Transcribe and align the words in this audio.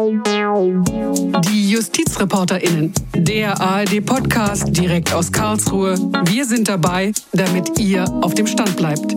Die 0.00 1.70
JustizreporterInnen, 1.70 2.90
der 3.14 3.60
ARD-Podcast 3.60 4.74
direkt 4.74 5.12
aus 5.12 5.30
Karlsruhe. 5.30 5.94
Wir 6.24 6.46
sind 6.46 6.70
dabei, 6.70 7.12
damit 7.32 7.78
ihr 7.78 8.08
auf 8.22 8.32
dem 8.32 8.46
Stand 8.46 8.78
bleibt. 8.78 9.14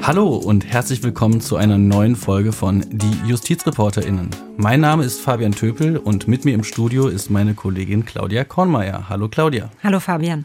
Hallo 0.00 0.36
und 0.36 0.66
herzlich 0.66 1.02
willkommen 1.02 1.40
zu 1.40 1.56
einer 1.56 1.78
neuen 1.78 2.14
Folge 2.14 2.52
von 2.52 2.84
Die 2.90 3.28
JustizreporterInnen. 3.28 4.30
Mein 4.56 4.80
Name 4.80 5.02
ist 5.02 5.20
Fabian 5.20 5.50
Töpel 5.50 5.96
und 5.96 6.28
mit 6.28 6.44
mir 6.44 6.54
im 6.54 6.62
Studio 6.62 7.08
ist 7.08 7.28
meine 7.28 7.54
Kollegin 7.54 8.04
Claudia 8.04 8.44
Kornmeier. 8.44 9.08
Hallo 9.08 9.26
Claudia. 9.28 9.70
Hallo 9.82 9.98
Fabian. 9.98 10.44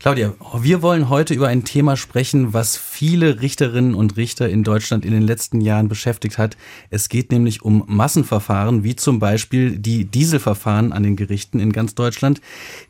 Claudia, 0.00 0.32
wir 0.58 0.80
wollen 0.80 1.10
heute 1.10 1.34
über 1.34 1.48
ein 1.48 1.62
Thema 1.64 1.94
sprechen, 1.94 2.54
was 2.54 2.78
viele 2.78 3.42
Richterinnen 3.42 3.94
und 3.94 4.16
Richter 4.16 4.48
in 4.48 4.64
Deutschland 4.64 5.04
in 5.04 5.12
den 5.12 5.20
letzten 5.20 5.60
Jahren 5.60 5.88
beschäftigt 5.88 6.38
hat. 6.38 6.56
Es 6.88 7.10
geht 7.10 7.30
nämlich 7.30 7.60
um 7.60 7.84
Massenverfahren, 7.86 8.82
wie 8.82 8.96
zum 8.96 9.18
Beispiel 9.18 9.78
die 9.78 10.06
Dieselverfahren 10.06 10.94
an 10.94 11.02
den 11.02 11.16
Gerichten 11.16 11.60
in 11.60 11.70
ganz 11.70 11.94
Deutschland. 11.94 12.40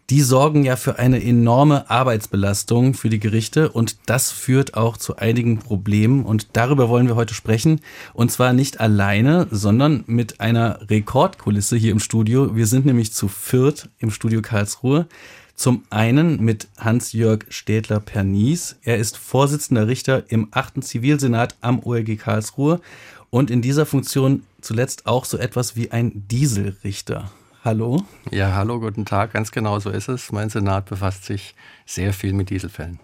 Die 0.09 0.21
sorgen 0.21 0.65
ja 0.65 0.77
für 0.77 1.01
eine 1.01 1.21
enorme 1.21 1.91
Arbeitsbelastung 1.91 2.95
für 2.95 3.09
die 3.09 3.19
Gerichte 3.19 3.73
und 3.73 3.97
das 4.07 4.31
führt 4.31 4.75
auch 4.75 4.97
zu 4.97 5.17
einigen 5.17 5.59
Problemen 5.59 6.25
und 6.25 6.51
darüber 6.53 6.89
wollen 6.89 7.09
wir 7.09 7.17
heute 7.17 7.35
sprechen. 7.35 7.81
Und 8.15 8.31
zwar 8.31 8.53
nicht 8.53 8.79
alleine, 8.79 9.49
sondern 9.51 10.05
mit 10.07 10.39
einer 10.39 10.89
Rekordkulisse 10.89 11.77
hier 11.77 11.91
im 11.91 11.99
Studio. 11.99 12.55
Wir 12.55 12.69
sind 12.69 12.87
nämlich 12.87 13.13
zu 13.13 13.27
viert 13.27 13.89
im 13.99 14.13
Studio 14.13 14.43
Karlsruhe. 14.43 15.09
Zum 15.61 15.85
einen 15.91 16.43
mit 16.43 16.69
Hans-Jörg 16.79 17.45
Städtler-Pernies. 17.51 18.77
Er 18.83 18.97
ist 18.97 19.19
Vorsitzender 19.19 19.89
Richter 19.89 20.25
im 20.31 20.49
8. 20.53 20.83
Zivilsenat 20.83 21.55
am 21.61 21.81
OLG 21.85 22.17
Karlsruhe 22.17 22.81
und 23.29 23.51
in 23.51 23.61
dieser 23.61 23.85
Funktion 23.85 24.45
zuletzt 24.63 25.07
auch 25.07 25.27
so 25.27 25.37
etwas 25.37 25.77
wie 25.77 25.91
ein 25.91 26.27
Dieselrichter. 26.29 27.31
Hallo? 27.63 28.03
Ja, 28.31 28.55
hallo, 28.55 28.81
guten 28.81 29.05
Tag. 29.05 29.35
Ganz 29.35 29.53
genau 29.53 29.79
so 29.81 29.91
ist 29.91 30.09
es. 30.09 30.33
Mein 30.33 30.49
Senat 30.49 30.87
befasst 30.87 31.27
sich 31.27 31.55
sehr 31.85 32.15
viel 32.15 32.33
mit 32.33 32.49
Dieselfällen. 32.49 32.99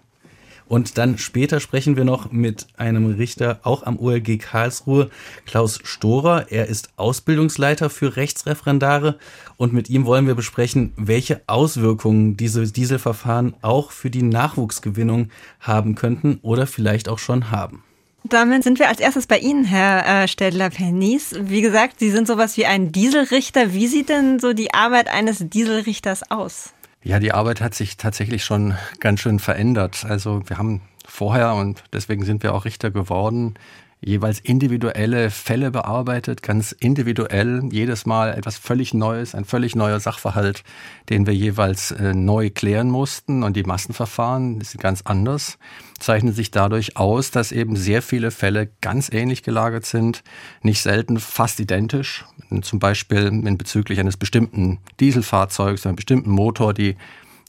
Und 0.69 0.97
dann 0.97 1.17
später 1.17 1.59
sprechen 1.59 1.95
wir 1.95 2.03
noch 2.03 2.31
mit 2.31 2.67
einem 2.77 3.15
Richter, 3.15 3.59
auch 3.63 3.83
am 3.83 3.97
OLG 3.99 4.37
Karlsruhe, 4.39 5.09
Klaus 5.45 5.79
Storer. 5.83 6.51
Er 6.51 6.67
ist 6.67 6.89
Ausbildungsleiter 6.97 7.89
für 7.89 8.15
Rechtsreferendare 8.17 9.17
und 9.55 9.73
mit 9.73 9.89
ihm 9.89 10.05
wollen 10.05 10.27
wir 10.27 10.35
besprechen, 10.35 10.93
welche 10.97 11.41
Auswirkungen 11.47 12.37
diese 12.37 12.71
Dieselverfahren 12.71 13.55
auch 13.61 13.91
für 13.91 14.09
die 14.09 14.23
Nachwuchsgewinnung 14.23 15.29
haben 15.59 15.95
könnten 15.95 16.39
oder 16.41 16.67
vielleicht 16.67 17.07
auch 17.09 17.19
schon 17.19 17.51
haben. 17.51 17.83
Damit 18.23 18.63
sind 18.63 18.79
wir 18.79 18.89
als 18.89 18.99
erstes 18.99 19.25
bei 19.25 19.39
Ihnen, 19.39 19.63
Herr 19.63 20.23
äh, 20.23 20.27
Städler-Pernies. 20.27 21.35
Wie 21.43 21.61
gesagt, 21.61 21.99
Sie 21.99 22.11
sind 22.11 22.27
sowas 22.27 22.57
wie 22.57 22.65
ein 22.65 22.91
Dieselrichter. 22.91 23.73
Wie 23.73 23.87
sieht 23.87 24.09
denn 24.09 24.39
so 24.39 24.51
die 24.51 24.73
Arbeit 24.73 25.07
eines 25.07 25.47
Dieselrichters 25.47 26.29
aus? 26.29 26.73
Ja, 27.03 27.19
die 27.19 27.31
Arbeit 27.31 27.61
hat 27.61 27.73
sich 27.73 27.97
tatsächlich 27.97 28.43
schon 28.43 28.75
ganz 28.99 29.21
schön 29.21 29.39
verändert. 29.39 30.05
Also 30.05 30.41
wir 30.47 30.57
haben 30.57 30.81
vorher, 31.05 31.53
und 31.55 31.83
deswegen 31.93 32.25
sind 32.25 32.43
wir 32.43 32.53
auch 32.53 32.65
Richter 32.65 32.91
geworden, 32.91 33.55
jeweils 34.01 34.39
individuelle 34.39 35.31
Fälle 35.31 35.71
bearbeitet, 35.71 36.43
ganz 36.43 36.71
individuell, 36.71 37.63
jedes 37.71 38.05
Mal 38.05 38.33
etwas 38.33 38.57
völlig 38.57 38.93
Neues, 38.93 39.33
ein 39.33 39.45
völlig 39.45 39.75
neuer 39.75 39.99
Sachverhalt, 39.99 40.63
den 41.09 41.25
wir 41.25 41.33
jeweils 41.33 41.91
äh, 41.91 42.13
neu 42.13 42.49
klären 42.49 42.89
mussten. 42.89 43.43
Und 43.43 43.55
die 43.55 43.63
Massenverfahren, 43.63 44.61
ist 44.61 44.77
ganz 44.79 45.01
anders, 45.03 45.57
zeichnen 45.99 46.33
sich 46.33 46.51
dadurch 46.51 46.97
aus, 46.97 47.31
dass 47.31 47.51
eben 47.51 47.75
sehr 47.75 48.01
viele 48.01 48.31
Fälle 48.31 48.69
ganz 48.81 49.11
ähnlich 49.11 49.43
gelagert 49.43 49.85
sind, 49.85 50.23
nicht 50.61 50.81
selten 50.81 51.19
fast 51.19 51.59
identisch. 51.59 52.25
Zum 52.61 52.79
Beispiel 52.79 53.27
in 53.27 53.57
bezüglich 53.57 53.99
eines 53.99 54.17
bestimmten 54.17 54.79
Dieselfahrzeugs, 54.99 55.85
einem 55.85 55.95
bestimmten 55.95 56.31
Motor, 56.31 56.73
die 56.73 56.95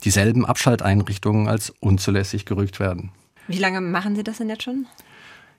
dieselben 0.05 0.47
Abschalteinrichtungen 0.47 1.49
als 1.49 1.71
unzulässig 1.81 2.45
gerügt 2.45 2.81
werden. 2.81 3.11
Wie 3.47 3.59
lange 3.59 3.81
machen 3.81 4.15
Sie 4.15 4.23
das 4.23 4.39
denn 4.39 4.49
jetzt 4.49 4.65
schon? 4.65 4.87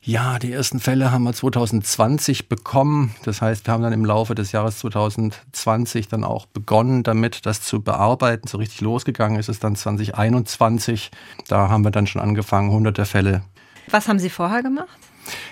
Ja, 0.02 0.40
die 0.40 0.54
ersten 0.54 0.80
Fälle 0.80 1.12
haben 1.12 1.24
wir 1.24 1.34
2020 1.34 2.48
bekommen. 2.48 3.14
Das 3.26 3.42
heißt, 3.42 3.68
wir 3.68 3.74
haben 3.74 3.84
dann 3.84 3.92
im 3.92 4.06
Laufe 4.06 4.34
des 4.34 4.54
Jahres 4.54 4.80
2020 4.80 6.08
dann 6.08 6.24
auch 6.24 6.46
begonnen, 6.46 7.04
damit 7.04 7.46
das 7.46 7.62
zu 7.62 7.82
bearbeiten. 7.82 8.48
So 8.48 8.60
richtig 8.60 8.80
losgegangen 8.80 9.38
ist 9.38 9.50
es 9.50 9.60
dann 9.60 9.76
2021. 9.76 11.12
Da 11.50 11.68
haben 11.68 11.84
wir 11.84 11.92
dann 11.92 12.08
schon 12.08 12.22
angefangen, 12.22 12.72
hunderte 12.72 13.06
Fälle. 13.06 13.42
Was 13.90 14.08
haben 14.08 14.20
Sie 14.20 14.30
vorher 14.30 14.64
gemacht? 14.64 14.88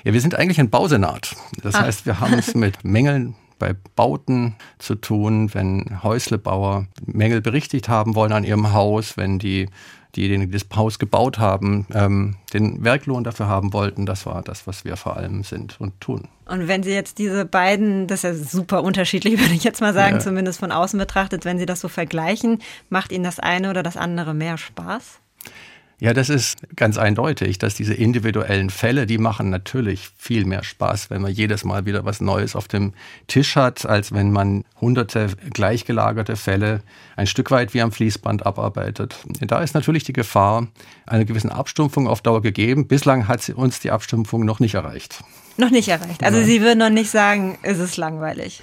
Ja, 0.05 0.13
wir 0.13 0.21
sind 0.21 0.35
eigentlich 0.35 0.59
ein 0.59 0.69
Bausenat. 0.69 1.35
Das 1.61 1.75
ah. 1.75 1.81
heißt, 1.81 2.05
wir 2.05 2.21
haben 2.21 2.35
es 2.35 2.55
mit 2.55 2.85
Mängeln 2.85 3.35
bei 3.59 3.75
Bauten 3.95 4.55
zu 4.79 4.95
tun, 4.95 5.53
wenn 5.53 6.03
Häuslebauer 6.03 6.87
Mängel 7.05 7.41
berichtigt 7.41 7.89
haben 7.89 8.15
wollen 8.15 8.31
an 8.31 8.43
ihrem 8.43 8.73
Haus, 8.73 9.17
wenn 9.17 9.39
die 9.39 9.67
diejenigen, 10.15 10.51
die 10.51 10.57
das 10.57 10.67
Haus 10.75 10.99
gebaut 10.99 11.37
haben, 11.37 11.85
ähm, 11.93 12.35
den 12.53 12.83
Werklohn 12.83 13.23
dafür 13.23 13.47
haben 13.47 13.71
wollten. 13.73 14.05
Das 14.05 14.25
war 14.25 14.41
das, 14.41 14.67
was 14.67 14.83
wir 14.83 14.97
vor 14.97 15.15
allem 15.15 15.43
sind 15.43 15.79
und 15.79 15.99
tun. 16.01 16.27
Und 16.45 16.67
wenn 16.67 16.83
Sie 16.83 16.91
jetzt 16.91 17.19
diese 17.19 17.45
beiden, 17.45 18.07
das 18.07 18.23
ist 18.23 18.23
ja 18.23 18.33
super 18.33 18.83
unterschiedlich, 18.83 19.39
würde 19.39 19.53
ich 19.53 19.63
jetzt 19.63 19.81
mal 19.81 19.93
sagen, 19.93 20.15
ja. 20.15 20.19
zumindest 20.19 20.59
von 20.59 20.71
außen 20.71 20.97
betrachtet, 20.97 21.45
wenn 21.45 21.59
Sie 21.59 21.65
das 21.65 21.81
so 21.81 21.87
vergleichen, 21.87 22.59
macht 22.89 23.11
Ihnen 23.11 23.23
das 23.23 23.39
eine 23.39 23.69
oder 23.69 23.83
das 23.83 23.97
andere 23.97 24.33
mehr 24.33 24.57
Spaß? 24.57 25.19
Ja, 25.99 26.13
das 26.13 26.29
ist 26.29 26.59
ganz 26.75 26.99
eindeutig, 26.99 27.57
dass 27.57 27.73
diese 27.73 27.95
individuellen 27.95 28.69
Fälle, 28.69 29.07
die 29.07 29.17
machen 29.17 29.49
natürlich 29.49 30.09
viel 30.15 30.45
mehr 30.45 30.63
Spaß, 30.63 31.09
wenn 31.09 31.23
man 31.23 31.31
jedes 31.31 31.63
Mal 31.63 31.87
wieder 31.87 32.05
was 32.05 32.21
Neues 32.21 32.55
auf 32.55 32.67
dem 32.67 32.93
Tisch 33.25 33.55
hat, 33.55 33.83
als 33.83 34.11
wenn 34.11 34.31
man 34.31 34.63
hunderte 34.79 35.29
gleichgelagerte 35.51 36.35
Fälle 36.35 36.83
ein 37.15 37.25
Stück 37.25 37.49
weit 37.49 37.73
wie 37.73 37.81
am 37.81 37.91
Fließband 37.91 38.45
abarbeitet. 38.45 39.15
Da 39.41 39.63
ist 39.63 39.73
natürlich 39.73 40.03
die 40.03 40.13
Gefahr 40.13 40.67
einer 41.07 41.25
gewissen 41.25 41.49
Abstumpfung 41.49 42.07
auf 42.07 42.21
Dauer 42.21 42.43
gegeben. 42.43 42.87
Bislang 42.87 43.27
hat 43.27 43.41
sie 43.41 43.53
uns 43.53 43.79
die 43.79 43.89
Abstumpfung 43.89 44.45
noch 44.45 44.59
nicht 44.59 44.75
erreicht. 44.75 45.23
Noch 45.57 45.71
nicht 45.71 45.87
erreicht. 45.87 46.23
Also 46.23 46.43
Sie 46.43 46.61
würden 46.61 46.77
noch 46.77 46.91
nicht 46.91 47.09
sagen, 47.09 47.57
es 47.63 47.79
ist 47.79 47.97
langweilig. 47.97 48.61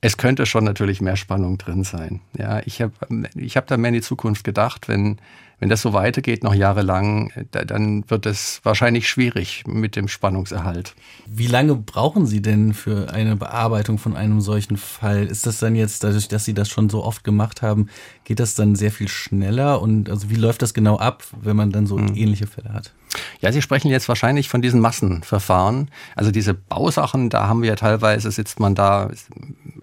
Es 0.00 0.16
könnte 0.16 0.46
schon 0.46 0.64
natürlich 0.64 1.02
mehr 1.02 1.16
Spannung 1.16 1.58
drin 1.58 1.84
sein. 1.84 2.20
Ja, 2.36 2.60
ich 2.64 2.80
habe 2.80 2.92
ich 3.36 3.58
hab 3.58 3.66
da 3.66 3.76
mehr 3.76 3.90
in 3.90 3.94
die 3.94 4.00
Zukunft 4.00 4.42
gedacht, 4.42 4.88
wenn 4.88 5.18
wenn 5.62 5.68
das 5.68 5.80
so 5.80 5.92
weitergeht, 5.92 6.42
noch 6.42 6.54
jahrelang, 6.54 7.32
dann 7.52 8.02
wird 8.10 8.26
es 8.26 8.60
wahrscheinlich 8.64 9.08
schwierig 9.08 9.62
mit 9.64 9.94
dem 9.94 10.08
Spannungserhalt. 10.08 10.96
Wie 11.28 11.46
lange 11.46 11.76
brauchen 11.76 12.26
Sie 12.26 12.42
denn 12.42 12.74
für 12.74 13.12
eine 13.12 13.36
Bearbeitung 13.36 13.98
von 13.98 14.16
einem 14.16 14.40
solchen 14.40 14.76
Fall? 14.76 15.24
Ist 15.24 15.46
das 15.46 15.60
dann 15.60 15.76
jetzt, 15.76 16.02
dadurch, 16.02 16.26
dass 16.26 16.44
Sie 16.44 16.52
das 16.52 16.68
schon 16.68 16.90
so 16.90 17.04
oft 17.04 17.22
gemacht 17.22 17.62
haben, 17.62 17.86
geht 18.24 18.40
das 18.40 18.56
dann 18.56 18.74
sehr 18.74 18.90
viel 18.90 19.06
schneller? 19.06 19.80
Und 19.80 20.10
also 20.10 20.30
wie 20.30 20.34
läuft 20.34 20.62
das 20.62 20.74
genau 20.74 20.98
ab, 20.98 21.22
wenn 21.40 21.54
man 21.54 21.70
dann 21.70 21.86
so 21.86 21.96
hm. 21.96 22.16
ähnliche 22.16 22.48
Fälle 22.48 22.72
hat? 22.72 22.92
Ja, 23.40 23.52
Sie 23.52 23.62
sprechen 23.62 23.88
jetzt 23.88 24.08
wahrscheinlich 24.08 24.48
von 24.48 24.62
diesen 24.62 24.80
Massenverfahren. 24.80 25.92
Also 26.16 26.32
diese 26.32 26.54
Bausachen, 26.54 27.30
da 27.30 27.46
haben 27.46 27.62
wir 27.62 27.68
ja 27.68 27.76
teilweise, 27.76 28.32
sitzt 28.32 28.58
man 28.58 28.74
da 28.74 29.12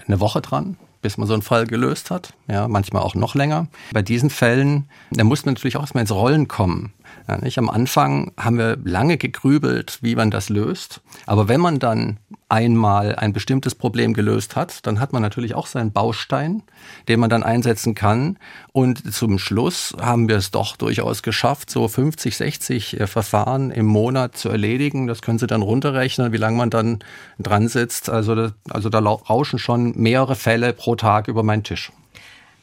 eine 0.08 0.20
Woche 0.20 0.42
dran 0.42 0.76
bis 1.02 1.18
man 1.18 1.28
so 1.28 1.34
einen 1.34 1.42
Fall 1.42 1.66
gelöst 1.66 2.12
hat. 2.12 2.34
Ja, 2.48 2.68
manchmal 2.68 3.04
auch 3.04 3.16
noch 3.16 3.36
länger. 3.36 3.68
Bei 3.92 4.02
diesen 4.02 4.30
Fällen, 4.30 4.90
da 5.12 5.24
muss 5.24 5.46
man 5.46 5.54
natürlich 5.54 5.78
auch 5.78 5.82
erstmal 5.82 6.02
ins 6.02 6.12
Rollen 6.12 6.48
kommen. 6.48 6.94
Ja, 7.28 7.38
nicht? 7.38 7.58
Am 7.58 7.70
Anfang 7.70 8.32
haben 8.38 8.58
wir 8.58 8.78
lange 8.84 9.18
gegrübelt, 9.18 10.00
wie 10.02 10.16
man 10.16 10.32
das 10.32 10.50
löst. 10.50 11.02
Aber 11.26 11.48
wenn 11.48 11.62
man 11.62 11.80
dann 11.80 12.18
einmal 12.50 13.16
ein 13.16 13.32
bestimmtes 13.32 13.76
Problem 13.76 14.14
gelöst 14.14 14.56
hat, 14.56 14.86
dann 14.88 15.00
hat 15.00 15.14
man 15.14 15.22
natürlich 15.22 15.54
auch 15.54 15.68
seinen 15.68 15.92
Baustein, 15.92 16.64
den 17.08 17.20
man 17.20 17.30
dann 17.30 17.44
einsetzen 17.44 17.94
kann. 17.94 18.38
Und 18.72 19.14
zum 19.14 19.38
Schluss 19.38 19.96
haben 20.02 20.28
wir 20.28 20.38
es 20.38 20.50
doch 20.50 20.76
durchaus 20.76 21.22
geschafft, 21.22 21.70
so 21.70 21.88
50, 21.88 22.36
60 22.36 23.00
äh, 23.00 23.08
Verfahren 23.08 23.70
im 23.70 23.86
Monat 23.86 24.36
zu 24.36 24.50
erledigen. 24.50 25.06
Das 25.06 25.22
können 25.22 25.38
Sie 25.38 25.48
dann 25.48 25.62
runterrechnen, 25.62 26.34
wie 26.34 26.38
lange 26.38 26.58
man 26.58 26.72
dann 26.72 27.00
dran 27.38 27.68
sitzt. 27.68 28.10
Also, 28.10 28.50
also 28.70 28.90
da 28.90 29.00
rauschen 29.00 29.60
schon 29.60 29.94
mehrere 29.96 30.36
Fälle 30.36 30.74
pro 30.74 30.96
Tag 30.96 31.28
über 31.28 31.44
meinen 31.44 31.64
Tisch. 31.64 31.92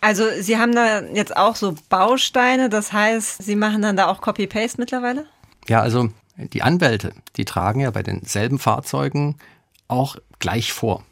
Also 0.01 0.25
Sie 0.41 0.59
haben 0.59 0.75
da 0.75 1.03
jetzt 1.03 1.37
auch 1.37 1.57
so 1.57 1.75
Bausteine, 1.89 2.69
das 2.69 2.93
heißt, 2.93 3.43
Sie 3.43 3.57
machen 3.57 3.83
dann 3.83 3.97
da 3.97 4.07
auch 4.07 4.21
Copy-Paste 4.21 4.81
mittlerweile? 4.81 5.27
Ja, 5.69 5.81
also 5.81 6.11
die 6.37 6.63
Anwälte, 6.63 7.13
die 7.37 7.45
tragen 7.45 7.81
ja 7.81 7.91
bei 7.91 8.03
denselben 8.03 8.59
Fahrzeugen 8.59 9.37
auch 9.89 10.17
gleich 10.39 10.73
vor. 10.73 11.05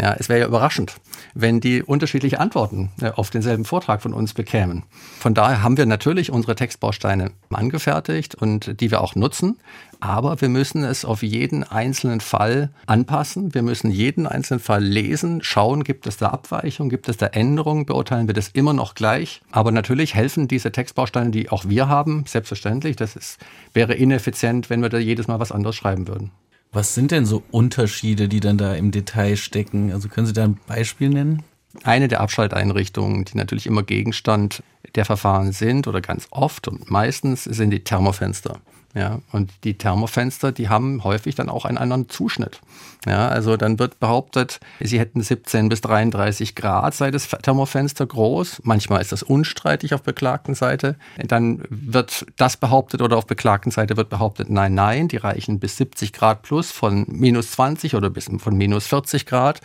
Ja, 0.00 0.14
es 0.16 0.28
wäre 0.28 0.40
ja 0.40 0.46
überraschend, 0.46 0.94
wenn 1.34 1.60
die 1.60 1.82
unterschiedliche 1.82 2.38
Antworten 2.38 2.90
äh, 3.00 3.10
auf 3.10 3.30
denselben 3.30 3.64
Vortrag 3.64 4.00
von 4.00 4.14
uns 4.14 4.32
bekämen. 4.32 4.84
Von 5.18 5.34
daher 5.34 5.62
haben 5.62 5.76
wir 5.76 5.86
natürlich 5.86 6.30
unsere 6.30 6.54
Textbausteine 6.54 7.32
angefertigt 7.50 8.36
und 8.36 8.80
die 8.80 8.92
wir 8.92 9.00
auch 9.00 9.16
nutzen. 9.16 9.58
Aber 10.00 10.40
wir 10.40 10.48
müssen 10.48 10.84
es 10.84 11.04
auf 11.04 11.24
jeden 11.24 11.64
einzelnen 11.64 12.20
Fall 12.20 12.70
anpassen. 12.86 13.54
Wir 13.54 13.62
müssen 13.62 13.90
jeden 13.90 14.28
einzelnen 14.28 14.60
Fall 14.60 14.84
lesen, 14.84 15.42
schauen, 15.42 15.82
gibt 15.82 16.06
es 16.06 16.16
da 16.16 16.28
Abweichungen, 16.28 16.90
gibt 16.90 17.08
es 17.08 17.16
da 17.16 17.26
Änderungen, 17.26 17.84
beurteilen 17.84 18.28
wir 18.28 18.34
das 18.34 18.48
immer 18.48 18.72
noch 18.72 18.94
gleich. 18.94 19.40
Aber 19.50 19.72
natürlich 19.72 20.14
helfen 20.14 20.46
diese 20.46 20.70
Textbausteine, 20.70 21.30
die 21.30 21.50
auch 21.50 21.64
wir 21.64 21.88
haben, 21.88 22.22
selbstverständlich. 22.28 22.94
Das 22.94 23.16
ist, 23.16 23.38
wäre 23.72 23.94
ineffizient, 23.94 24.70
wenn 24.70 24.82
wir 24.82 24.88
da 24.88 24.98
jedes 24.98 25.26
Mal 25.26 25.40
was 25.40 25.50
anderes 25.50 25.74
schreiben 25.74 26.06
würden. 26.06 26.30
Was 26.72 26.94
sind 26.94 27.10
denn 27.10 27.24
so 27.24 27.42
Unterschiede, 27.50 28.28
die 28.28 28.40
dann 28.40 28.58
da 28.58 28.74
im 28.74 28.90
Detail 28.90 29.36
stecken? 29.36 29.92
Also 29.92 30.08
können 30.08 30.26
Sie 30.26 30.32
da 30.32 30.44
ein 30.44 30.58
Beispiel 30.66 31.08
nennen? 31.08 31.42
Eine 31.82 32.08
der 32.08 32.20
Abschalteinrichtungen, 32.20 33.24
die 33.24 33.36
natürlich 33.36 33.66
immer 33.66 33.82
Gegenstand 33.82 34.62
der 34.94 35.04
Verfahren 35.04 35.52
sind 35.52 35.86
oder 35.86 36.00
ganz 36.00 36.26
oft 36.30 36.68
und 36.68 36.90
meistens 36.90 37.44
sind 37.44 37.70
die 37.70 37.84
Thermofenster. 37.84 38.60
Ja, 38.98 39.20
und 39.30 39.52
die 39.62 39.78
Thermofenster, 39.78 40.50
die 40.50 40.68
haben 40.68 41.04
häufig 41.04 41.36
dann 41.36 41.48
auch 41.48 41.64
einen 41.64 41.78
anderen 41.78 42.08
Zuschnitt. 42.08 42.60
Ja, 43.06 43.28
also 43.28 43.56
dann 43.56 43.78
wird 43.78 44.00
behauptet, 44.00 44.58
sie 44.80 44.98
hätten 44.98 45.22
17 45.22 45.68
bis 45.68 45.82
33 45.82 46.56
Grad 46.56 46.94
sei 46.94 47.12
das 47.12 47.28
Thermofenster 47.28 48.06
groß. 48.06 48.62
Manchmal 48.64 49.00
ist 49.00 49.12
das 49.12 49.22
unstreitig 49.22 49.94
auf 49.94 50.02
beklagten 50.02 50.56
Seite. 50.56 50.96
Dann 51.16 51.62
wird 51.70 52.26
das 52.38 52.56
behauptet 52.56 53.00
oder 53.00 53.16
auf 53.16 53.26
beklagten 53.28 53.70
Seite 53.70 53.96
wird 53.96 54.08
behauptet, 54.08 54.50
nein, 54.50 54.74
nein, 54.74 55.06
die 55.06 55.18
reichen 55.18 55.60
bis 55.60 55.76
70 55.76 56.12
Grad 56.12 56.42
plus 56.42 56.72
von 56.72 57.04
minus 57.06 57.52
20 57.52 57.94
oder 57.94 58.10
bis 58.10 58.28
von 58.38 58.56
minus 58.56 58.88
40 58.88 59.26
Grad. 59.26 59.60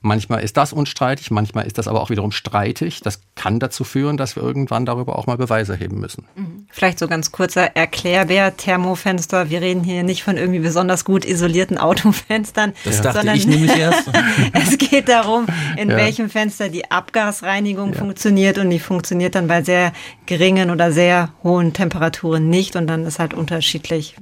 Manchmal 0.00 0.42
ist 0.42 0.56
das 0.56 0.72
unstreitig, 0.72 1.30
manchmal 1.30 1.66
ist 1.66 1.78
das 1.78 1.88
aber 1.88 2.00
auch 2.00 2.10
wiederum 2.10 2.32
streitig. 2.32 3.00
Das 3.00 3.20
kann 3.34 3.58
dazu 3.58 3.84
führen, 3.84 4.16
dass 4.16 4.36
wir 4.36 4.42
irgendwann 4.42 4.86
darüber 4.86 5.18
auch 5.18 5.26
mal 5.26 5.36
Beweise 5.36 5.72
erheben 5.72 5.98
müssen. 5.98 6.24
Mhm. 6.36 6.66
Vielleicht 6.70 6.98
so 6.98 7.08
ganz 7.08 7.32
kurzer 7.32 7.76
Erklärbär, 7.76 8.56
Thermofenster. 8.56 9.50
Wir 9.50 9.60
reden 9.60 9.84
hier 9.84 10.02
nicht 10.02 10.22
von 10.22 10.36
irgendwie 10.36 10.60
besonders 10.60 11.04
gut 11.04 11.24
isolierten 11.24 11.78
Autofenstern. 11.86 12.72
Das 12.84 13.02
dachte 13.02 13.18
sondern 13.18 13.36
ich 13.36 13.46
nämlich 13.46 13.76
erst. 13.76 14.10
es 14.52 14.78
geht 14.78 15.08
darum, 15.08 15.46
in 15.76 15.90
ja. 15.90 15.96
welchem 15.96 16.30
Fenster 16.30 16.68
die 16.68 16.90
Abgasreinigung 16.90 17.92
ja. 17.92 17.98
funktioniert 17.98 18.58
und 18.58 18.70
die 18.70 18.80
funktioniert 18.80 19.34
dann 19.34 19.48
bei 19.48 19.62
sehr 19.62 19.92
geringen 20.26 20.70
oder 20.70 20.92
sehr 20.92 21.30
hohen 21.42 21.72
Temperaturen 21.72 22.48
nicht 22.48 22.76
und 22.76 22.86
dann 22.86 23.04
ist 23.04 23.18
halt 23.18 23.34
unterschiedlich, 23.34 24.16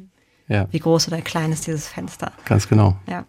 ja. 0.49 0.67
wie 0.71 0.79
groß 0.79 1.09
oder 1.09 1.21
klein 1.21 1.53
ist 1.53 1.67
dieses 1.67 1.89
Fenster. 1.89 2.33
Ganz 2.45 2.69
genau. 2.69 2.97
Ja 3.09 3.25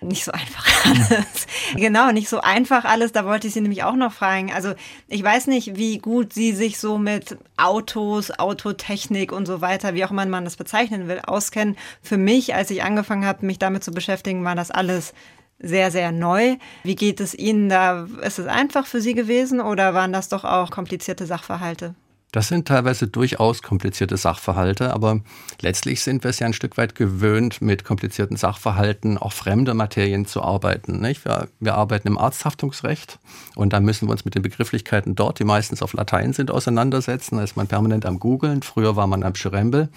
nicht 0.00 0.24
so 0.24 0.32
einfach 0.32 0.66
alles. 0.84 1.46
genau, 1.74 2.12
nicht 2.12 2.28
so 2.28 2.40
einfach 2.40 2.84
alles. 2.84 3.12
Da 3.12 3.24
wollte 3.24 3.48
ich 3.48 3.54
Sie 3.54 3.60
nämlich 3.60 3.82
auch 3.82 3.96
noch 3.96 4.12
fragen. 4.12 4.52
Also 4.52 4.74
ich 5.08 5.22
weiß 5.22 5.46
nicht, 5.46 5.76
wie 5.76 5.98
gut 5.98 6.32
Sie 6.32 6.52
sich 6.52 6.78
so 6.78 6.98
mit 6.98 7.36
Autos, 7.56 8.30
Autotechnik 8.38 9.32
und 9.32 9.46
so 9.46 9.60
weiter, 9.60 9.94
wie 9.94 10.04
auch 10.04 10.10
immer 10.10 10.26
man 10.26 10.44
das 10.44 10.56
bezeichnen 10.56 11.08
will, 11.08 11.20
auskennen. 11.20 11.76
Für 12.02 12.16
mich, 12.16 12.54
als 12.54 12.70
ich 12.70 12.82
angefangen 12.82 13.24
habe, 13.24 13.46
mich 13.46 13.58
damit 13.58 13.84
zu 13.84 13.90
beschäftigen, 13.90 14.44
war 14.44 14.54
das 14.54 14.70
alles 14.70 15.14
sehr, 15.58 15.90
sehr 15.90 16.12
neu. 16.12 16.56
Wie 16.84 16.94
geht 16.94 17.20
es 17.20 17.34
Ihnen 17.34 17.68
da? 17.68 18.06
Ist 18.22 18.38
es 18.38 18.46
einfach 18.46 18.86
für 18.86 19.00
Sie 19.00 19.14
gewesen 19.14 19.60
oder 19.60 19.94
waren 19.94 20.12
das 20.12 20.28
doch 20.28 20.44
auch 20.44 20.70
komplizierte 20.70 21.26
Sachverhalte? 21.26 21.94
Das 22.30 22.48
sind 22.48 22.68
teilweise 22.68 23.08
durchaus 23.08 23.62
komplizierte 23.62 24.18
Sachverhalte, 24.18 24.92
aber 24.92 25.20
letztlich 25.62 26.02
sind 26.02 26.24
wir 26.24 26.28
es 26.28 26.38
ja 26.40 26.46
ein 26.46 26.52
Stück 26.52 26.76
weit 26.76 26.94
gewöhnt, 26.94 27.62
mit 27.62 27.84
komplizierten 27.84 28.36
Sachverhalten 28.36 29.16
auch 29.16 29.32
fremde 29.32 29.72
Materien 29.72 30.26
zu 30.26 30.42
arbeiten. 30.42 31.00
Nicht? 31.00 31.24
Wir, 31.24 31.48
wir 31.58 31.74
arbeiten 31.74 32.06
im 32.06 32.18
Arzthaftungsrecht 32.18 33.18
und 33.54 33.72
da 33.72 33.80
müssen 33.80 34.08
wir 34.08 34.12
uns 34.12 34.26
mit 34.26 34.34
den 34.34 34.42
Begrifflichkeiten 34.42 35.14
dort, 35.14 35.38
die 35.38 35.44
meistens 35.44 35.80
auf 35.80 35.94
Latein 35.94 36.34
sind, 36.34 36.50
auseinandersetzen. 36.50 37.38
Da 37.38 37.44
ist 37.44 37.56
man 37.56 37.66
permanent 37.66 38.04
am 38.04 38.20
Googeln. 38.20 38.62
Früher 38.62 38.94
war 38.94 39.06
man 39.06 39.22
am 39.22 39.34
Schirembel. 39.34 39.88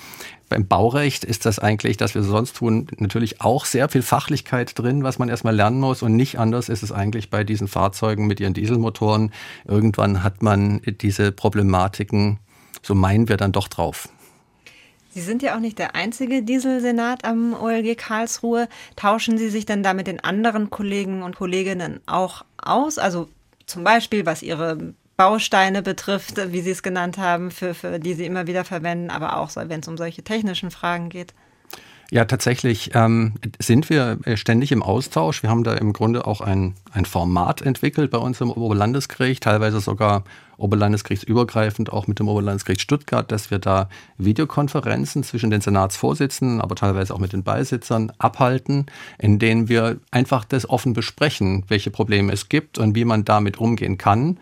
Beim 0.52 0.68
Baurecht 0.68 1.24
ist 1.24 1.46
das 1.46 1.60
eigentlich, 1.60 1.96
dass 1.96 2.14
wir 2.14 2.24
sonst 2.24 2.58
tun, 2.58 2.88
natürlich 2.98 3.40
auch 3.40 3.64
sehr 3.64 3.88
viel 3.88 4.02
Fachlichkeit 4.02 4.78
drin, 4.78 5.02
was 5.02 5.18
man 5.18 5.30
erstmal 5.30 5.56
lernen 5.56 5.80
muss. 5.80 6.04
Und 6.04 6.18
nicht 6.18 6.40
anders 6.40 6.68
ist 6.68 6.84
es 6.84 6.92
eigentlich 6.92 7.30
bei 7.30 7.46
diesen 7.46 7.70
Fahrzeugen 7.70 8.28
mit 8.28 8.42
ihren 8.42 8.54
Dieselmotoren. 8.54 9.32
Irgendwann 9.64 10.24
hat 10.24 10.44
man 10.44 10.82
diese 10.86 11.32
Problematiken, 11.32 12.38
so 12.82 12.94
meinen 12.94 13.30
wir 13.30 13.38
dann 13.38 13.54
doch 13.54 13.70
drauf. 13.70 14.10
Sie 15.12 15.22
sind 15.22 15.42
ja 15.42 15.56
auch 15.56 15.62
nicht 15.62 15.80
der 15.80 15.96
einzige 15.96 16.44
Dieselsenat 16.44 17.24
am 17.24 17.54
OLG 17.54 17.96
Karlsruhe. 17.96 18.68
Tauschen 18.98 19.38
Sie 19.38 19.50
sich 19.50 19.66
denn 19.66 19.84
da 19.84 19.94
mit 19.94 20.08
den 20.08 20.22
anderen 20.22 20.70
Kollegen 20.70 21.24
und 21.24 21.38
Kolleginnen 21.38 22.02
auch 22.08 22.44
aus? 22.58 22.98
Also 22.98 23.30
zum 23.68 23.86
Beispiel, 23.86 24.26
was 24.26 24.44
Ihre 24.44 24.96
Bausteine 25.22 25.84
betrifft, 25.84 26.52
wie 26.52 26.62
Sie 26.62 26.72
es 26.72 26.82
genannt 26.82 27.20
haben, 27.20 27.52
für, 27.52 27.76
für 27.76 28.00
die 28.00 28.16
Sie 28.16 28.26
immer 28.26 28.48
wieder 28.48 28.66
verwenden, 28.66 29.12
aber 29.12 29.38
auch 29.38 29.56
wenn 29.56 29.82
es 29.82 29.88
um 29.88 29.96
solche 29.96 30.24
technischen 30.24 30.72
Fragen 30.72 31.10
geht? 31.10 31.36
Ja, 32.10 32.26
tatsächlich 32.26 32.92
ähm, 32.96 33.36
sind 33.60 33.92
wir 33.92 34.18
äh, 34.26 34.36
ständig 34.36 34.72
im 34.72 34.82
Austausch. 34.82 35.44
Wir 35.44 35.52
haben 35.52 35.64
da 35.64 35.76
im 35.76 35.94
Grunde 35.94 36.26
auch 36.26 36.42
ein, 36.42 36.74
ein 36.92 37.06
Format 37.06 37.62
entwickelt 37.62 38.10
bei 38.10 38.18
uns 38.18 38.42
im 38.42 38.50
Oberlandesgericht, 38.50 39.44
teilweise 39.44 39.80
sogar 39.80 40.24
Oberlandesgerichtsübergreifend, 40.58 41.94
auch 41.94 42.08
mit 42.08 42.20
dem 42.20 42.28
Oberlandesgericht 42.28 42.82
Stuttgart, 42.82 43.32
dass 43.32 43.50
wir 43.50 43.60
da 43.60 43.90
Videokonferenzen 44.18 45.24
zwischen 45.24 45.52
den 45.52 45.62
Senatsvorsitzenden, 45.62 46.62
aber 46.62 46.76
teilweise 46.76 47.14
auch 47.14 47.20
mit 47.20 47.32
den 47.32 47.44
Beisitzern 47.44 48.12
abhalten, 48.18 48.88
in 49.18 49.40
denen 49.40 49.70
wir 49.70 49.98
einfach 50.12 50.46
das 50.46 50.70
offen 50.70 50.94
besprechen, 50.94 51.64
welche 51.68 51.92
Probleme 51.92 52.34
es 52.34 52.50
gibt 52.50 52.78
und 52.78 52.96
wie 52.96 53.06
man 53.06 53.24
damit 53.24 53.58
umgehen 53.58 53.98
kann 53.98 54.38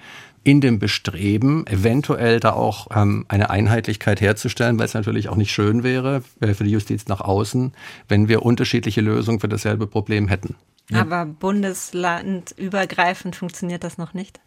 in 0.49 0.61
dem 0.61 0.79
Bestreben, 0.79 1.67
eventuell 1.67 2.39
da 2.39 2.53
auch 2.53 2.87
ähm, 2.95 3.25
eine 3.27 3.51
Einheitlichkeit 3.51 4.19
herzustellen, 4.19 4.79
weil 4.79 4.85
es 4.85 4.95
natürlich 4.95 5.29
auch 5.29 5.35
nicht 5.35 5.51
schön 5.51 5.83
wäre 5.83 6.23
äh, 6.39 6.55
für 6.55 6.63
die 6.63 6.71
Justiz 6.71 7.05
nach 7.05 7.21
außen, 7.21 7.71
wenn 8.07 8.27
wir 8.27 8.41
unterschiedliche 8.41 9.01
Lösungen 9.01 9.39
für 9.39 9.47
dasselbe 9.47 9.85
Problem 9.85 10.27
hätten. 10.27 10.55
Ja. 10.89 11.01
Aber 11.01 11.27
bundeslandübergreifend 11.27 13.35
funktioniert 13.35 13.83
das 13.83 13.99
noch 13.99 14.15
nicht? 14.15 14.39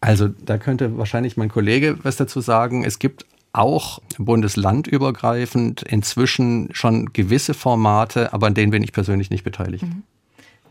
Also 0.00 0.28
da 0.28 0.56
könnte 0.56 0.96
wahrscheinlich 0.96 1.36
mein 1.36 1.50
Kollege 1.50 1.98
was 2.04 2.16
dazu 2.16 2.40
sagen. 2.40 2.82
Es 2.82 2.98
gibt 2.98 3.26
auch 3.52 4.00
bundeslandübergreifend 4.16 5.82
inzwischen 5.82 6.70
schon 6.72 7.12
gewisse 7.12 7.52
Formate, 7.52 8.32
aber 8.32 8.46
an 8.46 8.54
denen 8.54 8.70
bin 8.70 8.82
ich 8.82 8.94
persönlich 8.94 9.28
nicht 9.28 9.44
beteiligt. 9.44 9.84
Mhm. 9.84 10.04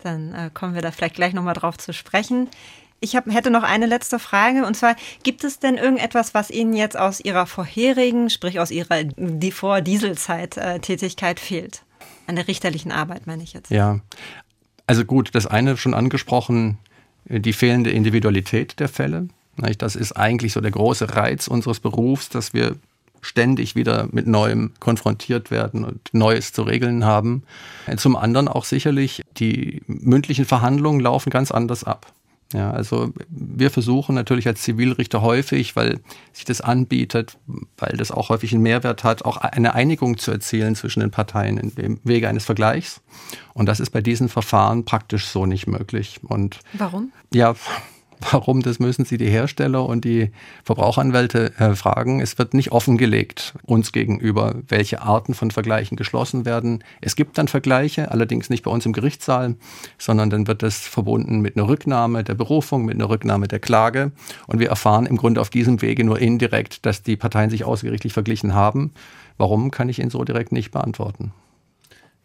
Dann 0.01 0.33
äh, 0.33 0.49
kommen 0.51 0.73
wir 0.73 0.81
da 0.81 0.89
vielleicht 0.89 1.13
gleich 1.13 1.33
nochmal 1.33 1.53
drauf 1.53 1.77
zu 1.77 1.93
sprechen. 1.93 2.49
Ich 3.01 3.15
hab, 3.15 3.27
hätte 3.27 3.49
noch 3.49 3.63
eine 3.63 3.85
letzte 3.85 4.19
Frage 4.19 4.65
und 4.65 4.75
zwar, 4.75 4.95
gibt 5.23 5.43
es 5.43 5.59
denn 5.59 5.75
irgendetwas, 5.75 6.33
was 6.33 6.49
Ihnen 6.49 6.73
jetzt 6.73 6.97
aus 6.97 7.19
Ihrer 7.19 7.45
vorherigen, 7.45 8.29
sprich 8.29 8.59
aus 8.59 8.71
Ihrer 8.71 9.03
die 9.05 9.51
Vor-Dieselzeit-Tätigkeit 9.51 11.39
fehlt? 11.39 11.83
An 12.27 12.35
der 12.35 12.47
richterlichen 12.47 12.91
Arbeit 12.91 13.25
meine 13.25 13.41
ich 13.43 13.53
jetzt. 13.53 13.71
Ja, 13.71 13.99
also 14.85 15.05
gut, 15.05 15.29
das 15.33 15.47
eine 15.47 15.77
schon 15.77 15.93
angesprochen, 15.93 16.77
die 17.25 17.53
fehlende 17.53 17.91
Individualität 17.91 18.79
der 18.79 18.89
Fälle. 18.89 19.27
Das 19.77 19.95
ist 19.95 20.13
eigentlich 20.13 20.53
so 20.53 20.61
der 20.61 20.71
große 20.71 21.15
Reiz 21.15 21.47
unseres 21.47 21.79
Berufs, 21.79 22.29
dass 22.29 22.53
wir 22.53 22.75
ständig 23.21 23.75
wieder 23.75 24.07
mit 24.11 24.27
Neuem 24.27 24.71
konfrontiert 24.79 25.51
werden 25.51 25.83
und 25.83 26.13
Neues 26.13 26.53
zu 26.53 26.63
regeln 26.63 27.03
haben. 27.05 27.43
Zum 27.97 28.15
anderen 28.15 28.47
auch 28.47 28.63
sicherlich, 28.63 29.21
die 29.37 29.81
mündlichen 29.87 30.45
Verhandlungen 30.45 31.01
laufen 31.01 31.29
ganz 31.29 31.51
anders 31.51 31.83
ab. 31.83 32.13
Ja, 32.51 32.71
also 32.71 33.13
wir 33.29 33.69
versuchen 33.69 34.15
natürlich 34.15 34.47
als 34.47 34.63
Zivilrichter 34.63 35.21
häufig, 35.21 35.75
weil 35.75 35.99
sich 36.33 36.45
das 36.45 36.61
anbietet, 36.61 37.37
weil 37.77 37.95
das 37.95 38.09
auch 38.09 38.29
häufig 38.29 38.53
einen 38.53 38.63
Mehrwert 38.63 39.03
hat, 39.03 39.23
auch 39.23 39.37
eine 39.37 39.75
Einigung 39.75 40.17
zu 40.17 40.31
erzielen 40.31 40.75
zwischen 40.75 41.01
den 41.01 41.11
Parteien 41.11 41.57
in 41.57 41.75
dem 41.75 41.99
Wege 42.03 42.27
eines 42.27 42.45
Vergleichs. 42.45 43.01
Und 43.53 43.67
das 43.67 43.79
ist 43.79 43.91
bei 43.91 44.01
diesen 44.01 44.29
Verfahren 44.29 44.83
praktisch 44.83 45.27
so 45.27 45.45
nicht 45.45 45.67
möglich. 45.67 46.21
Und 46.23 46.59
warum? 46.73 47.11
Ja, 47.31 47.53
Warum, 48.19 48.61
das 48.61 48.79
müssen 48.79 49.05
Sie 49.05 49.17
die 49.17 49.29
Hersteller 49.29 49.85
und 49.85 50.03
die 50.03 50.31
Verbraucheranwälte 50.65 51.57
äh, 51.57 51.75
fragen. 51.75 52.19
Es 52.19 52.37
wird 52.37 52.53
nicht 52.53 52.73
offengelegt 52.73 53.53
uns 53.63 53.93
gegenüber, 53.93 54.55
welche 54.67 55.01
Arten 55.01 55.33
von 55.33 55.51
Vergleichen 55.51 55.95
geschlossen 55.95 56.43
werden. 56.45 56.83
Es 56.99 57.15
gibt 57.15 57.37
dann 57.37 57.47
Vergleiche, 57.47 58.11
allerdings 58.11 58.49
nicht 58.49 58.63
bei 58.63 58.71
uns 58.71 58.85
im 58.85 58.91
Gerichtssaal, 58.91 59.55
sondern 59.97 60.29
dann 60.29 60.47
wird 60.47 60.63
das 60.63 60.79
verbunden 60.79 61.39
mit 61.39 61.55
einer 61.55 61.69
Rücknahme 61.69 62.25
der 62.25 62.35
Berufung, 62.35 62.83
mit 62.83 62.95
einer 62.95 63.09
Rücknahme 63.09 63.47
der 63.47 63.59
Klage. 63.59 64.11
Und 64.47 64.59
wir 64.59 64.67
erfahren 64.67 65.05
im 65.05 65.15
Grunde 65.15 65.39
auf 65.39 65.49
diesem 65.49 65.81
Wege 65.81 66.03
nur 66.03 66.19
indirekt, 66.19 66.85
dass 66.85 67.01
die 67.01 67.15
Parteien 67.15 67.49
sich 67.49 67.63
außergerichtlich 67.63 68.11
verglichen 68.11 68.53
haben. 68.53 68.91
Warum, 69.37 69.71
kann 69.71 69.87
ich 69.87 69.99
Ihnen 69.99 70.09
so 70.09 70.25
direkt 70.25 70.51
nicht 70.51 70.71
beantworten. 70.71 71.31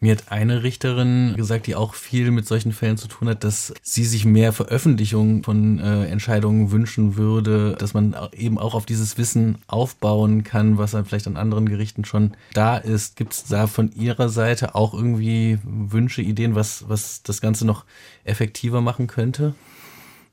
Mir 0.01 0.11
hat 0.11 0.31
eine 0.31 0.61
Richterin 0.61 1.33
gesagt, 1.37 1.67
die 1.67 1.75
auch 1.75 1.93
viel 1.93 2.29
mit 2.31 2.45
solchen 2.45 2.73
Fällen 2.73 2.97
zu 2.97 3.07
tun 3.07 3.29
hat, 3.29 3.43
dass 3.43 3.73
sie 3.81 4.03
sich 4.03 4.25
mehr 4.25 4.51
Veröffentlichung 4.51 5.43
von 5.43 5.79
äh, 5.79 6.05
Entscheidungen 6.05 6.71
wünschen 6.71 7.15
würde, 7.15 7.75
dass 7.79 7.93
man 7.93 8.15
eben 8.33 8.59
auch 8.59 8.75
auf 8.75 8.85
dieses 8.85 9.17
Wissen 9.17 9.57
aufbauen 9.67 10.43
kann, 10.43 10.77
was 10.77 10.91
dann 10.91 11.05
vielleicht 11.05 11.27
an 11.27 11.37
anderen 11.37 11.67
Gerichten 11.67 12.03
schon 12.03 12.35
da 12.53 12.77
ist. 12.77 13.15
Gibt 13.15 13.33
es 13.33 13.45
da 13.45 13.67
von 13.67 13.91
Ihrer 13.93 14.29
Seite 14.29 14.75
auch 14.75 14.93
irgendwie 14.93 15.59
Wünsche, 15.63 16.21
Ideen, 16.21 16.55
was, 16.55 16.85
was 16.89 17.23
das 17.23 17.39
Ganze 17.39 17.65
noch 17.65 17.85
effektiver 18.25 18.81
machen 18.81 19.07
könnte? 19.07 19.55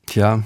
Tja, 0.07 0.43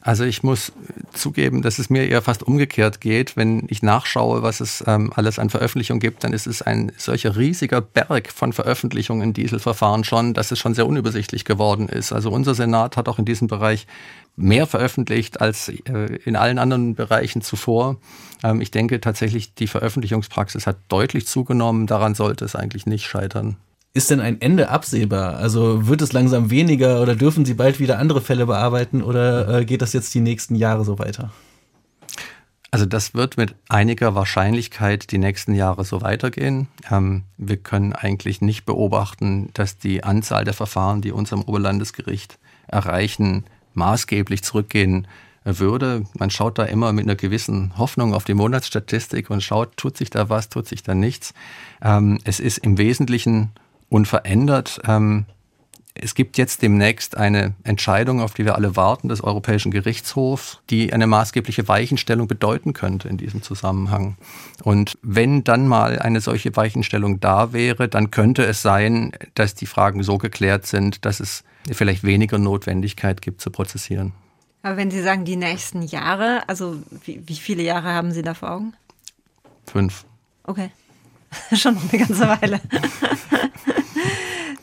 also 0.00 0.24
ich 0.24 0.42
muss 0.42 0.72
zugeben, 1.12 1.62
dass 1.62 1.78
es 1.78 1.90
mir 1.90 2.08
eher 2.08 2.22
fast 2.22 2.42
umgekehrt 2.42 3.00
geht. 3.00 3.36
Wenn 3.36 3.66
ich 3.68 3.82
nachschaue, 3.82 4.42
was 4.42 4.60
es 4.60 4.84
ähm, 4.86 5.12
alles 5.14 5.38
an 5.38 5.50
Veröffentlichungen 5.50 6.00
gibt, 6.00 6.24
dann 6.24 6.32
ist 6.32 6.46
es 6.46 6.62
ein 6.62 6.92
solcher 6.96 7.36
riesiger 7.36 7.80
Berg 7.80 8.30
von 8.30 8.52
Veröffentlichungen 8.52 9.22
in 9.22 9.32
Dieselverfahren 9.32 10.04
schon, 10.04 10.34
dass 10.34 10.50
es 10.50 10.58
schon 10.58 10.74
sehr 10.74 10.86
unübersichtlich 10.86 11.44
geworden 11.44 11.88
ist. 11.88 12.12
Also 12.12 12.30
unser 12.30 12.54
Senat 12.54 12.96
hat 12.96 13.08
auch 13.08 13.18
in 13.18 13.24
diesem 13.24 13.48
Bereich 13.48 13.86
mehr 14.36 14.66
veröffentlicht 14.66 15.40
als 15.40 15.68
äh, 15.68 16.18
in 16.24 16.36
allen 16.36 16.58
anderen 16.58 16.94
Bereichen 16.94 17.42
zuvor. 17.42 17.98
Ähm, 18.42 18.60
ich 18.60 18.70
denke 18.70 19.00
tatsächlich, 19.00 19.54
die 19.54 19.68
Veröffentlichungspraxis 19.68 20.66
hat 20.66 20.76
deutlich 20.88 21.26
zugenommen. 21.26 21.86
Daran 21.86 22.14
sollte 22.14 22.44
es 22.44 22.56
eigentlich 22.56 22.86
nicht 22.86 23.06
scheitern. 23.06 23.56
Ist 23.96 24.10
denn 24.10 24.18
ein 24.18 24.40
Ende 24.40 24.70
absehbar? 24.70 25.36
Also 25.36 25.86
wird 25.86 26.02
es 26.02 26.12
langsam 26.12 26.50
weniger 26.50 27.00
oder 27.00 27.14
dürfen 27.14 27.44
Sie 27.44 27.54
bald 27.54 27.78
wieder 27.78 28.00
andere 28.00 28.20
Fälle 28.20 28.44
bearbeiten 28.46 29.02
oder 29.02 29.60
äh, 29.60 29.64
geht 29.64 29.82
das 29.82 29.92
jetzt 29.92 30.12
die 30.14 30.20
nächsten 30.20 30.56
Jahre 30.56 30.84
so 30.84 30.98
weiter? 30.98 31.30
Also 32.72 32.86
das 32.86 33.14
wird 33.14 33.36
mit 33.36 33.54
einiger 33.68 34.16
Wahrscheinlichkeit 34.16 35.12
die 35.12 35.18
nächsten 35.18 35.54
Jahre 35.54 35.84
so 35.84 36.02
weitergehen. 36.02 36.66
Ähm, 36.90 37.22
wir 37.36 37.56
können 37.56 37.92
eigentlich 37.92 38.40
nicht 38.40 38.66
beobachten, 38.66 39.50
dass 39.54 39.78
die 39.78 40.02
Anzahl 40.02 40.44
der 40.44 40.54
Verfahren, 40.54 41.00
die 41.00 41.12
uns 41.12 41.32
am 41.32 41.42
Oberlandesgericht 41.42 42.40
erreichen, 42.66 43.44
maßgeblich 43.74 44.42
zurückgehen 44.42 45.06
würde. 45.44 46.02
Man 46.18 46.30
schaut 46.30 46.58
da 46.58 46.64
immer 46.64 46.92
mit 46.92 47.04
einer 47.04 47.14
gewissen 47.14 47.78
Hoffnung 47.78 48.12
auf 48.12 48.24
die 48.24 48.34
Monatsstatistik 48.34 49.30
und 49.30 49.40
schaut, 49.40 49.76
tut 49.76 49.96
sich 49.96 50.10
da 50.10 50.28
was, 50.28 50.48
tut 50.48 50.66
sich 50.66 50.82
da 50.82 50.96
nichts. 50.96 51.32
Ähm, 51.80 52.18
es 52.24 52.40
ist 52.40 52.58
im 52.58 52.76
Wesentlichen 52.76 53.52
unverändert. 53.94 54.80
Ähm, 54.88 55.26
es 55.94 56.16
gibt 56.16 56.36
jetzt 56.36 56.62
demnächst 56.62 57.16
eine 57.16 57.54
Entscheidung, 57.62 58.20
auf 58.20 58.34
die 58.34 58.44
wir 58.44 58.56
alle 58.56 58.74
warten, 58.74 59.08
des 59.08 59.22
Europäischen 59.22 59.70
Gerichtshofs, 59.70 60.58
die 60.68 60.92
eine 60.92 61.06
maßgebliche 61.06 61.68
Weichenstellung 61.68 62.26
bedeuten 62.26 62.72
könnte 62.72 63.08
in 63.08 63.18
diesem 63.18 63.42
Zusammenhang. 63.42 64.16
Und 64.64 64.98
wenn 65.02 65.44
dann 65.44 65.68
mal 65.68 66.00
eine 66.00 66.20
solche 66.20 66.56
Weichenstellung 66.56 67.20
da 67.20 67.52
wäre, 67.52 67.88
dann 67.88 68.10
könnte 68.10 68.44
es 68.44 68.62
sein, 68.62 69.12
dass 69.34 69.54
die 69.54 69.66
Fragen 69.66 70.02
so 70.02 70.18
geklärt 70.18 70.66
sind, 70.66 71.04
dass 71.04 71.20
es 71.20 71.44
vielleicht 71.70 72.02
weniger 72.02 72.38
Notwendigkeit 72.38 73.22
gibt 73.22 73.40
zu 73.40 73.52
prozessieren. 73.52 74.12
Aber 74.64 74.76
wenn 74.76 74.90
Sie 74.90 75.02
sagen, 75.02 75.24
die 75.24 75.36
nächsten 75.36 75.82
Jahre, 75.82 76.42
also 76.48 76.82
wie, 77.04 77.22
wie 77.26 77.36
viele 77.36 77.62
Jahre 77.62 77.94
haben 77.94 78.10
Sie 78.10 78.22
da 78.22 78.34
vor 78.34 78.50
Augen? 78.50 78.72
Fünf. 79.66 80.04
Okay. 80.42 80.70
Schon 81.54 81.74
noch 81.74 81.92
eine 81.92 82.04
ganze 82.04 82.26
Weile. 82.26 82.60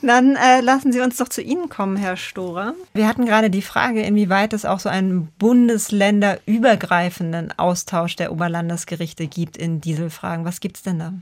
Dann 0.02 0.36
äh, 0.36 0.60
lassen 0.62 0.92
Sie 0.92 1.00
uns 1.00 1.18
doch 1.18 1.30
zu 1.30 1.42
Ihnen 1.42 1.70
kommen, 1.70 1.96
Herr 1.96 2.18
Storer. 2.18 2.74
Wir 2.94 3.08
hatten 3.08 3.26
gerade 3.26 3.52
die 3.52 3.62
Frage, 3.62 4.02
inwieweit 4.02 4.54
es 4.54 4.66
auch 4.66 4.80
so 4.80 4.90
einen 4.90 5.28
bundesländerübergreifenden 5.38 7.54
Austausch 7.58 8.16
der 8.16 8.32
Oberlandesgerichte 8.32 9.28
gibt 9.28 9.58
in 9.58 9.80
Dieselfragen. 9.80 10.44
Was 10.44 10.60
gibt 10.60 10.78
es 10.78 10.84
denn 10.84 10.98
da? 11.00 11.14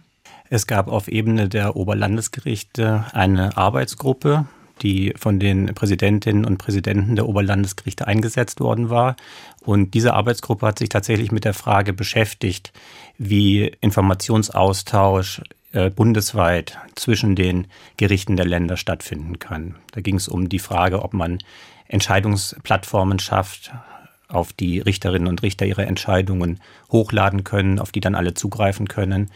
Es 0.49 0.65
gab 0.65 0.87
auf 0.87 1.09
Ebene 1.09 1.49
der 1.49 1.75
Oberlandesgerichte 1.75 3.05
eine 3.11 3.57
Arbeitsgruppe, 3.57 4.45
die 4.81 5.13
von 5.17 5.39
den 5.39 5.73
Präsidentinnen 5.75 6.45
und 6.45 6.57
Präsidenten 6.57 7.15
der 7.15 7.27
Oberlandesgerichte 7.27 8.07
eingesetzt 8.07 8.61
worden 8.61 8.89
war. 8.89 9.17
Und 9.65 9.93
diese 9.93 10.13
Arbeitsgruppe 10.13 10.65
hat 10.65 10.79
sich 10.79 10.87
tatsächlich 10.89 11.33
mit 11.33 11.45
der 11.45 11.53
Frage 11.53 11.93
beschäftigt, 11.93 12.71
wie 13.17 13.71
Informationsaustausch 13.81 15.41
bundesweit 15.95 16.77
zwischen 16.95 17.35
den 17.35 17.67
Gerichten 17.97 18.35
der 18.37 18.45
Länder 18.45 18.75
stattfinden 18.75 19.39
kann. 19.39 19.75
Da 19.91 20.01
ging 20.01 20.15
es 20.15 20.27
um 20.27 20.49
die 20.49 20.59
Frage, 20.59 21.03
ob 21.03 21.13
man 21.13 21.39
Entscheidungsplattformen 21.87 23.19
schafft, 23.19 23.71
auf 24.27 24.53
die 24.53 24.79
Richterinnen 24.79 25.27
und 25.27 25.43
Richter 25.43 25.65
ihre 25.65 25.85
Entscheidungen 25.85 26.59
hochladen 26.91 27.43
können, 27.43 27.79
auf 27.79 27.91
die 27.91 27.99
dann 27.99 28.15
alle 28.15 28.33
zugreifen 28.33 28.87
können 28.87 29.29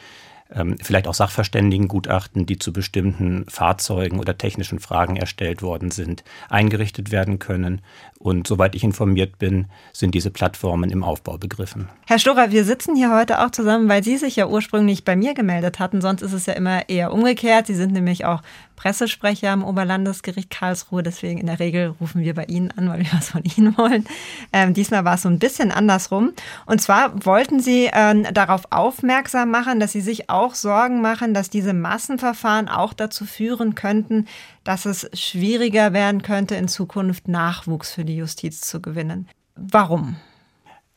ähm, 0.56 0.78
vielleicht 0.82 1.08
auch 1.08 1.14
Sachverständigengutachten, 1.14 2.46
die 2.46 2.60
zu 2.60 2.74
bestimmten 2.74 3.46
Fahrzeugen 3.48 4.20
oder 4.20 4.38
technischen 4.38 4.80
Fragen 4.80 5.16
erstellt 5.16 5.62
worden 5.62 5.92
sind, 5.92 6.24
eingerichtet 6.50 7.12
werden 7.12 7.40
können. 7.40 7.82
Und 8.20 8.48
soweit 8.48 8.74
ich 8.74 8.84
informiert 8.84 9.38
bin, 9.38 9.68
sind 9.92 10.16
diese 10.16 10.32
Plattformen 10.32 10.90
im 10.90 11.04
Aufbau 11.04 11.38
begriffen. 11.38 11.90
Herr 12.08 12.20
Storer, 12.20 12.52
wir 12.52 12.64
sitzen 12.64 12.96
hier 12.96 13.14
heute 13.14 13.44
auch 13.44 13.52
zusammen, 13.52 13.90
weil 13.90 14.04
Sie 14.04 14.18
sich 14.18 14.38
ja 14.38 14.48
ursprünglich 14.48 15.04
bei 15.04 15.16
mir 15.16 15.34
gemeldet 15.34 15.80
hatten. 15.80 16.00
Sonst 16.00 16.22
ist 16.22 16.34
es 16.34 16.46
ja 16.46 16.54
immer 16.54 16.88
eher 16.88 17.12
umgekehrt. 17.12 17.68
Sie 17.68 17.76
sind 17.76 17.92
nämlich 17.92 18.24
auch 18.26 18.42
Pressesprecher 18.76 19.52
am 19.52 19.64
Oberlandesgericht 19.64 20.50
Karlsruhe. 20.50 21.04
Deswegen 21.04 21.40
in 21.40 21.48
der 21.48 21.60
Regel 21.60 21.96
rufen 22.02 22.22
wir 22.22 22.34
bei 22.34 22.44
Ihnen 22.46 22.72
an, 22.72 22.90
weil 22.90 23.00
wir 23.00 23.08
was 23.14 23.30
von 23.30 23.44
Ihnen 23.44 23.78
wollen. 23.78 24.06
Ähm, 24.52 24.74
diesmal 24.74 25.06
war 25.06 25.16
es 25.16 25.22
so 25.22 25.30
ein 25.30 25.40
bisschen 25.40 25.72
andersrum. 25.72 26.34
Und 26.66 26.82
zwar 26.82 27.26
wollten 27.26 27.60
Sie 27.60 27.90
ähm, 27.94 28.26
darauf 28.34 28.64
aufmerksam 28.72 29.52
machen, 29.52 29.80
dass 29.80 29.92
Sie 29.92 30.02
sich 30.02 30.30
auch 30.30 30.43
Sorgen 30.54 31.02
machen, 31.02 31.34
dass 31.34 31.50
diese 31.50 31.74
Massenverfahren 31.74 32.68
auch 32.68 32.94
dazu 32.94 33.26
führen 33.26 33.76
könnten, 33.76 34.28
dass 34.64 34.86
es 34.86 35.10
schwieriger 35.14 35.94
werden 35.94 36.22
könnte, 36.22 36.56
in 36.56 36.68
Zukunft 36.68 37.28
Nachwuchs 37.28 37.92
für 37.92 38.06
die 38.06 38.18
Justiz 38.18 38.62
zu 38.62 38.82
gewinnen. 38.82 39.30
Warum? 39.56 40.18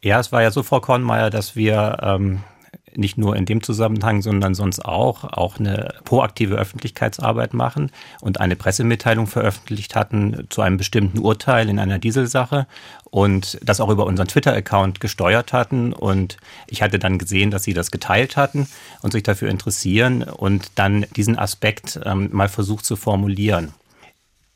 Ja, 0.02 0.20
es 0.20 0.32
war 0.32 0.42
ja 0.42 0.50
so, 0.50 0.62
Frau 0.62 0.80
Kornmeier, 0.80 1.30
dass 1.30 1.56
wir 1.56 1.98
ähm, 2.02 2.40
nicht 2.98 3.18
nur 3.18 3.36
in 3.36 3.46
dem 3.46 3.62
Zusammenhang, 3.62 4.22
sondern 4.22 4.54
sonst 4.54 4.84
auch, 4.84 5.24
auch 5.24 5.58
eine 5.58 5.94
proaktive 6.04 6.56
Öffentlichkeitsarbeit 6.56 7.54
machen 7.54 7.90
und 8.20 8.40
eine 8.40 8.56
Pressemitteilung 8.56 9.26
veröffentlicht 9.26 9.94
hatten 9.94 10.46
zu 10.50 10.62
einem 10.62 10.76
bestimmten 10.76 11.18
Urteil 11.18 11.68
in 11.68 11.78
einer 11.78 11.98
Dieselsache 11.98 12.66
und 13.10 13.58
das 13.62 13.80
auch 13.80 13.88
über 13.88 14.06
unseren 14.06 14.28
Twitter-Account 14.28 15.00
gesteuert 15.00 15.52
hatten. 15.52 15.92
Und 15.92 16.36
ich 16.66 16.82
hatte 16.82 16.98
dann 16.98 17.18
gesehen, 17.18 17.50
dass 17.50 17.62
sie 17.62 17.74
das 17.74 17.90
geteilt 17.90 18.36
hatten 18.36 18.68
und 19.02 19.12
sich 19.12 19.22
dafür 19.22 19.48
interessieren 19.48 20.22
und 20.22 20.72
dann 20.74 21.06
diesen 21.16 21.38
Aspekt 21.38 21.98
ähm, 22.04 22.28
mal 22.32 22.48
versucht 22.48 22.84
zu 22.84 22.96
formulieren. 22.96 23.72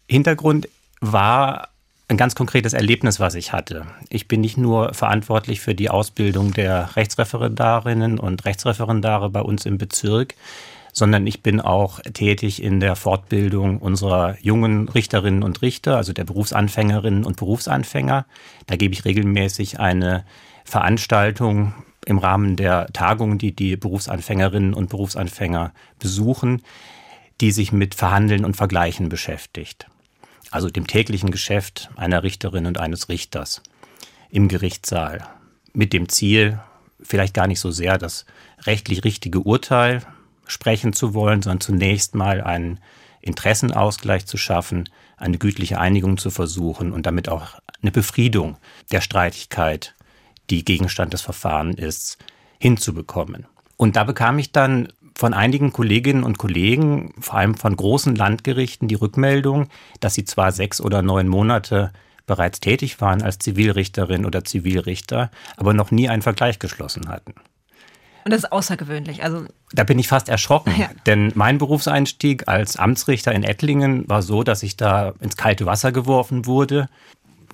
Hintergrund 0.09 0.69
war 1.01 1.70
ein 2.11 2.17
ganz 2.17 2.35
konkretes 2.35 2.73
Erlebnis, 2.73 3.21
was 3.21 3.37
ich 3.37 3.53
hatte. 3.53 3.87
Ich 4.09 4.27
bin 4.27 4.41
nicht 4.41 4.59
nur 4.59 4.93
verantwortlich 4.95 5.61
für 5.61 5.77
die 5.77 5.91
Ausbildung 5.91 6.53
der 6.53 6.97
Rechtsreferendarinnen 6.97 8.19
und 8.19 8.45
Rechtsreferendare 8.45 9.31
bei 9.31 9.41
uns 9.41 9.65
im 9.65 9.79
Bezirk, 9.79 10.35
sondern 10.93 11.25
ich 11.29 11.45
bin 11.45 11.61
auch 11.61 12.01
tätig 12.01 12.63
in 12.65 12.81
der 12.81 12.97
Fortbildung 12.97 13.79
unserer 13.79 14.37
jungen 14.41 14.89
Richterinnen 14.89 15.45
und 15.45 15.63
Richter, 15.63 15.97
also 15.97 16.13
der 16.13 16.25
Berufsanfängerinnen 16.25 17.25
und 17.25 17.37
Berufsanfänger. 17.37 18.27
Da 18.67 18.75
gebe 18.75 18.93
ich 18.93 19.05
regelmäßig 19.05 19.79
eine 19.79 20.25
Veranstaltung 20.65 21.75
im 22.07 22.19
Rahmen 22.19 22.57
der 22.57 22.89
Tagung, 22.89 23.39
die 23.39 23.55
die 23.55 23.77
Berufsanfängerinnen 23.77 24.75
und 24.75 24.91
Berufsanfänger 24.91 25.73
besuchen, 26.01 26.63
die 27.41 27.53
sich 27.53 27.71
mit 27.71 27.95
Verhandeln 27.95 28.45
und 28.45 28.57
Vergleichen 28.57 29.09
beschäftigt 29.09 29.87
also 30.51 30.69
dem 30.71 30.87
täglichen 30.87 31.31
Geschäft 31.31 31.91
einer 31.97 32.23
Richterin 32.23 32.67
und 32.67 32.79
eines 32.79 33.09
Richters 33.09 33.63
im 34.31 34.49
Gerichtssaal 34.49 35.27
mit 35.73 35.93
dem 35.93 36.09
Ziel, 36.09 36.61
vielleicht 37.03 37.35
gar 37.35 37.47
nicht 37.47 37.61
so 37.61 37.71
sehr 37.71 37.99
das 37.99 38.27
rechtlich 38.63 39.05
richtige 39.05 39.41
Urteil 39.41 40.03
sprechen 40.47 40.93
zu 40.93 41.15
wollen, 41.15 41.43
sondern 41.43 41.61
zunächst 41.61 42.15
mal 42.15 42.41
einen 42.41 42.81
Interessenausgleich 43.21 44.27
zu 44.27 44.37
schaffen, 44.37 44.89
eine 45.17 45.39
gütliche 45.39 45.79
Einigung 45.79 46.19
zu 46.19 46.31
versuchen 46.31 46.93
und 46.93 47.07
damit 47.07 47.29
auch 47.29 47.59
eine 47.83 47.93
Befriedung 47.93 48.57
der 48.91 49.01
Streitigkeit, 49.01 49.95
die 50.49 50.65
Gegenstand 50.65 51.13
des 51.13 51.23
Verfahrens 51.23 51.79
ist, 51.79 52.19
hinzubekommen. 52.59 53.47
Und 53.77 53.97
da 53.97 54.05
bekam 54.05 54.39
ich 54.39 54.53
dann 54.53 54.93
von 55.21 55.35
einigen 55.35 55.71
Kolleginnen 55.71 56.25
und 56.25 56.39
Kollegen, 56.39 57.13
vor 57.21 57.35
allem 57.35 57.55
von 57.55 57.77
großen 57.77 58.17
Landgerichten, 58.17 58.89
die 58.89 58.95
Rückmeldung, 58.95 59.69
dass 60.01 60.15
sie 60.15 60.25
zwar 60.25 60.51
sechs 60.51 60.81
oder 60.81 61.03
neun 61.03 61.29
Monate 61.29 61.93
bereits 62.25 62.59
tätig 62.59 63.03
waren 63.03 63.21
als 63.21 63.39
Zivilrichterin 63.39 64.25
oder 64.25 64.45
Zivilrichter, 64.45 65.31
aber 65.59 65.75
noch 65.75 65.91
nie 65.91 66.09
einen 66.09 66.23
Vergleich 66.23 66.59
geschlossen 66.59 67.11
hatten. 67.11 67.35
Und 68.25 68.31
das 68.31 68.45
ist 68.45 68.53
außergewöhnlich. 68.53 69.23
Also 69.23 69.45
da 69.73 69.85
bin 69.85 69.99
ich 69.99 70.09
fast 70.09 70.31
erschrocken, 70.31 70.73
ja. 70.79 70.89
denn 71.05 71.33
mein 71.35 71.59
Berufseinstieg 71.59 72.49
als 72.49 72.79
Amtsrichter 72.79 73.33
in 73.33 73.43
Ettlingen 73.43 74.09
war 74.09 74.23
so, 74.23 74.43
dass 74.43 74.63
ich 74.63 74.79
da 74.79 75.13
ins 75.21 75.37
kalte 75.37 75.67
Wasser 75.67 75.93
geworfen 75.93 76.47
wurde. 76.47 76.89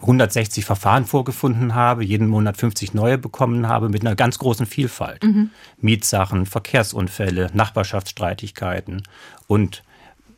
160 0.00 0.64
Verfahren 0.64 1.04
vorgefunden 1.04 1.74
habe, 1.74 2.04
jeden 2.04 2.28
Monat 2.28 2.56
50 2.56 2.94
neue 2.94 3.18
bekommen 3.18 3.66
habe, 3.68 3.88
mit 3.88 4.02
einer 4.02 4.14
ganz 4.14 4.38
großen 4.38 4.66
Vielfalt. 4.66 5.24
Mhm. 5.24 5.50
Mietsachen, 5.80 6.46
Verkehrsunfälle, 6.46 7.50
Nachbarschaftsstreitigkeiten 7.54 9.02
und 9.46 9.82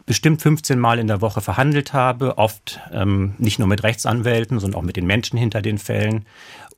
bestimmt 0.07 0.41
15 0.41 0.79
Mal 0.79 0.99
in 0.99 1.07
der 1.07 1.21
Woche 1.21 1.41
verhandelt 1.41 1.93
habe, 1.93 2.39
oft 2.39 2.81
ähm, 2.93 3.35
nicht 3.39 3.59
nur 3.59 3.69
mit 3.69 3.83
Rechtsanwälten, 3.83 4.59
sondern 4.59 4.81
auch 4.81 4.85
mit 4.85 4.97
den 4.97 5.07
Menschen 5.07 5.39
hinter 5.39 5.61
den 5.61 5.79
Fällen 5.79 6.25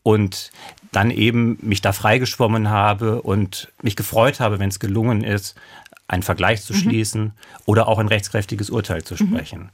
und 0.02 0.50
dann 0.90 1.10
eben 1.10 1.58
mich 1.62 1.80
da 1.80 1.92
freigeschwommen 1.92 2.70
habe 2.70 3.22
und 3.22 3.72
mich 3.82 3.94
gefreut 3.94 4.40
habe, 4.40 4.58
wenn 4.58 4.70
es 4.70 4.80
gelungen 4.80 5.22
ist, 5.22 5.54
einen 6.08 6.22
Vergleich 6.22 6.62
zu 6.62 6.72
mhm. 6.72 6.78
schließen 6.78 7.32
oder 7.66 7.86
auch 7.86 7.98
ein 7.98 8.08
rechtskräftiges 8.08 8.70
Urteil 8.70 9.04
zu 9.04 9.14
mhm. 9.14 9.18
sprechen. 9.18 9.60
Mhm. 9.60 9.70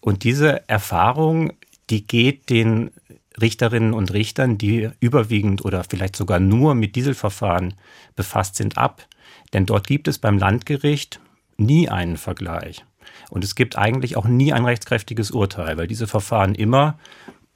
Und 0.00 0.24
diese 0.24 0.68
Erfahrung 0.68 1.52
die 1.92 2.06
geht 2.06 2.48
den 2.48 2.90
Richterinnen 3.38 3.92
und 3.92 4.14
Richtern, 4.14 4.56
die 4.56 4.88
überwiegend 4.98 5.62
oder 5.62 5.84
vielleicht 5.84 6.16
sogar 6.16 6.40
nur 6.40 6.74
mit 6.74 6.96
Dieselverfahren 6.96 7.74
befasst 8.16 8.56
sind, 8.56 8.78
ab. 8.78 9.06
Denn 9.52 9.66
dort 9.66 9.86
gibt 9.86 10.08
es 10.08 10.18
beim 10.18 10.38
Landgericht 10.38 11.20
nie 11.58 11.90
einen 11.90 12.16
Vergleich. 12.16 12.82
Und 13.28 13.44
es 13.44 13.54
gibt 13.54 13.76
eigentlich 13.76 14.16
auch 14.16 14.24
nie 14.24 14.54
ein 14.54 14.64
rechtskräftiges 14.64 15.32
Urteil, 15.32 15.76
weil 15.76 15.86
diese 15.86 16.06
Verfahren 16.06 16.54
immer, 16.54 16.98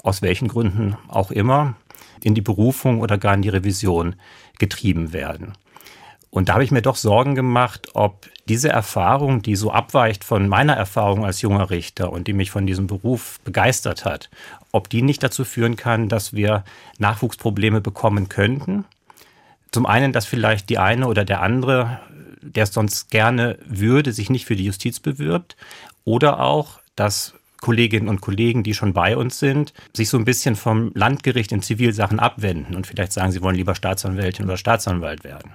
aus 0.03 0.21
welchen 0.21 0.49
Gründen 0.49 0.97
auch 1.09 1.31
immer, 1.31 1.75
in 2.23 2.35
die 2.35 2.43
Berufung 2.43 3.01
oder 3.01 3.17
gar 3.17 3.33
in 3.33 3.43
die 3.43 3.49
Revision 3.49 4.17
getrieben 4.59 5.15
werden. 5.15 5.55
Und 6.31 6.49
da 6.49 6.55
habe 6.55 6.65
ich 6.65 6.71
mir 6.71 6.83
doch 6.83 6.97
Sorgen 6.97 7.35
gemacht, 7.35 7.89
ob 7.95 8.29
diese 8.49 8.69
Erfahrung, 8.69 9.43
die 9.43 9.57
so 9.57 9.71
abweicht 9.71 10.25
von 10.25 10.49
meiner 10.49 10.75
Erfahrung 10.75 11.25
als 11.25 11.41
junger 11.41 11.71
Richter 11.71 12.13
und 12.13 12.29
die 12.29 12.33
mich 12.33 12.51
von 12.51 12.67
diesem 12.67 12.87
Beruf 12.87 13.41
begeistert 13.45 14.05
hat, 14.05 14.31
ob 14.73 14.91
die 14.91 15.03
nicht 15.03 15.23
dazu 15.23 15.45
führen 15.45 15.77
kann, 15.77 16.09
dass 16.09 16.33
wir 16.33 16.65
Nachwuchsprobleme 16.99 17.81
bekommen 17.81 18.29
könnten. 18.29 18.85
Zum 19.73 19.87
einen, 19.87 20.13
dass 20.13 20.27
vielleicht 20.27 20.69
die 20.69 20.79
eine 20.79 21.09
oder 21.09 21.25
der 21.25 21.43
andere, 21.43 22.01
der 22.41 22.65
es 22.65 22.73
sonst 22.73 23.11
gerne 23.11 23.59
würde, 23.67 24.13
sich 24.13 24.31
nicht 24.31 24.47
für 24.47 24.57
die 24.57 24.67
Justiz 24.67 25.01
bewirbt. 25.01 25.57
Oder 26.05 26.41
auch, 26.41 26.81
dass 26.95 27.35
Kolleginnen 27.61 28.09
und 28.09 28.21
Kollegen, 28.21 28.63
die 28.63 28.75
schon 28.75 28.93
bei 28.93 29.17
uns 29.17 29.39
sind, 29.39 29.73
sich 29.93 30.09
so 30.09 30.19
ein 30.19 30.25
bisschen 30.25 30.57
vom 30.57 30.93
Landgericht 30.95 31.51
in 31.53 31.63
Zivilsachen 31.63 32.21
abwenden 32.21 32.77
und 32.77 32.87
vielleicht 32.87 33.13
sagen, 33.13 33.33
sie 33.33 33.43
wollen 33.43 33.57
lieber 33.57 33.75
Staatsanwältin 33.75 34.45
oder 34.45 34.57
Staatsanwalt 34.57 35.25
werden. 35.25 35.53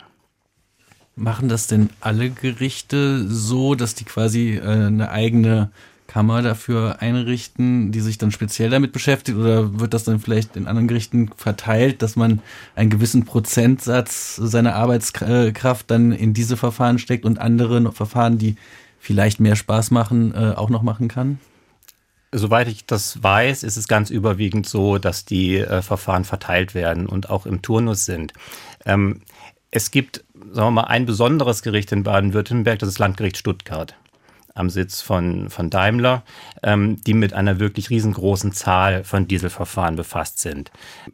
Machen 1.15 1.49
das 1.49 1.67
denn 1.67 1.89
alle 1.99 2.29
Gerichte 2.29 3.27
so, 3.27 3.75
dass 3.75 3.95
die 3.95 4.05
quasi 4.05 4.55
äh, 4.55 4.61
eine 4.61 5.11
eigene 5.11 5.71
Kammer 6.11 6.41
dafür 6.41 7.01
einrichten, 7.01 7.93
die 7.93 8.01
sich 8.01 8.17
dann 8.17 8.31
speziell 8.31 8.69
damit 8.69 8.91
beschäftigt? 8.91 9.37
Oder 9.37 9.79
wird 9.79 9.93
das 9.93 10.03
dann 10.03 10.19
vielleicht 10.19 10.57
in 10.57 10.67
anderen 10.67 10.87
Gerichten 10.87 11.29
verteilt, 11.37 12.01
dass 12.01 12.17
man 12.17 12.41
einen 12.75 12.89
gewissen 12.89 13.23
Prozentsatz 13.23 14.35
seiner 14.35 14.75
Arbeitskraft 14.75 15.89
dann 15.89 16.11
in 16.11 16.33
diese 16.33 16.57
Verfahren 16.57 16.99
steckt 16.99 17.25
und 17.25 17.39
andere 17.39 17.91
Verfahren, 17.93 18.37
die 18.37 18.57
vielleicht 18.99 19.39
mehr 19.39 19.55
Spaß 19.55 19.91
machen, 19.91 20.33
äh, 20.33 20.53
auch 20.55 20.69
noch 20.69 20.81
machen 20.81 21.07
kann? 21.07 21.39
Soweit 22.33 22.67
ich 22.67 22.85
das 22.85 23.23
weiß, 23.23 23.63
ist 23.63 23.77
es 23.77 23.87
ganz 23.87 24.09
überwiegend 24.09 24.67
so, 24.67 24.97
dass 24.97 25.25
die 25.25 25.57
äh, 25.57 25.81
Verfahren 25.81 26.23
verteilt 26.23 26.73
werden 26.73 27.05
und 27.05 27.29
auch 27.29 27.45
im 27.45 27.61
Turnus 27.61 28.05
sind. 28.05 28.33
Ähm, 28.85 29.21
es 29.71 29.91
gibt 29.91 30.23
sagen 30.51 30.67
wir 30.67 30.71
mal, 30.71 30.83
ein 30.83 31.05
besonderes 31.05 31.61
Gericht 31.61 31.91
in 31.91 32.03
Baden-Württemberg, 32.03 32.79
das 32.79 32.89
ist 32.89 32.99
Landgericht 32.99 33.37
Stuttgart 33.37 33.95
am 34.53 34.69
Sitz 34.69 35.01
von, 35.01 35.49
von 35.49 35.69
Daimler, 35.69 36.23
ähm, 36.61 36.99
die 37.07 37.13
mit 37.13 37.33
einer 37.33 37.59
wirklich 37.59 37.89
riesengroßen 37.89 38.51
Zahl 38.51 39.05
von 39.05 39.25
Dieselverfahren 39.25 39.95
befasst 39.95 40.39
sind. 40.39 40.71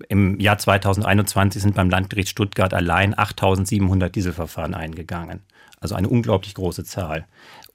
Im 0.09 0.39
Jahr 0.39 0.57
2021 0.57 1.61
sind 1.61 1.75
beim 1.75 1.91
Landgericht 1.91 2.29
Stuttgart 2.29 2.73
allein 2.73 3.17
8700 3.17 4.15
Dieselverfahren 4.15 4.73
eingegangen. 4.73 5.41
Also 5.79 5.93
eine 5.93 6.09
unglaublich 6.09 6.55
große 6.55 6.83
Zahl. 6.83 7.25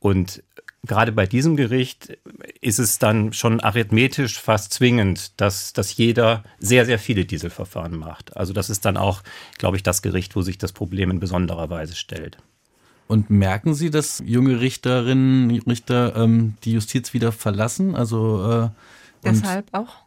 Und 0.00 0.42
gerade 0.86 1.12
bei 1.12 1.26
diesem 1.26 1.56
Gericht 1.56 2.18
ist 2.60 2.78
es 2.78 2.98
dann 2.98 3.32
schon 3.32 3.60
arithmetisch 3.60 4.40
fast 4.40 4.72
zwingend, 4.72 5.40
dass, 5.40 5.72
dass 5.72 5.96
jeder 5.96 6.42
sehr, 6.58 6.86
sehr 6.86 6.98
viele 6.98 7.24
Dieselverfahren 7.24 7.96
macht. 7.96 8.36
Also 8.36 8.52
das 8.52 8.70
ist 8.70 8.84
dann 8.84 8.96
auch, 8.96 9.22
glaube 9.58 9.76
ich, 9.76 9.82
das 9.82 10.02
Gericht, 10.02 10.34
wo 10.34 10.42
sich 10.42 10.58
das 10.58 10.72
Problem 10.72 11.10
in 11.10 11.20
besonderer 11.20 11.70
Weise 11.70 11.94
stellt. 11.94 12.38
Und 13.06 13.30
merken 13.30 13.74
Sie, 13.74 13.90
dass 13.90 14.22
junge 14.24 14.60
Richterinnen, 14.60 15.50
Richter 15.68 16.16
ähm, 16.16 16.56
die 16.64 16.72
Justiz 16.72 17.12
wieder 17.12 17.30
verlassen? 17.30 17.94
Also 17.94 18.50
äh, 18.50 18.68
deshalb 19.24 19.66
auch? 19.72 20.01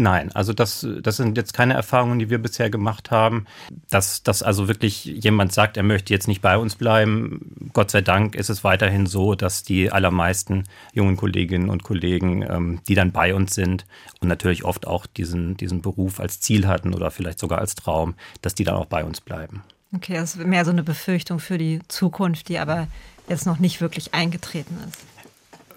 Nein, 0.00 0.32
also 0.32 0.54
das, 0.54 0.86
das 1.02 1.18
sind 1.18 1.36
jetzt 1.36 1.52
keine 1.52 1.74
Erfahrungen, 1.74 2.18
die 2.18 2.30
wir 2.30 2.38
bisher 2.38 2.70
gemacht 2.70 3.10
haben. 3.10 3.44
Dass, 3.90 4.22
dass 4.22 4.42
also 4.42 4.66
wirklich 4.66 5.04
jemand 5.04 5.52
sagt, 5.52 5.76
er 5.76 5.82
möchte 5.82 6.14
jetzt 6.14 6.26
nicht 6.26 6.40
bei 6.40 6.56
uns 6.56 6.76
bleiben. 6.76 7.70
Gott 7.74 7.90
sei 7.90 8.00
Dank 8.00 8.34
ist 8.34 8.48
es 8.48 8.64
weiterhin 8.64 9.04
so, 9.04 9.34
dass 9.34 9.62
die 9.62 9.92
allermeisten 9.92 10.64
jungen 10.94 11.18
Kolleginnen 11.18 11.68
und 11.68 11.82
Kollegen, 11.82 12.42
ähm, 12.48 12.80
die 12.88 12.94
dann 12.94 13.12
bei 13.12 13.34
uns 13.34 13.54
sind 13.54 13.84
und 14.20 14.28
natürlich 14.28 14.64
oft 14.64 14.86
auch 14.86 15.04
diesen, 15.04 15.58
diesen 15.58 15.82
Beruf 15.82 16.18
als 16.18 16.40
Ziel 16.40 16.66
hatten 16.66 16.94
oder 16.94 17.10
vielleicht 17.10 17.38
sogar 17.38 17.58
als 17.58 17.74
Traum, 17.74 18.14
dass 18.40 18.54
die 18.54 18.64
dann 18.64 18.76
auch 18.76 18.86
bei 18.86 19.04
uns 19.04 19.20
bleiben. 19.20 19.62
Okay, 19.94 20.14
das 20.14 20.34
ist 20.34 20.46
mehr 20.46 20.64
so 20.64 20.70
eine 20.70 20.82
Befürchtung 20.82 21.40
für 21.40 21.58
die 21.58 21.80
Zukunft, 21.88 22.48
die 22.48 22.58
aber 22.58 22.86
jetzt 23.28 23.44
noch 23.44 23.58
nicht 23.58 23.82
wirklich 23.82 24.14
eingetreten 24.14 24.78
ist. 24.88 25.09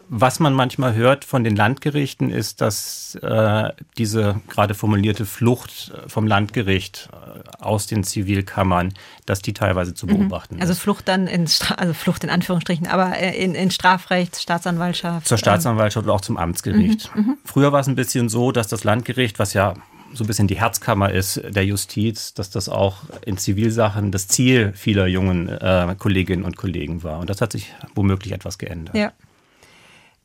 Was 0.10 0.40
man 0.40 0.54
manchmal 0.54 0.94
hört 0.94 1.26
von 1.26 1.44
den 1.44 1.56
Landgerichten 1.56 2.30
ist, 2.30 2.62
dass 2.62 3.16
äh, 3.22 3.70
diese 3.98 4.42
gerade 4.50 4.74
formulierte 4.74 5.26
Flucht 5.26 5.94
vom 6.08 6.28
Landgericht 6.28 7.10
äh, 7.12 7.64
aus 7.64 7.88
den 7.88 8.04
Zivilkammern, 8.04 8.94
dass 9.26 9.42
die 9.42 9.54
teilweise 9.54 9.94
zu 9.94 10.06
mhm. 10.06 10.18
beobachten 10.18 10.56
mhm. 10.56 10.62
Also 10.62 10.76
Flucht 10.76 11.08
dann 11.08 11.28
in 11.28 11.48
also 11.78 11.94
Flucht 11.94 12.24
in 12.24 12.30
Anführungsstrichen, 12.30 12.88
aber 12.88 13.18
äh, 13.18 13.36
in, 13.36 13.56
in 13.56 13.72
Strafrecht, 13.72 14.40
Staatsanwaltschaft. 14.40 15.28
Zur 15.28 15.38
Staatsanwaltschaft 15.38 16.06
oder 16.06 16.16
auch 16.16 16.22
zum 16.22 16.38
Amtsgericht. 16.38 17.10
Mhm. 17.16 17.22
Mhm. 17.22 17.38
Früher 17.46 17.72
war 17.72 17.80
es 17.80 17.88
ein 17.88 17.96
bisschen 17.96 18.30
so, 18.30 18.52
dass 18.52 18.68
das 18.68 18.84
Landgericht, 18.84 19.40
was 19.40 19.54
ja 19.54 19.74
so 20.14 20.24
ein 20.24 20.28
bisschen 20.28 20.48
die 20.48 20.60
Herzkammer 20.60 21.12
ist 21.12 21.42
der 21.44 21.66
Justiz, 21.66 22.34
dass 22.34 22.50
das 22.50 22.70
auch 22.70 22.98
in 23.26 23.38
Zivilsachen 23.38 24.12
das 24.12 24.28
Ziel 24.28 24.74
vieler 24.76 25.08
jungen 25.08 25.50
äh, 25.50 25.96
Kolleginnen 25.98 26.44
und 26.44 26.56
Kollegen 26.56 27.04
war. 27.04 27.20
Und 27.20 27.30
das 27.30 27.42
hat 27.42 27.52
sich 27.52 27.74
womöglich 27.96 28.34
etwas 28.34 28.58
geändert. 28.58 28.96
Ja. 28.96 29.12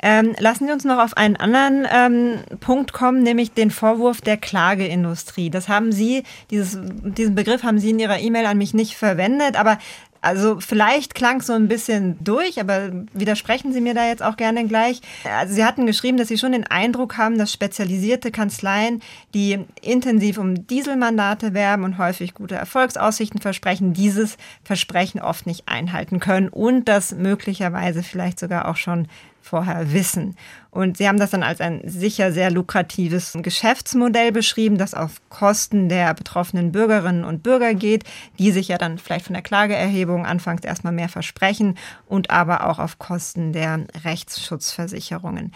Ähm, 0.01 0.35
lassen 0.39 0.67
Sie 0.67 0.73
uns 0.73 0.85
noch 0.85 0.99
auf 0.99 1.17
einen 1.17 1.37
anderen 1.37 1.87
ähm, 1.91 2.59
Punkt 2.61 2.93
kommen, 2.93 3.23
nämlich 3.23 3.53
den 3.53 3.71
Vorwurf 3.71 4.21
der 4.21 4.37
Klageindustrie. 4.37 5.51
Das 5.51 5.69
haben 5.69 5.91
Sie, 5.91 6.23
dieses, 6.51 6.79
diesen 6.81 7.35
Begriff 7.35 7.65
haben 7.65 7.79
Sie 7.79 7.91
in 7.91 7.99
Ihrer 7.99 8.21
E-Mail 8.21 8.47
an 8.47 8.59
mich 8.59 8.75
nicht 8.75 8.97
verwendet, 8.97 9.59
aber 9.59 9.79
also 10.21 10.59
vielleicht 10.61 11.15
klang 11.15 11.41
es 11.41 11.47
so 11.47 11.53
ein 11.53 11.69
bisschen 11.69 12.17
durch, 12.23 12.61
aber 12.61 12.91
widersprechen 13.13 13.73
Sie 13.73 13.81
mir 13.81 13.95
da 13.95 14.07
jetzt 14.07 14.23
auch 14.23 14.37
gerne 14.37 14.67
gleich. 14.67 15.01
Also 15.25 15.55
Sie 15.55 15.65
hatten 15.65 15.87
geschrieben, 15.87 16.17
dass 16.19 16.29
Sie 16.29 16.39
schon 16.39 16.53
den 16.53 16.67
Eindruck 16.67 17.17
haben, 17.17 17.39
dass 17.39 17.53
spezialisierte 17.53 18.31
Kanzleien, 18.31 19.01
die 19.35 19.65
intensiv 19.81 20.39
um 20.39 20.67
Dieselmandate 20.67 21.55
werben 21.55 21.85
und 21.85 21.99
häufig 21.99 22.35
gute 22.35 22.57
Erfolgsaussichten 22.57 23.41
versprechen, 23.41 23.93
dieses 23.93 24.37
Versprechen 24.65 25.21
oft 25.21 25.47
nicht 25.47 25.69
einhalten 25.69 26.19
können 26.19 26.49
und 26.49 26.89
das 26.89 27.13
möglicherweise 27.13 28.03
vielleicht 28.03 28.41
sogar 28.41 28.69
auch 28.69 28.77
schon 28.77 29.07
vorher 29.49 29.93
wissen. 29.93 30.37
Und 30.71 30.99
sie 30.99 31.09
haben 31.09 31.19
das 31.19 31.31
dann 31.31 31.43
als 31.43 31.61
ein 31.61 31.81
sicher 31.85 32.31
sehr 32.31 32.51
lukratives 32.51 33.37
Geschäftsmodell 33.43 34.31
beschrieben, 34.33 34.79
das 34.79 34.95
auf 34.95 35.21
Kosten 35.31 35.89
der 35.89 36.15
betroffenen 36.15 36.71
Bürgerinnen 36.71 37.25
und 37.25 37.43
Bürger 37.43 37.75
geht, 37.75 38.05
die 38.39 38.53
sich 38.53 38.69
ja 38.69 38.79
dann 38.79 38.99
vielleicht 38.99 39.25
von 39.25 39.35
der 39.35 39.43
Klageerhebung 39.43 40.27
anfangs 40.27 40.65
erstmal 40.65 40.93
mehr 40.93 41.09
versprechen 41.09 41.77
und 42.07 42.31
aber 42.31 42.69
auch 42.69 42.79
auf 42.79 42.99
Kosten 42.99 43.53
der 43.53 43.87
Rechtsschutzversicherungen. 44.05 45.53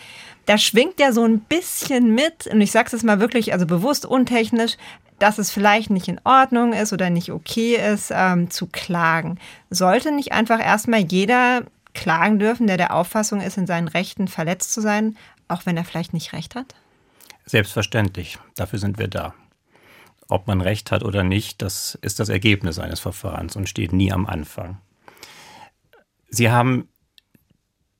Da 0.46 0.58
schwingt 0.58 0.98
ja 0.98 1.12
so 1.12 1.24
ein 1.24 1.40
bisschen 1.40 2.14
mit, 2.14 2.46
und 2.46 2.60
ich 2.60 2.72
sage 2.72 2.94
es 2.94 3.02
mal 3.02 3.20
wirklich, 3.20 3.52
also 3.52 3.66
bewusst 3.66 4.06
untechnisch, 4.06 4.76
dass 5.18 5.38
es 5.38 5.52
vielleicht 5.52 5.90
nicht 5.90 6.08
in 6.08 6.20
Ordnung 6.24 6.72
ist 6.72 6.92
oder 6.92 7.08
nicht 7.08 7.30
okay 7.30 7.76
ist, 7.76 8.10
ähm, 8.12 8.50
zu 8.50 8.66
klagen. 8.66 9.38
Sollte 9.70 10.10
nicht 10.10 10.32
einfach 10.32 10.58
erstmal 10.58 11.00
jeder 11.00 11.62
klagen 11.94 12.38
dürfen, 12.38 12.66
der 12.66 12.76
der 12.76 12.94
Auffassung 12.94 13.40
ist, 13.40 13.58
in 13.58 13.66
seinen 13.66 13.88
Rechten 13.88 14.28
verletzt 14.28 14.72
zu 14.72 14.80
sein, 14.80 15.16
auch 15.48 15.66
wenn 15.66 15.76
er 15.76 15.84
vielleicht 15.84 16.14
nicht 16.14 16.32
recht 16.32 16.54
hat? 16.54 16.74
Selbstverständlich. 17.44 18.38
Dafür 18.56 18.78
sind 18.78 18.98
wir 18.98 19.08
da. 19.08 19.34
Ob 20.28 20.46
man 20.46 20.60
recht 20.60 20.90
hat 20.92 21.02
oder 21.02 21.24
nicht, 21.24 21.60
das 21.60 21.98
ist 22.00 22.20
das 22.20 22.28
Ergebnis 22.28 22.78
eines 22.78 23.00
Verfahrens 23.00 23.56
und 23.56 23.68
steht 23.68 23.92
nie 23.92 24.12
am 24.12 24.26
Anfang. 24.26 24.78
Sie 26.30 26.50
haben 26.50 26.88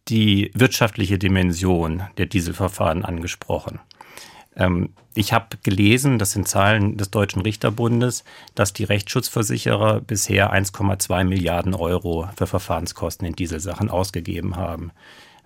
die 0.09 0.51
wirtschaftliche 0.55 1.19
Dimension 1.19 2.03
der 2.19 2.27
Dieselverfahren 2.27 3.05
angesprochen. 3.05 3.81
Ähm, 4.57 4.91
ich 5.15 5.33
habe 5.33 5.59
gelesen, 5.63 6.19
das 6.19 6.33
sind 6.33 6.49
Zahlen 6.49 6.97
des 6.97 7.11
Deutschen 7.11 7.43
Richterbundes, 7.43 8.25
dass 8.55 8.73
die 8.73 8.85
Rechtsschutzversicherer 8.85 10.01
bisher 10.01 10.53
1,2 10.53 11.25
Milliarden 11.25 11.75
Euro 11.75 12.29
für 12.37 12.47
Verfahrenskosten 12.47 13.27
in 13.27 13.35
Dieselsachen 13.35 13.91
ausgegeben 13.91 14.57
haben. 14.57 14.93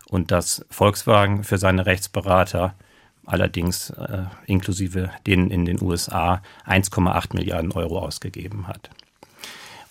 Und 0.09 0.31
dass 0.31 0.65
Volkswagen 0.71 1.43
für 1.43 1.59
seine 1.59 1.87
Rechtsberater 1.87 2.75
allerdings 3.25 3.91
äh, 3.91 4.25
inklusive 4.47 5.11
denen 5.27 5.51
in 5.51 5.65
den 5.65 5.83
USA 5.83 6.43
1,8 6.65 7.35
Milliarden 7.35 7.73
Euro 7.73 7.99
ausgegeben 7.99 8.69
hat. 8.69 8.91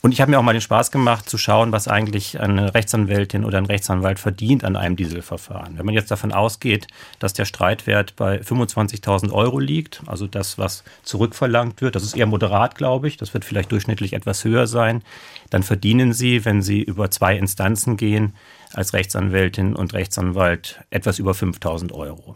Und 0.05 0.11
ich 0.11 0.21
habe 0.21 0.29
mir 0.29 0.37
auch 0.37 0.43
mal 0.43 0.53
den 0.53 0.61
Spaß 0.61 0.91
gemacht, 0.91 1.27
zu 1.27 1.39
schauen, 1.39 1.71
was 1.71 1.87
eigentlich 1.87 2.39
eine 2.39 2.75
Rechtsanwältin 2.75 3.43
oder 3.43 3.57
ein 3.57 3.65
Rechtsanwalt 3.65 4.19
verdient 4.19 4.63
an 4.63 4.75
einem 4.75 4.95
Dieselverfahren. 4.95 5.79
Wenn 5.79 5.85
man 5.87 5.95
jetzt 5.95 6.11
davon 6.11 6.31
ausgeht, 6.31 6.85
dass 7.17 7.33
der 7.33 7.45
Streitwert 7.45 8.15
bei 8.15 8.39
25.000 8.39 9.31
Euro 9.31 9.57
liegt, 9.57 10.03
also 10.05 10.27
das, 10.27 10.59
was 10.59 10.83
zurückverlangt 11.01 11.81
wird, 11.81 11.95
das 11.95 12.03
ist 12.03 12.15
eher 12.15 12.27
moderat, 12.27 12.75
glaube 12.75 13.07
ich, 13.07 13.17
das 13.17 13.33
wird 13.33 13.45
vielleicht 13.45 13.71
durchschnittlich 13.71 14.13
etwas 14.13 14.43
höher 14.43 14.67
sein, 14.67 15.01
dann 15.49 15.63
verdienen 15.63 16.13
Sie, 16.13 16.45
wenn 16.45 16.61
Sie 16.61 16.83
über 16.83 17.09
zwei 17.09 17.35
Instanzen 17.35 17.97
gehen, 17.97 18.35
als 18.73 18.93
Rechtsanwältin 18.93 19.75
und 19.75 19.95
Rechtsanwalt 19.95 20.81
etwas 20.91 21.17
über 21.17 21.31
5.000 21.31 21.91
Euro. 21.93 22.35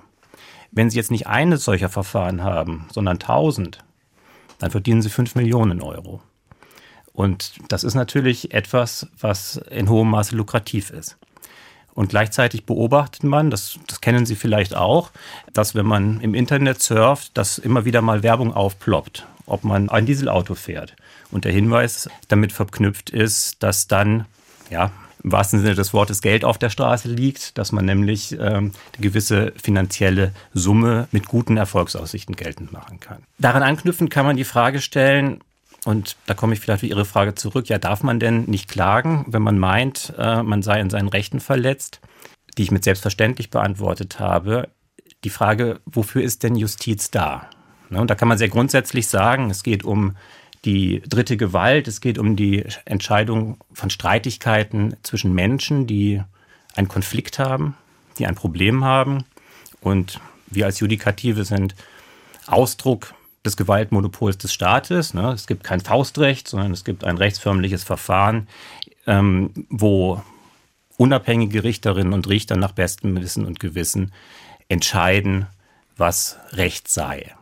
Wenn 0.72 0.90
Sie 0.90 0.98
jetzt 0.98 1.12
nicht 1.12 1.28
eines 1.28 1.66
solcher 1.66 1.90
Verfahren 1.90 2.44
haben, 2.44 2.88
sondern 2.92 3.20
1.000, 3.20 3.78
dann 4.58 4.72
verdienen 4.72 5.04
Sie 5.04 5.10
5 5.12 5.36
Millionen 5.36 5.84
Euro. 5.84 6.20
Und 7.20 7.56
das 7.68 7.84
ist 7.84 7.96
natürlich 7.96 8.54
etwas, 8.54 9.06
was 9.20 9.58
in 9.70 9.90
hohem 9.90 10.10
Maße 10.10 10.38
lukrativ 10.38 10.90
ist. 10.90 11.18
Und 11.94 12.12
gleichzeitig 12.12 12.66
beobachtet 12.66 13.26
man, 13.26 13.50
das, 13.50 13.78
das 13.88 14.00
kennen 14.00 14.26
Sie 14.26 14.38
vielleicht 14.38 14.74
auch, 14.74 15.12
dass 15.52 15.76
wenn 15.76 15.86
man 15.86 16.22
im 16.22 16.34
Internet 16.34 16.82
surft, 16.82 17.38
dass 17.38 17.58
immer 17.58 17.84
wieder 17.84 18.02
mal 18.02 18.24
Werbung 18.24 18.54
aufploppt, 18.54 19.28
ob 19.48 19.66
man 19.66 19.90
ein 19.90 20.06
Dieselauto 20.06 20.56
fährt. 20.56 20.96
Und 21.30 21.44
der 21.44 21.52
Hinweis 21.52 22.10
damit 22.30 22.54
verknüpft 22.54 23.10
ist, 23.10 23.62
dass 23.64 23.88
dann, 23.88 24.26
ja, 24.70 24.90
im 25.22 25.34
wahrsten 25.34 25.60
Sinne 25.60 25.76
des 25.76 25.94
Wortes 25.94 26.22
Geld 26.22 26.46
auf 26.46 26.58
der 26.58 26.70
Straße 26.70 27.10
liegt, 27.10 27.58
dass 27.58 27.74
man 27.74 27.84
nämlich 27.84 28.32
ähm, 28.32 28.72
eine 28.94 29.02
gewisse 29.02 29.52
finanzielle 29.62 30.32
Summe 30.54 31.10
mit 31.12 31.28
guten 31.28 31.58
Erfolgsaussichten 31.58 32.38
geltend 32.38 32.72
machen 32.72 33.02
kann. 33.02 33.18
Daran 33.40 33.62
anknüpfend 33.62 34.10
kann 34.10 34.26
man 34.26 34.38
die 34.38 34.46
Frage 34.46 34.80
stellen, 34.80 35.42
und 35.86 36.18
da 36.26 36.34
komme 36.34 36.54
ich 36.54 36.60
vielleicht 36.60 36.82
für 36.82 36.88
Ihre 36.88 37.06
Frage 37.06 37.36
zurück. 37.36 37.70
Ja, 37.70 37.78
darf 37.78 38.04
man 38.04 38.20
denn 38.20 38.44
nicht 38.46 38.68
klagen, 38.70 39.26
wenn 39.28 39.42
man 39.42 39.58
meint, 39.58 40.14
äh, 40.18 40.44
man 40.44 40.62
sei 40.62 40.80
in 40.80 40.90
seinen 40.90 41.08
Rechten 41.08 41.40
verletzt? 41.40 42.02
Die 42.58 42.64
ich 42.64 42.72
mit 42.72 42.84
selbstverständlich 42.84 43.50
beantwortet 43.50 44.20
habe. 44.20 44.70
Die 45.24 45.30
Frage, 45.30 45.80
wofür 45.86 46.22
ist 46.22 46.44
denn 46.44 46.56
Justiz 46.56 47.12
da? 47.12 47.50
Ne, 47.90 48.00
und 48.02 48.10
da 48.10 48.16
kann 48.16 48.28
man 48.28 48.38
sehr 48.38 48.50
grundsätzlich 48.50 49.08
sagen, 49.08 49.50
es 49.50 49.64
geht 49.64 49.84
um 49.84 50.16
die 50.66 51.02
dritte 51.08 51.38
Gewalt, 51.38 51.88
es 51.88 52.02
geht 52.02 52.18
um 52.18 52.36
die 52.36 52.66
Entscheidung 52.86 53.58
von 53.72 53.90
Streitigkeiten 53.90 54.96
zwischen 55.04 55.34
Menschen, 55.34 55.88
die 55.88 56.22
einen 56.76 56.90
Konflikt 56.90 57.40
haben, 57.40 57.76
die 58.18 58.28
ein 58.28 58.36
Problem 58.36 58.84
haben. 58.84 59.24
Und 59.80 60.20
wir 60.48 60.66
als 60.66 60.80
Judikative 60.80 61.46
sind 61.46 61.76
Ausdruck 62.48 63.14
des 63.50 63.58
Gewaltmonopols 63.58 64.38
des 64.38 64.54
Staates. 64.54 65.14
Ne? 65.14 65.32
Es 65.32 65.48
gibt 65.48 65.64
kein 65.64 65.82
Faustrecht, 65.82 66.48
sondern 66.48 66.72
es 66.72 66.84
gibt 66.84 67.04
ein 67.04 67.18
rechtsförmliches 67.18 67.84
Verfahren, 67.84 68.48
ähm, 69.08 69.52
wo 69.70 70.22
unabhängige 70.98 71.64
Richterinnen 71.64 72.14
und 72.14 72.28
Richter 72.28 72.56
nach 72.58 72.74
bestem 72.74 73.20
Wissen 73.20 73.46
und 73.46 73.60
Gewissen 73.60 74.12
entscheiden, 74.68 75.48
was 75.98 76.38
Recht 76.52 76.88
sei. 76.88 77.34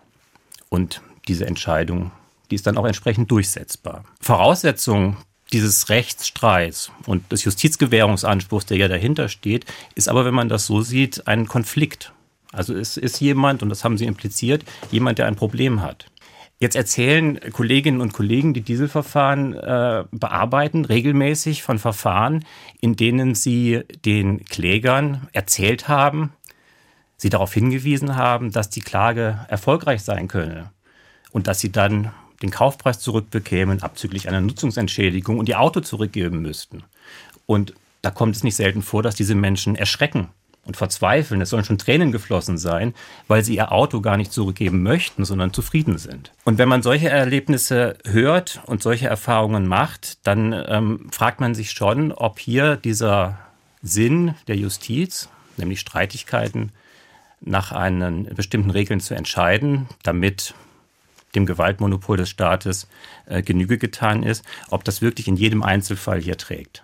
Und 0.69 1.01
diese 1.27 1.45
Entscheidung, 1.45 2.11
die 2.49 2.55
ist 2.55 2.67
dann 2.67 2.77
auch 2.77 2.85
entsprechend 2.85 3.29
durchsetzbar. 3.31 4.03
Voraussetzung 4.21 5.17
dieses 5.53 5.89
Rechtsstreits 5.89 6.91
und 7.05 7.31
des 7.31 7.43
Justizgewährungsanspruchs, 7.43 8.65
der 8.65 8.77
ja 8.77 8.87
dahinter 8.87 9.29
steht, 9.29 9.65
ist 9.95 10.09
aber, 10.09 10.25
wenn 10.25 10.33
man 10.33 10.49
das 10.49 10.65
so 10.65 10.81
sieht, 10.81 11.27
ein 11.27 11.47
Konflikt. 11.47 12.11
Also 12.51 12.73
es 12.73 12.97
ist 12.97 13.19
jemand, 13.19 13.61
und 13.61 13.69
das 13.69 13.83
haben 13.83 13.97
Sie 13.97 14.05
impliziert, 14.05 14.63
jemand, 14.91 15.19
der 15.19 15.27
ein 15.27 15.35
Problem 15.35 15.81
hat. 15.81 16.07
Jetzt 16.59 16.75
erzählen 16.75 17.39
Kolleginnen 17.51 18.01
und 18.01 18.13
Kollegen, 18.13 18.55
die 18.55 18.61
Dieselverfahren 18.61 19.53
äh, 19.53 20.05
bearbeiten, 20.11 20.85
regelmäßig 20.85 21.61
von 21.61 21.77
Verfahren, 21.77 22.45
in 22.81 22.95
denen 22.95 23.35
sie 23.35 23.81
den 24.05 24.43
Klägern 24.45 25.27
erzählt 25.33 25.87
haben, 25.87 26.33
sie 27.15 27.29
darauf 27.29 27.53
hingewiesen 27.53 28.15
haben, 28.15 28.51
dass 28.51 28.71
die 28.71 28.81
Klage 28.81 29.45
erfolgreich 29.49 30.01
sein 30.01 30.27
könne 30.27 30.71
und 31.31 31.45
dass 31.45 31.59
sie 31.59 31.71
dann 31.71 32.11
den 32.41 32.49
Kaufpreis 32.49 32.99
zurückbekämen, 32.99 33.83
abzüglich 33.83 34.27
einer 34.27 34.41
Nutzungsentschädigung 34.41 35.37
und 35.37 35.49
ihr 35.49 35.59
Auto 35.59 35.81
zurückgeben 35.81 36.41
müssten. 36.41 36.83
Und 37.45 37.75
da 38.01 38.09
kommt 38.09 38.35
es 38.35 38.43
nicht 38.43 38.55
selten 38.55 38.81
vor, 38.81 39.03
dass 39.03 39.15
diese 39.15 39.35
Menschen 39.35 39.75
erschrecken 39.75 40.29
und 40.67 40.77
verzweifeln. 40.77 41.41
Es 41.41 41.49
sollen 41.49 41.63
schon 41.63 41.77
Tränen 41.77 42.11
geflossen 42.11 42.57
sein, 42.57 42.93
weil 43.27 43.43
sie 43.43 43.55
ihr 43.55 43.71
Auto 43.71 44.01
gar 44.01 44.17
nicht 44.17 44.31
zurückgeben 44.31 44.83
möchten, 44.83 45.25
sondern 45.25 45.53
zufrieden 45.53 45.97
sind. 45.97 46.31
Und 46.43 46.57
wenn 46.57 46.69
man 46.69 46.83
solche 46.83 47.09
Erlebnisse 47.09 47.97
hört 48.05 48.61
und 48.65 48.83
solche 48.83 49.07
Erfahrungen 49.07 49.65
macht, 49.65 50.27
dann 50.27 50.53
ähm, 50.67 51.07
fragt 51.11 51.39
man 51.39 51.55
sich 51.55 51.71
schon, 51.71 52.11
ob 52.11 52.39
hier 52.39 52.75
dieser 52.75 53.39
Sinn 53.81 54.35
der 54.47 54.57
Justiz, 54.57 55.29
nämlich 55.55 55.79
Streitigkeiten 55.79 56.71
nach 57.39 57.71
einen 57.71 58.25
bestimmten 58.35 58.71
Regeln 58.71 58.99
zu 58.99 59.15
entscheiden, 59.15 59.87
damit 60.03 60.53
dem 61.35 61.45
Gewaltmonopol 61.45 62.17
des 62.17 62.29
Staates 62.29 62.87
äh, 63.25 63.41
Genüge 63.41 63.77
getan 63.77 64.23
ist, 64.23 64.43
ob 64.69 64.83
das 64.83 65.01
wirklich 65.01 65.27
in 65.27 65.35
jedem 65.35 65.63
Einzelfall 65.63 66.19
hier 66.19 66.37
trägt. 66.37 66.83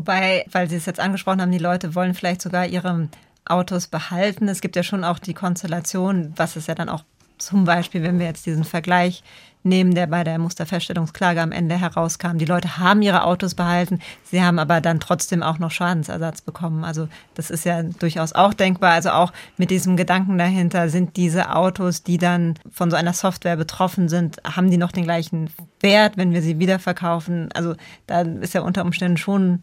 Wobei, 0.00 0.46
weil 0.50 0.66
Sie 0.66 0.76
es 0.76 0.86
jetzt 0.86 0.98
angesprochen 0.98 1.42
haben, 1.42 1.52
die 1.52 1.58
Leute 1.58 1.94
wollen 1.94 2.14
vielleicht 2.14 2.40
sogar 2.40 2.64
ihre 2.64 3.10
Autos 3.44 3.86
behalten. 3.86 4.48
Es 4.48 4.62
gibt 4.62 4.74
ja 4.74 4.82
schon 4.82 5.04
auch 5.04 5.18
die 5.18 5.34
Konstellation, 5.34 6.32
was 6.36 6.56
es 6.56 6.68
ja 6.68 6.74
dann 6.74 6.88
auch 6.88 7.04
zum 7.36 7.66
Beispiel, 7.66 8.02
wenn 8.02 8.18
wir 8.18 8.24
jetzt 8.24 8.46
diesen 8.46 8.64
Vergleich 8.64 9.22
nehmen, 9.62 9.94
der 9.94 10.06
bei 10.06 10.24
der 10.24 10.38
Musterfeststellungsklage 10.38 11.42
am 11.42 11.52
Ende 11.52 11.78
herauskam. 11.78 12.38
Die 12.38 12.46
Leute 12.46 12.78
haben 12.78 13.02
ihre 13.02 13.24
Autos 13.24 13.54
behalten, 13.54 14.00
sie 14.24 14.42
haben 14.42 14.58
aber 14.58 14.80
dann 14.80 15.00
trotzdem 15.00 15.42
auch 15.42 15.58
noch 15.58 15.70
Schadensersatz 15.70 16.40
bekommen. 16.40 16.82
Also 16.82 17.08
das 17.34 17.50
ist 17.50 17.66
ja 17.66 17.82
durchaus 17.82 18.32
auch 18.32 18.54
denkbar. 18.54 18.92
Also 18.92 19.10
auch 19.10 19.34
mit 19.58 19.70
diesem 19.70 19.98
Gedanken 19.98 20.38
dahinter, 20.38 20.88
sind 20.88 21.18
diese 21.18 21.54
Autos, 21.54 22.02
die 22.02 22.16
dann 22.16 22.54
von 22.70 22.90
so 22.90 22.96
einer 22.96 23.12
Software 23.12 23.56
betroffen 23.56 24.08
sind, 24.08 24.38
haben 24.44 24.70
die 24.70 24.78
noch 24.78 24.92
den 24.92 25.04
gleichen 25.04 25.50
Wert, 25.80 26.16
wenn 26.16 26.32
wir 26.32 26.40
sie 26.40 26.58
wiederverkaufen? 26.58 27.50
Also 27.52 27.74
da 28.06 28.22
ist 28.22 28.54
ja 28.54 28.62
unter 28.62 28.82
Umständen 28.82 29.18
schon 29.18 29.62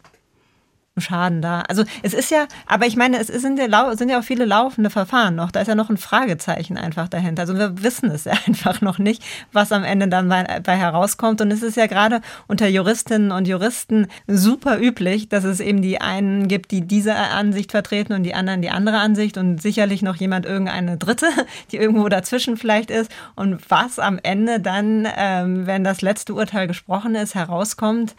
Schaden 1.02 1.42
da. 1.42 1.62
Also 1.62 1.84
es 2.04 2.14
ist 2.14 2.32
ja, 2.32 2.48
aber 2.66 2.86
ich 2.86 2.96
meine, 2.96 3.20
es 3.20 3.28
sind 3.28 3.60
ja, 3.60 3.96
sind 3.96 4.10
ja 4.10 4.20
auch 4.20 4.24
viele 4.24 4.46
laufende 4.46 4.90
Verfahren 4.90 5.36
noch. 5.36 5.52
Da 5.52 5.62
ist 5.62 5.68
ja 5.68 5.76
noch 5.76 5.90
ein 5.90 5.98
Fragezeichen 5.98 6.78
einfach 6.78 7.08
dahinter. 7.08 7.42
Also 7.42 7.58
wir 7.58 7.84
wissen 7.84 8.12
es 8.12 8.24
ja 8.26 8.34
einfach 8.46 8.82
noch 8.82 9.00
nicht, 9.00 9.24
was 9.52 9.72
am 9.72 9.84
Ende 9.84 10.08
dann 10.08 10.30
bei, 10.30 10.60
bei 10.62 10.76
herauskommt. 10.76 11.42
Und 11.42 11.52
es 11.52 11.64
ist 11.64 11.78
ja 11.78 11.88
gerade 11.88 12.22
unter 12.48 12.68
Juristinnen 12.68 13.32
und 13.32 13.48
Juristen 13.48 14.08
super 14.28 14.80
üblich, 14.80 15.30
dass 15.30 15.44
es 15.44 15.60
eben 15.60 15.82
die 15.82 16.02
einen 16.02 16.48
gibt, 16.48 16.72
die 16.72 16.82
diese 16.82 17.16
Ansicht 17.16 17.72
vertreten 17.72 18.14
und 18.14 18.24
die 18.24 18.34
anderen 18.34 18.62
die 18.62 18.70
andere 18.70 18.98
Ansicht 18.98 19.38
und 19.38 19.62
sicherlich 19.62 20.02
noch 20.02 20.16
jemand 20.16 20.46
irgendeine 20.46 20.98
dritte, 20.98 21.28
die 21.72 21.78
irgendwo 21.78 22.10
dazwischen 22.10 22.58
vielleicht 22.58 22.92
ist. 22.92 23.12
Und 23.36 23.70
was 23.70 24.00
am 24.00 24.20
Ende 24.22 24.60
dann, 24.60 25.08
ähm, 25.16 25.68
wenn 25.68 25.84
das 25.84 26.02
letzte 26.02 26.34
Urteil 26.34 26.68
gesprochen 26.68 27.16
ist, 27.16 27.36
herauskommt, 27.36 28.16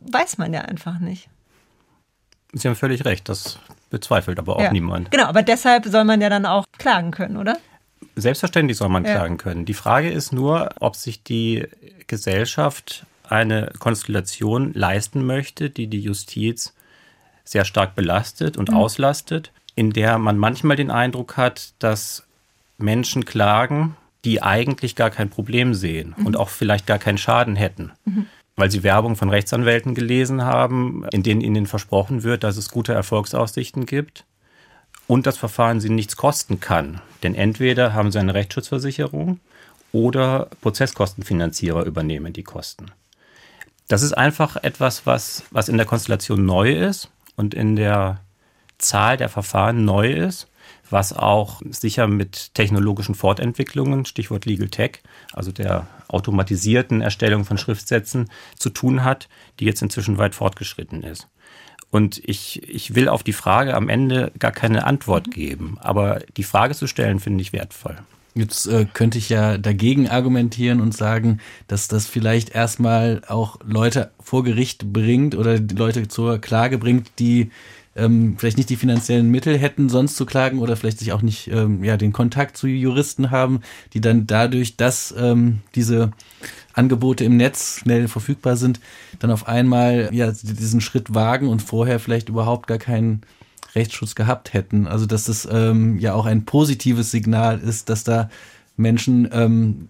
weiß 0.00 0.38
man 0.38 0.52
ja 0.52 0.62
einfach 0.62 0.98
nicht. 0.98 1.28
Sie 2.52 2.68
haben 2.68 2.76
völlig 2.76 3.04
recht, 3.04 3.28
das 3.28 3.58
bezweifelt 3.90 4.38
aber 4.38 4.56
auch 4.56 4.62
ja. 4.62 4.72
niemand. 4.72 5.10
Genau, 5.10 5.24
aber 5.24 5.42
deshalb 5.42 5.86
soll 5.86 6.04
man 6.04 6.20
ja 6.20 6.28
dann 6.28 6.46
auch 6.46 6.64
klagen 6.78 7.10
können, 7.10 7.36
oder? 7.36 7.58
Selbstverständlich 8.14 8.76
soll 8.76 8.88
man 8.88 9.04
ja. 9.04 9.14
klagen 9.14 9.36
können. 9.36 9.64
Die 9.64 9.74
Frage 9.74 10.10
ist 10.10 10.32
nur, 10.32 10.70
ob 10.80 10.96
sich 10.96 11.22
die 11.22 11.66
Gesellschaft 12.06 13.06
eine 13.28 13.72
Konstellation 13.78 14.72
leisten 14.74 15.24
möchte, 15.24 15.70
die 15.70 15.86
die 15.88 16.00
Justiz 16.00 16.74
sehr 17.44 17.64
stark 17.64 17.94
belastet 17.94 18.56
und 18.56 18.70
mhm. 18.70 18.76
auslastet, 18.76 19.52
in 19.74 19.90
der 19.90 20.18
man 20.18 20.38
manchmal 20.38 20.76
den 20.76 20.90
Eindruck 20.90 21.36
hat, 21.36 21.72
dass 21.78 22.24
Menschen 22.78 23.24
klagen, 23.24 23.96
die 24.24 24.42
eigentlich 24.42 24.96
gar 24.96 25.10
kein 25.10 25.30
Problem 25.30 25.74
sehen 25.74 26.14
mhm. 26.16 26.26
und 26.26 26.36
auch 26.36 26.48
vielleicht 26.48 26.86
gar 26.86 26.98
keinen 26.98 27.18
Schaden 27.18 27.56
hätten. 27.56 27.92
Mhm 28.04 28.26
weil 28.56 28.70
sie 28.70 28.82
Werbung 28.82 29.16
von 29.16 29.28
Rechtsanwälten 29.28 29.94
gelesen 29.94 30.42
haben, 30.42 31.04
in 31.12 31.22
denen 31.22 31.42
ihnen 31.42 31.66
versprochen 31.66 32.22
wird, 32.22 32.42
dass 32.42 32.56
es 32.56 32.70
gute 32.70 32.94
Erfolgsaussichten 32.94 33.84
gibt 33.84 34.24
und 35.06 35.26
das 35.26 35.36
Verfahren 35.36 35.80
sie 35.80 35.90
nichts 35.90 36.16
kosten 36.16 36.58
kann. 36.58 37.00
Denn 37.22 37.34
entweder 37.34 37.92
haben 37.92 38.10
sie 38.10 38.18
eine 38.18 38.34
Rechtsschutzversicherung 38.34 39.40
oder 39.92 40.48
Prozesskostenfinanzierer 40.62 41.84
übernehmen 41.84 42.32
die 42.32 42.42
Kosten. 42.42 42.86
Das 43.88 44.02
ist 44.02 44.14
einfach 44.14 44.56
etwas, 44.56 45.06
was, 45.06 45.44
was 45.50 45.68
in 45.68 45.76
der 45.76 45.86
Konstellation 45.86 46.44
neu 46.44 46.72
ist 46.72 47.10
und 47.36 47.54
in 47.54 47.76
der 47.76 48.20
Zahl 48.78 49.16
der 49.16 49.28
Verfahren 49.28 49.84
neu 49.84 50.12
ist 50.12 50.48
was 50.90 51.12
auch 51.12 51.62
sicher 51.70 52.06
mit 52.06 52.54
technologischen 52.54 53.14
Fortentwicklungen, 53.14 54.04
Stichwort 54.04 54.44
Legal 54.44 54.68
Tech, 54.68 55.02
also 55.32 55.52
der 55.52 55.86
automatisierten 56.08 57.00
Erstellung 57.00 57.44
von 57.44 57.58
Schriftsätzen 57.58 58.30
zu 58.56 58.70
tun 58.70 59.04
hat, 59.04 59.28
die 59.58 59.64
jetzt 59.64 59.82
inzwischen 59.82 60.18
weit 60.18 60.34
fortgeschritten 60.34 61.02
ist. 61.02 61.28
Und 61.90 62.20
ich, 62.24 62.62
ich 62.68 62.94
will 62.94 63.08
auf 63.08 63.22
die 63.22 63.32
Frage 63.32 63.74
am 63.74 63.88
Ende 63.88 64.32
gar 64.38 64.52
keine 64.52 64.84
Antwort 64.84 65.30
geben, 65.30 65.78
aber 65.80 66.20
die 66.36 66.42
Frage 66.42 66.74
zu 66.74 66.86
stellen, 66.86 67.20
finde 67.20 67.42
ich 67.42 67.52
wertvoll. 67.52 67.96
Jetzt 68.34 68.66
äh, 68.66 68.86
könnte 68.92 69.16
ich 69.16 69.30
ja 69.30 69.56
dagegen 69.56 70.10
argumentieren 70.10 70.82
und 70.82 70.94
sagen, 70.94 71.40
dass 71.68 71.88
das 71.88 72.06
vielleicht 72.06 72.50
erstmal 72.50 73.22
auch 73.28 73.58
Leute 73.64 74.10
vor 74.20 74.44
Gericht 74.44 74.92
bringt 74.92 75.34
oder 75.34 75.58
Leute 75.58 76.06
zur 76.08 76.38
Klage 76.38 76.76
bringt, 76.76 77.12
die 77.18 77.50
ähm, 77.96 78.36
vielleicht 78.38 78.56
nicht 78.56 78.70
die 78.70 78.76
finanziellen 78.76 79.30
Mittel 79.30 79.58
hätten, 79.58 79.88
sonst 79.88 80.16
zu 80.16 80.26
klagen 80.26 80.58
oder 80.60 80.76
vielleicht 80.76 80.98
sich 80.98 81.12
auch 81.12 81.22
nicht 81.22 81.48
ähm, 81.48 81.82
ja, 81.82 81.96
den 81.96 82.12
Kontakt 82.12 82.56
zu 82.56 82.66
Juristen 82.66 83.30
haben, 83.30 83.60
die 83.92 84.00
dann 84.00 84.26
dadurch, 84.26 84.76
dass 84.76 85.14
ähm, 85.16 85.60
diese 85.74 86.12
Angebote 86.74 87.24
im 87.24 87.36
Netz 87.36 87.80
schnell 87.80 88.08
verfügbar 88.08 88.56
sind, 88.56 88.80
dann 89.18 89.30
auf 89.30 89.48
einmal 89.48 90.10
ja 90.12 90.30
diesen 90.30 90.80
Schritt 90.80 91.14
wagen 91.14 91.48
und 91.48 91.62
vorher 91.62 91.98
vielleicht 91.98 92.28
überhaupt 92.28 92.66
gar 92.66 92.78
keinen 92.78 93.22
Rechtsschutz 93.74 94.14
gehabt 94.14 94.52
hätten. 94.52 94.86
Also 94.86 95.06
dass 95.06 95.24
das 95.24 95.48
ähm, 95.50 95.98
ja 95.98 96.14
auch 96.14 96.26
ein 96.26 96.44
positives 96.44 97.10
Signal 97.10 97.58
ist, 97.60 97.88
dass 97.88 98.04
da 98.04 98.28
Menschen 98.76 99.28
ähm, 99.32 99.88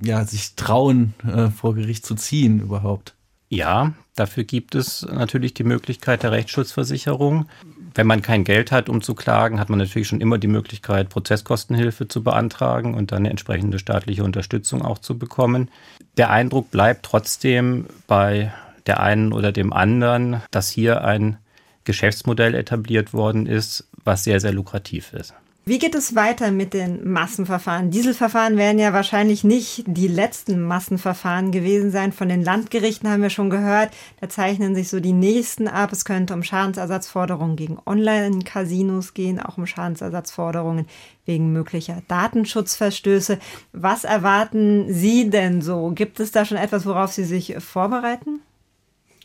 ja 0.00 0.24
sich 0.24 0.56
trauen, 0.56 1.14
äh, 1.26 1.48
vor 1.48 1.74
Gericht 1.74 2.04
zu 2.04 2.14
ziehen 2.14 2.60
überhaupt. 2.60 3.14
Ja, 3.48 3.94
dafür 4.16 4.44
gibt 4.44 4.74
es 4.74 5.02
natürlich 5.02 5.54
die 5.54 5.64
Möglichkeit 5.64 6.22
der 6.22 6.32
Rechtsschutzversicherung. 6.32 7.46
Wenn 7.94 8.06
man 8.06 8.20
kein 8.22 8.44
Geld 8.44 8.72
hat, 8.72 8.88
um 8.88 9.00
zu 9.00 9.14
klagen, 9.14 9.60
hat 9.60 9.70
man 9.70 9.78
natürlich 9.78 10.08
schon 10.08 10.20
immer 10.20 10.38
die 10.38 10.48
Möglichkeit, 10.48 11.08
Prozesskostenhilfe 11.08 12.08
zu 12.08 12.22
beantragen 12.24 12.94
und 12.94 13.12
dann 13.12 13.18
eine 13.18 13.30
entsprechende 13.30 13.78
staatliche 13.78 14.24
Unterstützung 14.24 14.82
auch 14.82 14.98
zu 14.98 15.18
bekommen. 15.18 15.70
Der 16.16 16.30
Eindruck 16.30 16.70
bleibt 16.70 17.04
trotzdem 17.04 17.86
bei 18.06 18.52
der 18.86 19.00
einen 19.00 19.32
oder 19.32 19.52
dem 19.52 19.72
anderen, 19.72 20.42
dass 20.50 20.68
hier 20.68 21.04
ein 21.04 21.38
Geschäftsmodell 21.84 22.54
etabliert 22.54 23.12
worden 23.12 23.46
ist, 23.46 23.88
was 24.04 24.24
sehr, 24.24 24.40
sehr 24.40 24.52
lukrativ 24.52 25.12
ist. 25.12 25.34
Wie 25.68 25.80
geht 25.80 25.96
es 25.96 26.14
weiter 26.14 26.52
mit 26.52 26.74
den 26.74 27.10
Massenverfahren? 27.10 27.90
Dieselverfahren 27.90 28.56
werden 28.56 28.78
ja 28.78 28.92
wahrscheinlich 28.92 29.42
nicht 29.42 29.82
die 29.88 30.06
letzten 30.06 30.62
Massenverfahren 30.62 31.50
gewesen 31.50 31.90
sein. 31.90 32.12
Von 32.12 32.28
den 32.28 32.44
Landgerichten 32.44 33.10
haben 33.10 33.22
wir 33.22 33.30
schon 33.30 33.50
gehört. 33.50 33.90
Da 34.20 34.28
zeichnen 34.28 34.76
sich 34.76 34.88
so 34.88 35.00
die 35.00 35.12
nächsten 35.12 35.66
ab. 35.66 35.90
Es 35.90 36.04
könnte 36.04 36.34
um 36.34 36.44
Schadensersatzforderungen 36.44 37.56
gegen 37.56 37.78
Online-Casinos 37.84 39.12
gehen, 39.12 39.40
auch 39.40 39.58
um 39.58 39.66
Schadensersatzforderungen 39.66 40.86
wegen 41.24 41.52
möglicher 41.52 42.00
Datenschutzverstöße. 42.06 43.40
Was 43.72 44.04
erwarten 44.04 44.94
Sie 44.94 45.30
denn 45.30 45.62
so? 45.62 45.90
Gibt 45.92 46.20
es 46.20 46.30
da 46.30 46.44
schon 46.44 46.58
etwas, 46.58 46.86
worauf 46.86 47.10
Sie 47.10 47.24
sich 47.24 47.56
vorbereiten? 47.58 48.38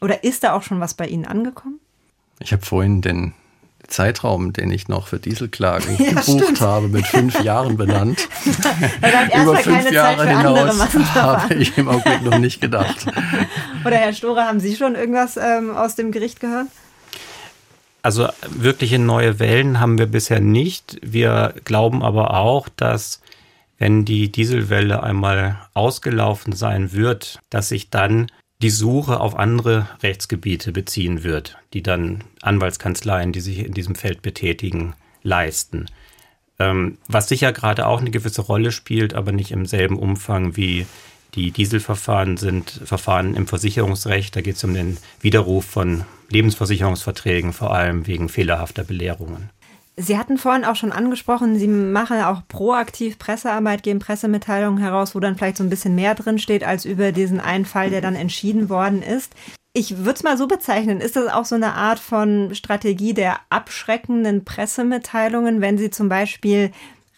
Oder 0.02 0.24
ist 0.24 0.44
da 0.44 0.54
auch 0.54 0.64
schon 0.64 0.80
was 0.80 0.96
bei 0.96 1.06
Ihnen 1.06 1.26
angekommen? 1.26 1.80
Ich 2.40 2.52
habe 2.52 2.66
vorhin 2.66 3.04
den 3.04 3.36
Zeitraum, 3.92 4.54
den 4.54 4.72
ich 4.72 4.88
noch 4.88 5.08
für 5.08 5.20
Dieselklagen 5.20 5.98
ja, 5.98 6.10
gebucht 6.10 6.24
stimmt. 6.24 6.62
habe, 6.62 6.88
mit 6.88 7.06
fünf 7.06 7.42
Jahren 7.44 7.78
benannt. 7.78 8.28
Über 9.42 9.58
fünf 9.58 9.92
Jahre 9.92 10.28
hinaus 10.28 10.80
habe 11.16 11.54
ich 11.56 11.78
im 11.78 11.88
Augenblick 11.88 12.24
noch 12.24 12.40
nicht 12.40 12.62
gedacht. 12.62 13.06
Oder 13.86 13.98
Herr 13.98 14.14
Store, 14.14 14.44
haben 14.44 14.60
Sie 14.60 14.76
schon 14.76 14.96
irgendwas 14.96 15.38
ähm, 15.38 15.76
aus 15.76 15.96
dem 15.96 16.12
Gericht 16.12 16.40
gehört? 16.40 16.68
Also 18.04 18.30
wirkliche 18.50 18.98
neue 18.98 19.40
Wellen 19.40 19.80
haben 19.80 20.00
wir 20.00 20.08
bisher 20.08 20.40
nicht. 20.40 20.98
Wir 21.04 21.54
glauben 21.66 22.02
aber 22.02 22.34
auch, 22.34 22.68
dass 22.70 23.22
wenn 23.78 24.06
die 24.06 24.32
Dieselwelle 24.32 25.04
einmal 25.04 25.58
ausgelaufen 25.74 26.54
sein 26.54 26.94
wird, 26.94 27.40
dass 27.50 27.70
sich 27.70 27.90
dann 27.90 28.28
die 28.62 28.69
Suche 28.69 29.19
auf 29.19 29.36
andere 29.36 29.88
Rechtsgebiete 30.04 30.71
beziehen 30.71 31.24
wird, 31.24 31.58
die 31.74 31.82
dann 31.82 32.24
Anwaltskanzleien, 32.41 33.32
die 33.32 33.41
sich 33.41 33.60
in 33.60 33.74
diesem 33.74 33.95
Feld 33.95 34.21
betätigen, 34.21 34.93
leisten. 35.24 35.88
Ähm, 36.60 36.97
was 37.08 37.28
sicher 37.28 37.54
gerade 37.54 37.88
auch 37.88 38.02
eine 38.02 38.12
gewisse 38.12 38.41
Rolle 38.41 38.71
spielt, 38.71 39.13
aber 39.13 39.32
nicht 39.32 39.52
im 39.52 39.65
selben 39.65 39.97
Umfang 39.97 40.56
wie 40.56 40.86
die 41.34 41.52
Dieselverfahren 41.52 42.38
sind 42.38 42.69
Verfahren 42.69 43.36
im 43.36 43.47
Versicherungsrecht. 43.47 44.36
Da 44.36 44.41
geht 44.41 44.58
es 44.58 44.63
um 44.63 44.74
den 44.74 44.97
Widerruf 45.21 45.65
von 45.65 46.04
Lebensversicherungsverträgen, 46.30 47.54
vor 47.54 47.74
allem 47.74 48.06
wegen 48.06 48.30
fehlerhafter 48.30 48.84
Belehrungen. 48.84 49.50
Sie 49.98 50.18
hatten 50.18 50.38
vorhin 50.38 50.66
auch 50.66 50.76
schon 50.76 50.92
angesprochen, 50.92 51.60
Sie 51.60 51.68
machen 51.68 52.22
auch 52.22 52.48
proaktiv 52.48 53.20
Pressearbeit, 53.20 53.84
geben 53.84 54.00
Pressemitteilungen 54.00 54.82
heraus, 54.82 55.14
wo 55.14 55.20
dann 55.20 55.36
vielleicht 55.36 55.58
so 55.58 55.64
ein 55.64 55.70
bisschen 55.70 55.96
mehr 55.96 56.16
drin 56.16 56.40
steht 56.40 56.64
als 56.64 56.86
über 56.86 57.12
diesen 57.12 57.40
einen 57.40 57.66
Fall, 57.66 57.90
der 57.90 58.02
dann 58.02 58.16
entschieden 58.16 58.70
worden 58.70 59.04
ist. 59.04 59.34
Ich 59.74 59.98
würde 59.98 60.14
es 60.14 60.24
mal 60.24 60.38
so 60.38 60.48
bezeichnen, 60.48 61.00
ist 61.00 61.16
das 61.16 61.32
auch 61.32 61.46
so 61.46 61.56
eine 61.56 61.74
Art 61.74 62.00
von 62.00 62.56
Strategie 62.56 63.14
der 63.14 63.40
abschreckenden 63.50 64.44
Pressemitteilungen, 64.44 65.62
wenn 65.62 65.78
Sie 65.78 65.90
zum 65.90 66.10
Beispiel 66.10 66.72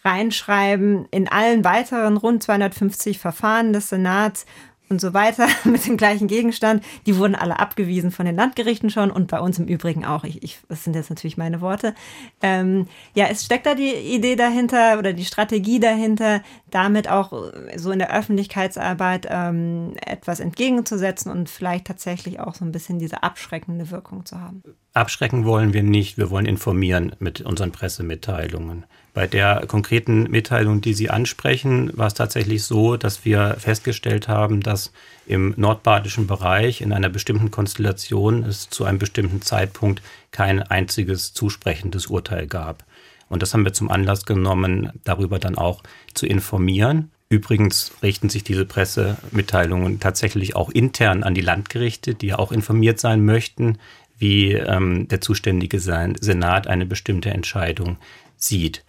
reinschreiben, 0.04 1.06
in 1.10 1.28
allen 1.28 1.64
weiteren 1.64 2.16
rund 2.16 2.42
250 2.42 3.18
Verfahren 3.18 3.72
des 3.72 3.88
Senats 3.88 4.46
und 4.88 5.00
so 5.00 5.14
weiter 5.14 5.48
mit 5.64 5.86
dem 5.86 5.96
gleichen 5.96 6.28
Gegenstand. 6.28 6.84
Die 7.06 7.16
wurden 7.16 7.34
alle 7.34 7.58
abgewiesen 7.58 8.10
von 8.10 8.26
den 8.26 8.36
Landgerichten 8.36 8.90
schon 8.90 9.10
und 9.10 9.28
bei 9.28 9.40
uns 9.40 9.58
im 9.58 9.66
Übrigen 9.66 10.04
auch. 10.04 10.24
Ich, 10.24 10.42
ich, 10.42 10.60
das 10.68 10.84
sind 10.84 10.94
jetzt 10.94 11.10
natürlich 11.10 11.36
meine 11.36 11.60
Worte. 11.60 11.94
Ähm, 12.42 12.86
ja, 13.14 13.26
es 13.26 13.44
steckt 13.44 13.66
da 13.66 13.74
die 13.74 13.92
Idee 13.92 14.36
dahinter 14.36 14.98
oder 14.98 15.12
die 15.12 15.24
Strategie 15.24 15.80
dahinter, 15.80 16.42
damit 16.70 17.08
auch 17.08 17.32
so 17.76 17.90
in 17.90 17.98
der 17.98 18.14
Öffentlichkeitsarbeit 18.14 19.26
ähm, 19.30 19.94
etwas 20.04 20.40
entgegenzusetzen 20.40 21.30
und 21.30 21.48
vielleicht 21.48 21.86
tatsächlich 21.86 22.40
auch 22.40 22.54
so 22.54 22.64
ein 22.64 22.72
bisschen 22.72 22.98
diese 22.98 23.22
abschreckende 23.22 23.90
Wirkung 23.90 24.24
zu 24.26 24.40
haben. 24.40 24.62
Abschrecken 24.92 25.44
wollen 25.44 25.72
wir 25.72 25.82
nicht. 25.82 26.18
Wir 26.18 26.30
wollen 26.30 26.46
informieren 26.46 27.16
mit 27.18 27.40
unseren 27.40 27.72
Pressemitteilungen. 27.72 28.84
Bei 29.14 29.28
der 29.28 29.64
konkreten 29.68 30.24
Mitteilung, 30.24 30.80
die 30.80 30.92
Sie 30.92 31.08
ansprechen, 31.08 31.96
war 31.96 32.08
es 32.08 32.14
tatsächlich 32.14 32.64
so, 32.64 32.96
dass 32.96 33.24
wir 33.24 33.54
festgestellt 33.60 34.26
haben, 34.26 34.60
dass 34.60 34.92
im 35.24 35.54
nordbadischen 35.56 36.26
Bereich 36.26 36.80
in 36.80 36.92
einer 36.92 37.08
bestimmten 37.08 37.52
Konstellation 37.52 38.42
es 38.42 38.68
zu 38.70 38.84
einem 38.84 38.98
bestimmten 38.98 39.40
Zeitpunkt 39.40 40.02
kein 40.32 40.64
einziges 40.64 41.32
zusprechendes 41.32 42.08
Urteil 42.08 42.48
gab. 42.48 42.84
Und 43.28 43.40
das 43.40 43.54
haben 43.54 43.64
wir 43.64 43.72
zum 43.72 43.88
Anlass 43.88 44.26
genommen, 44.26 44.90
darüber 45.04 45.38
dann 45.38 45.56
auch 45.56 45.84
zu 46.14 46.26
informieren. 46.26 47.12
Übrigens 47.28 47.92
richten 48.02 48.28
sich 48.28 48.42
diese 48.42 48.64
Pressemitteilungen 48.64 50.00
tatsächlich 50.00 50.56
auch 50.56 50.70
intern 50.70 51.22
an 51.22 51.34
die 51.34 51.40
Landgerichte, 51.40 52.16
die 52.16 52.26
ja 52.28 52.38
auch 52.40 52.50
informiert 52.50 52.98
sein 52.98 53.24
möchten, 53.24 53.78
wie 54.18 54.52
ähm, 54.54 55.06
der 55.06 55.20
zuständige 55.20 55.78
Senat 55.78 56.66
eine 56.66 56.84
bestimmte 56.84 57.30
Entscheidung 57.30 57.98
sieht. 58.36 58.84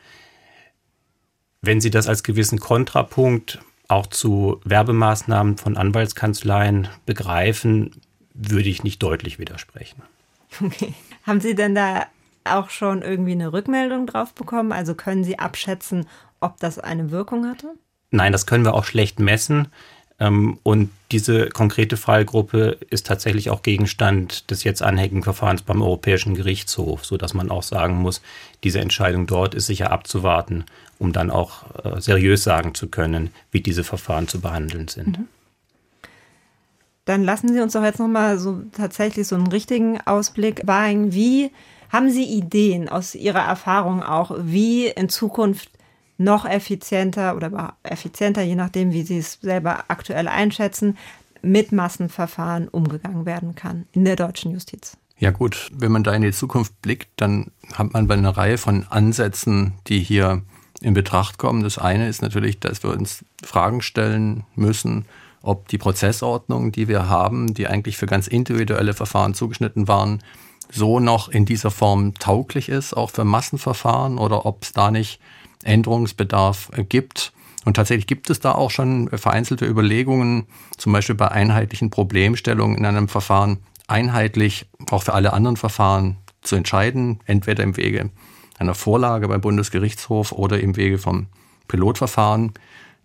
Wenn 1.65 1.81
Sie 1.81 1.89
das 1.89 2.07
als 2.07 2.23
gewissen 2.23 2.59
Kontrapunkt 2.59 3.59
auch 3.87 4.07
zu 4.07 4.61
Werbemaßnahmen 4.65 5.57
von 5.57 5.77
Anwaltskanzleien 5.77 6.87
begreifen, 7.05 7.91
würde 8.33 8.69
ich 8.69 8.83
nicht 8.83 9.01
deutlich 9.01 9.39
widersprechen. 9.39 10.01
Okay. 10.63 10.93
Haben 11.23 11.41
Sie 11.41 11.55
denn 11.55 11.75
da 11.75 12.05
auch 12.43 12.69
schon 12.69 13.01
irgendwie 13.01 13.31
eine 13.31 13.51
Rückmeldung 13.51 14.07
drauf 14.07 14.33
bekommen? 14.33 14.71
Also 14.71 14.93
können 14.93 15.23
Sie 15.23 15.39
abschätzen, 15.39 16.07
ob 16.39 16.59
das 16.59 16.79
eine 16.79 17.11
Wirkung 17.11 17.47
hatte? 17.47 17.73
Nein, 18.11 18.31
das 18.31 18.45
können 18.45 18.63
wir 18.63 18.75
auch 18.75 18.85
schlecht 18.85 19.19
messen. 19.19 19.67
Ähm, 20.19 20.59
und 20.63 20.91
diese 21.11 21.49
konkrete 21.49 21.97
Fallgruppe 21.97 22.77
ist 22.89 23.05
tatsächlich 23.05 23.49
auch 23.49 23.63
Gegenstand 23.63 24.49
des 24.49 24.63
jetzt 24.63 24.81
anhängigen 24.81 25.23
Verfahrens 25.23 25.63
beim 25.63 25.81
Europäischen 25.81 26.35
Gerichtshof, 26.35 27.05
sodass 27.05 27.33
man 27.33 27.51
auch 27.51 27.63
sagen 27.63 27.95
muss, 27.95 28.21
diese 28.63 28.79
Entscheidung 28.79 29.27
dort 29.27 29.55
ist 29.55 29.65
sicher 29.65 29.91
abzuwarten, 29.91 30.65
um 30.99 31.13
dann 31.13 31.31
auch 31.31 31.63
äh, 31.83 32.01
seriös 32.01 32.43
sagen 32.43 32.73
zu 32.73 32.87
können, 32.87 33.31
wie 33.51 33.61
diese 33.61 33.83
Verfahren 33.83 34.27
zu 34.27 34.41
behandeln 34.41 34.87
sind. 34.87 35.19
Mhm. 35.19 35.27
Dann 37.05 37.23
lassen 37.23 37.53
Sie 37.53 37.61
uns 37.61 37.73
doch 37.73 37.83
jetzt 37.83 37.99
nochmal 37.99 38.39
so 38.39 38.63
tatsächlich 38.71 39.27
so 39.27 39.35
einen 39.35 39.47
richtigen 39.47 40.01
Ausblick 40.01 40.65
wagen. 40.65 41.13
Wie 41.13 41.51
haben 41.89 42.09
Sie 42.09 42.23
Ideen 42.23 42.89
aus 42.89 43.13
Ihrer 43.13 43.45
Erfahrung 43.45 44.01
auch, 44.01 44.31
wie 44.39 44.87
in 44.87 45.07
Zukunft 45.07 45.69
noch 46.17 46.45
effizienter 46.45 47.35
oder 47.35 47.75
effizienter, 47.83 48.41
je 48.41 48.55
nachdem, 48.55 48.91
wie 48.91 49.03
Sie 49.03 49.19
es 49.19 49.39
selber 49.41 49.85
aktuell 49.87 50.27
einschätzen, 50.27 50.97
mit 51.41 51.71
Massenverfahren 51.71 52.67
umgegangen 52.67 53.25
werden 53.25 53.53
kann 53.53 53.85
in 53.91 54.03
der 54.03 54.15
deutschen 54.15 54.51
Justiz. 54.51 54.97
Ja 55.17 55.31
gut, 55.31 55.69
wenn 55.73 55.91
man 55.91 56.03
da 56.03 56.13
in 56.13 56.23
die 56.23 56.31
Zukunft 56.31 56.81
blickt, 56.81 57.09
dann 57.17 57.51
hat 57.73 57.93
man 57.93 58.07
bei 58.07 58.15
einer 58.15 58.35
Reihe 58.35 58.57
von 58.57 58.85
Ansätzen, 58.89 59.73
die 59.87 59.99
hier 59.99 60.41
in 60.85 60.93
Betracht 60.93 61.39
kommen. 61.39 61.63
Das 61.63 61.79
eine 61.79 62.07
ist 62.07 62.21
natürlich, 62.21 62.59
dass 62.59 62.83
wir 62.83 62.91
uns 62.91 63.25
Fragen 63.43 63.81
stellen 63.81 64.43
müssen, 64.55 65.05
ob 65.41 65.67
die 65.67 65.79
Prozessordnung, 65.79 66.71
die 66.71 66.87
wir 66.87 67.09
haben, 67.09 67.55
die 67.55 67.67
eigentlich 67.67 67.97
für 67.97 68.05
ganz 68.05 68.27
individuelle 68.27 68.93
Verfahren 68.93 69.33
zugeschnitten 69.33 69.87
waren, 69.87 70.21
so 70.71 70.99
noch 70.99 71.27
in 71.27 71.45
dieser 71.45 71.71
Form 71.71 72.13
tauglich 72.13 72.69
ist, 72.69 72.95
auch 72.95 73.09
für 73.09 73.25
Massenverfahren, 73.25 74.19
oder 74.19 74.45
ob 74.45 74.63
es 74.63 74.73
da 74.73 74.91
nicht 74.91 75.19
Änderungsbedarf 75.63 76.69
gibt. 76.87 77.33
Und 77.65 77.75
tatsächlich 77.77 78.05
gibt 78.05 78.29
es 78.29 78.39
da 78.39 78.51
auch 78.51 78.69
schon 78.69 79.09
vereinzelte 79.09 79.65
Überlegungen, 79.65 80.45
zum 80.77 80.93
Beispiel 80.93 81.15
bei 81.15 81.29
einheitlichen 81.29 81.89
Problemstellungen 81.89 82.77
in 82.77 82.85
einem 82.85 83.07
Verfahren 83.07 83.57
einheitlich 83.87 84.67
auch 84.91 85.01
für 85.01 85.15
alle 85.15 85.33
anderen 85.33 85.57
Verfahren 85.57 86.17
zu 86.41 86.55
entscheiden, 86.55 87.21
entweder 87.25 87.63
im 87.63 87.75
Wege 87.75 88.11
einer 88.57 88.75
Vorlage 88.75 89.27
beim 89.27 89.41
Bundesgerichtshof 89.41 90.31
oder 90.31 90.59
im 90.59 90.75
Wege 90.75 90.97
vom 90.97 91.27
Pilotverfahren. 91.67 92.53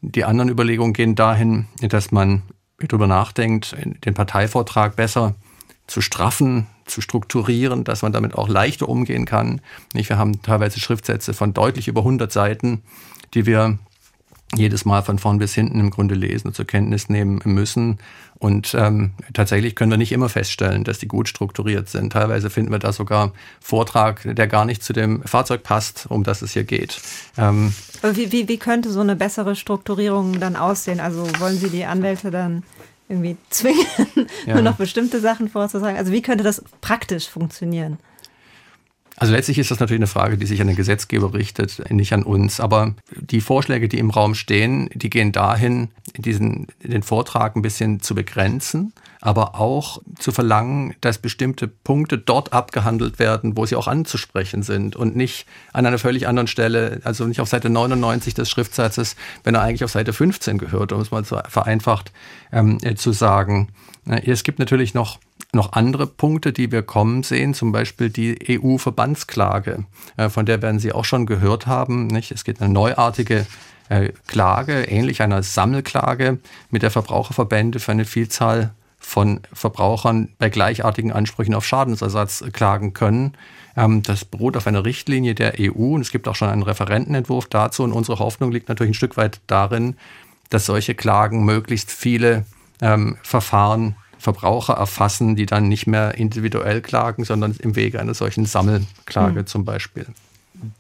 Die 0.01 0.25
anderen 0.25 0.49
Überlegungen 0.49 0.93
gehen 0.93 1.15
dahin, 1.15 1.67
dass 1.81 2.13
man 2.13 2.43
darüber 2.79 3.07
nachdenkt, 3.07 3.77
den 4.05 4.15
Parteivortrag 4.15 4.97
besser 4.97 5.35
zu 5.87 6.01
straffen, 6.01 6.67
zu 6.87 7.01
strukturieren, 7.01 7.85
dass 7.85 8.03
man 8.03 8.13
damit 8.13 8.35
auch 8.35 8.49
leichter 8.49 8.89
umgehen 8.89 9.27
kann. 9.27 9.61
Wir 9.93 10.17
haben 10.17 10.41
teilweise 10.41 10.81
Schriftsätze 10.81 11.35
von 11.35 11.53
deutlich 11.53 11.89
über 11.89 12.01
100 12.01 12.31
Seiten, 12.31 12.83
die 13.35 13.45
wir 13.45 13.79
jedes 14.55 14.85
Mal 14.85 15.03
von 15.03 15.19
vorn 15.19 15.39
bis 15.39 15.55
hinten 15.55 15.79
im 15.81 15.91
Grunde 15.91 16.15
lesen 16.15 16.49
und 16.49 16.55
zur 16.55 16.65
Kenntnis 16.65 17.09
nehmen 17.09 17.41
müssen. 17.45 17.99
Und 18.41 18.75
ähm, 18.75 19.11
tatsächlich 19.35 19.77
können 19.77 19.91
wir 19.91 19.99
nicht 19.99 20.13
immer 20.13 20.31
feststellen, 20.31 20.83
dass 20.83 20.99
die 20.99 21.07
gut 21.07 21.29
strukturiert 21.29 21.91
sind. 21.91 22.15
Teilweise 22.15 22.49
finden 22.49 22.73
wir 22.73 22.79
da 22.79 22.91
sogar 22.91 23.33
Vortrag, 23.61 24.23
der 24.25 24.47
gar 24.47 24.65
nicht 24.65 24.83
zu 24.83 24.95
dem 24.95 25.23
Fahrzeug 25.25 25.63
passt, 25.63 26.07
um 26.09 26.25
das 26.25 26.41
es 26.41 26.55
hier 26.55 26.65
geht. 26.65 27.03
Ähm, 27.37 27.75
wie, 28.03 28.33
wie, 28.33 28.49
wie 28.49 28.57
könnte 28.57 28.91
so 28.91 29.01
eine 29.01 29.15
bessere 29.15 29.55
Strukturierung 29.57 30.41
dann 30.41 30.57
aussehen? 30.57 31.01
Also 31.01 31.29
wollen 31.39 31.59
Sie 31.59 31.69
die 31.69 31.85
Anwälte 31.85 32.31
dann 32.31 32.63
irgendwie 33.11 33.37
zwingen, 33.51 33.85
ja. 34.47 34.55
nur 34.55 34.63
noch 34.63 34.77
bestimmte 34.77 35.21
Sachen 35.21 35.51
vorzusagen? 35.51 35.99
Also 35.99 36.11
wie 36.11 36.23
könnte 36.23 36.43
das 36.43 36.65
praktisch 36.81 37.29
funktionieren? 37.29 37.99
Also 39.21 39.35
letztlich 39.35 39.59
ist 39.59 39.71
das 39.71 39.81
natürlich 39.81 39.99
eine 39.99 40.07
Frage, 40.07 40.39
die 40.39 40.47
sich 40.47 40.63
an 40.63 40.67
den 40.67 40.77
Gesetzgeber 40.77 41.35
richtet, 41.35 41.91
nicht 41.91 42.15
an 42.15 42.23
uns. 42.23 42.59
Aber 42.59 42.95
die 43.15 43.43
Vorschläge, 43.43 43.87
die 43.87 43.99
im 43.99 44.09
Raum 44.09 44.35
stehen, 44.35 44.89
die 44.95 45.11
gehen 45.11 45.31
dahin, 45.31 45.91
diesen, 46.17 46.69
den 46.83 47.03
Vortrag 47.03 47.55
ein 47.55 47.61
bisschen 47.61 48.01
zu 48.01 48.15
begrenzen, 48.15 48.95
aber 49.21 49.57
auch 49.57 50.01
zu 50.19 50.33
verlangen, 50.33 50.95
dass 51.03 51.19
bestimmte 51.19 51.69
Punkte 51.69 52.17
dort 52.17 52.55
abgehandelt 52.55 53.19
werden, 53.19 53.59
wo 53.59 53.67
sie 53.67 53.77
auch 53.77 53.89
anzusprechen 53.89 54.63
sind 54.63 54.97
und 54.97 55.17
nicht 55.17 55.45
an 55.75 55.85
einer 55.85 55.99
völlig 55.99 56.27
anderen 56.27 56.47
Stelle, 56.47 57.03
also 57.05 57.27
nicht 57.27 57.43
auf 57.43 57.49
Seite 57.51 57.69
99 57.69 58.33
des 58.33 58.49
Schriftsatzes, 58.49 59.17
wenn 59.45 59.55
er 59.55 59.61
eigentlich 59.61 59.85
auf 59.85 59.91
Seite 59.91 60.15
15 60.15 60.57
gehört, 60.57 60.93
um 60.93 61.01
es 61.03 61.11
mal 61.11 61.27
so 61.27 61.39
vereinfacht 61.47 62.11
ähm, 62.53 62.79
äh, 62.81 62.95
zu 62.95 63.13
sagen. 63.13 63.69
Es 64.07 64.45
gibt 64.45 64.59
natürlich 64.59 64.95
noch 64.95 65.19
noch 65.53 65.73
andere 65.73 66.07
Punkte, 66.07 66.53
die 66.53 66.71
wir 66.71 66.83
kommen 66.83 67.23
sehen, 67.23 67.55
zum 67.55 67.73
Beispiel 67.73 68.11
die 68.11 68.61
EU-Verbandsklage, 68.61 69.85
äh, 70.17 70.29
von 70.29 70.47
der 70.47 70.63
werden 70.63 70.79
Sie 70.79 70.93
auch 70.93 71.05
schon 71.05 71.27
gehört 71.27 71.67
haben. 71.67 72.07
Nicht? 72.07 72.31
Es 72.31 72.45
geht 72.45 72.61
eine 72.61 72.73
neuartige 72.73 73.47
äh, 73.89 74.11
Klage, 74.27 74.85
ähnlich 74.85 75.23
einer 75.23 75.43
Sammelklage, 75.43 76.39
mit 76.71 76.83
der 76.83 76.91
Verbraucherverbände 76.91 77.81
für 77.81 77.93
eine 77.93 78.05
Vielzahl 78.05 78.71
von 78.99 79.41
Verbrauchern 79.53 80.29
bei 80.39 80.51
gleichartigen 80.51 81.11
Ansprüchen 81.11 81.55
auf 81.55 81.67
Schadensersatz 81.67 82.45
klagen 82.53 82.93
können. 82.93 83.35
Ähm, 83.77 84.03
das 84.03 84.25
beruht 84.25 84.57
auf 84.57 84.67
einer 84.67 84.85
Richtlinie 84.85 85.35
der 85.35 85.55
EU 85.59 85.95
und 85.95 86.03
es 86.03 86.13
gibt 86.13 86.29
auch 86.29 86.37
schon 86.37 86.49
einen 86.49 86.63
Referentenentwurf 86.63 87.47
dazu. 87.47 87.83
Und 87.83 87.93
unsere 87.93 88.19
Hoffnung 88.19 88.53
liegt 88.53 88.69
natürlich 88.69 88.93
ein 88.93 88.95
Stück 88.95 89.17
weit 89.17 89.41
darin, 89.47 89.97
dass 90.51 90.67
solche 90.67 90.95
Klagen 90.95 91.45
möglichst 91.45 91.91
viele 91.91 92.45
ähm, 92.81 93.17
Verfahren 93.23 93.97
Verbraucher 94.21 94.75
erfassen, 94.75 95.35
die 95.35 95.47
dann 95.47 95.69
nicht 95.69 95.87
mehr 95.87 96.17
individuell 96.17 96.83
klagen, 96.83 97.25
sondern 97.25 97.57
im 97.59 97.75
Wege 97.75 97.99
einer 97.99 98.15
solchen 98.15 98.45
Sammelklage 98.45 99.41
mhm. 99.41 99.47
zum 99.47 99.65
Beispiel. 99.65 100.07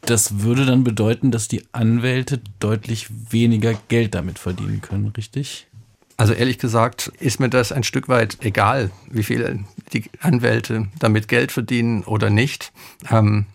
Das 0.03 0.41
würde 0.41 0.67
dann 0.67 0.85
bedeuten, 0.85 1.31
dass 1.31 1.49
die 1.49 1.65
Anwälte 1.73 2.41
deutlich 2.59 3.09
weniger 3.31 3.75
Geld 3.89 4.15
damit 4.15 4.39
verdienen 4.39 4.83
können, 4.83 5.09
richtig? 5.17 5.67
Also 6.19 6.35
ehrlich 6.35 6.59
gesagt 6.59 7.11
ist 7.19 7.41
mir 7.41 7.49
das 7.49 7.73
ein 7.73 7.83
Stück 7.83 8.09
weit 8.09 8.37
egal, 8.43 8.91
wie 9.11 9.23
viel 9.23 9.65
die 9.95 10.05
Anwälte 10.21 10.89
damit 10.99 11.29
Geld 11.29 11.51
verdienen 11.51 12.05
oder 12.05 12.29
nicht. 12.29 12.73
Ähm, 13.11 13.47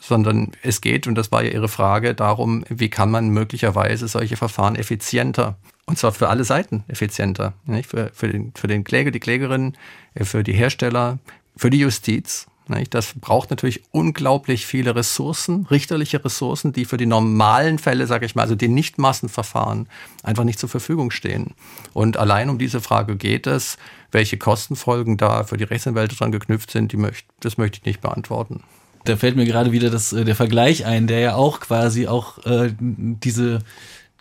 sondern 0.00 0.50
es 0.62 0.80
geht, 0.80 1.06
und 1.06 1.14
das 1.14 1.32
war 1.32 1.44
ja 1.44 1.50
Ihre 1.50 1.68
Frage, 1.68 2.14
darum, 2.14 2.64
wie 2.68 2.90
kann 2.90 3.10
man 3.10 3.30
möglicherweise 3.30 4.08
solche 4.08 4.36
Verfahren 4.36 4.74
effizienter 4.74 5.56
und 5.90 5.98
zwar 5.98 6.12
für 6.12 6.28
alle 6.28 6.44
Seiten 6.44 6.84
effizienter. 6.86 7.52
Nicht? 7.66 7.90
Für, 7.90 8.12
für, 8.14 8.28
den, 8.28 8.52
für 8.54 8.68
den 8.68 8.84
Kläger, 8.84 9.10
die 9.10 9.18
Klägerin, 9.18 9.74
äh, 10.14 10.24
für 10.24 10.44
die 10.44 10.52
Hersteller, 10.52 11.18
für 11.56 11.68
die 11.68 11.80
Justiz. 11.80 12.46
Nicht? 12.68 12.94
Das 12.94 13.14
braucht 13.20 13.50
natürlich 13.50 13.82
unglaublich 13.90 14.66
viele 14.66 14.94
Ressourcen, 14.94 15.66
richterliche 15.68 16.24
Ressourcen, 16.24 16.72
die 16.72 16.84
für 16.84 16.96
die 16.96 17.06
normalen 17.06 17.80
Fälle, 17.80 18.06
sage 18.06 18.24
ich 18.24 18.36
mal, 18.36 18.42
also 18.42 18.54
die 18.54 18.68
Nicht-Massenverfahren, 18.68 19.88
einfach 20.22 20.44
nicht 20.44 20.60
zur 20.60 20.68
Verfügung 20.68 21.10
stehen. 21.10 21.54
Und 21.92 22.16
allein 22.16 22.50
um 22.50 22.58
diese 22.58 22.80
Frage 22.80 23.16
geht 23.16 23.48
es. 23.48 23.76
Welche 24.12 24.38
Kostenfolgen 24.38 25.16
da 25.16 25.42
für 25.42 25.56
die 25.56 25.64
Rechtsanwälte 25.64 26.14
dran 26.14 26.30
geknüpft 26.30 26.70
sind, 26.70 26.92
die 26.92 26.96
möcht, 26.96 27.26
das 27.40 27.58
möchte 27.58 27.78
ich 27.78 27.84
nicht 27.84 28.00
beantworten 28.00 28.62
da 29.04 29.16
fällt 29.16 29.36
mir 29.36 29.46
gerade 29.46 29.72
wieder 29.72 29.90
das, 29.90 30.12
äh, 30.12 30.24
der 30.24 30.36
Vergleich 30.36 30.84
ein, 30.84 31.06
der 31.06 31.20
ja 31.20 31.34
auch 31.34 31.60
quasi 31.60 32.06
auch 32.06 32.44
äh, 32.44 32.70
diese 32.78 33.60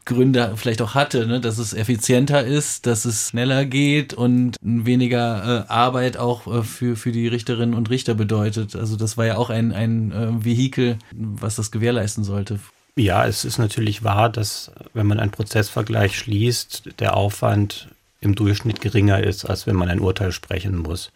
Gründe 0.10 0.54
vielleicht 0.56 0.82
auch 0.82 0.95
hatte, 0.95 1.26
ne? 1.28 1.39
dass 1.39 1.58
es 1.60 1.74
effizienter 1.74 2.43
ist, 2.43 2.86
dass 2.86 3.06
es 3.06 3.30
schneller 3.30 3.63
geht 3.63 4.13
und 4.13 4.58
weniger 4.62 5.65
äh, 5.67 5.72
Arbeit 5.72 6.17
auch 6.17 6.48
äh, 6.48 6.63
für, 6.63 6.98
für 6.98 7.12
die 7.13 7.28
Richterinnen 7.28 7.76
und 7.76 7.89
Richter 7.89 8.15
bedeutet. 8.15 8.76
Also 8.76 8.98
das 8.98 9.17
war 9.17 9.26
ja 9.26 9.38
auch 9.38 9.50
ein, 9.50 9.72
ein 9.72 10.12
äh, 10.12 10.43
Vehikel, 10.43 10.98
was 11.12 11.56
das 11.56 11.72
gewährleisten 11.72 12.24
sollte. 12.24 12.60
Ja, 12.95 13.26
es 13.26 13.45
ist 13.45 13.60
natürlich 13.60 14.04
wahr, 14.04 14.30
dass 14.30 14.72
wenn 14.93 15.08
man 15.08 15.19
einen 15.19 15.32
Prozessvergleich 15.32 16.17
schließt, 16.17 17.00
der 17.00 17.15
Aufwand 17.15 17.88
im 18.19 18.36
Durchschnitt 18.36 18.82
geringer 18.82 19.24
ist, 19.24 19.45
als 19.45 19.67
wenn 19.67 19.76
man 19.76 19.89
ein 19.89 20.02
Urteil 20.02 20.32
sprechen 20.32 20.78
muss. 20.78 21.12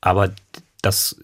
Aber 0.00 0.30
das, 0.82 1.16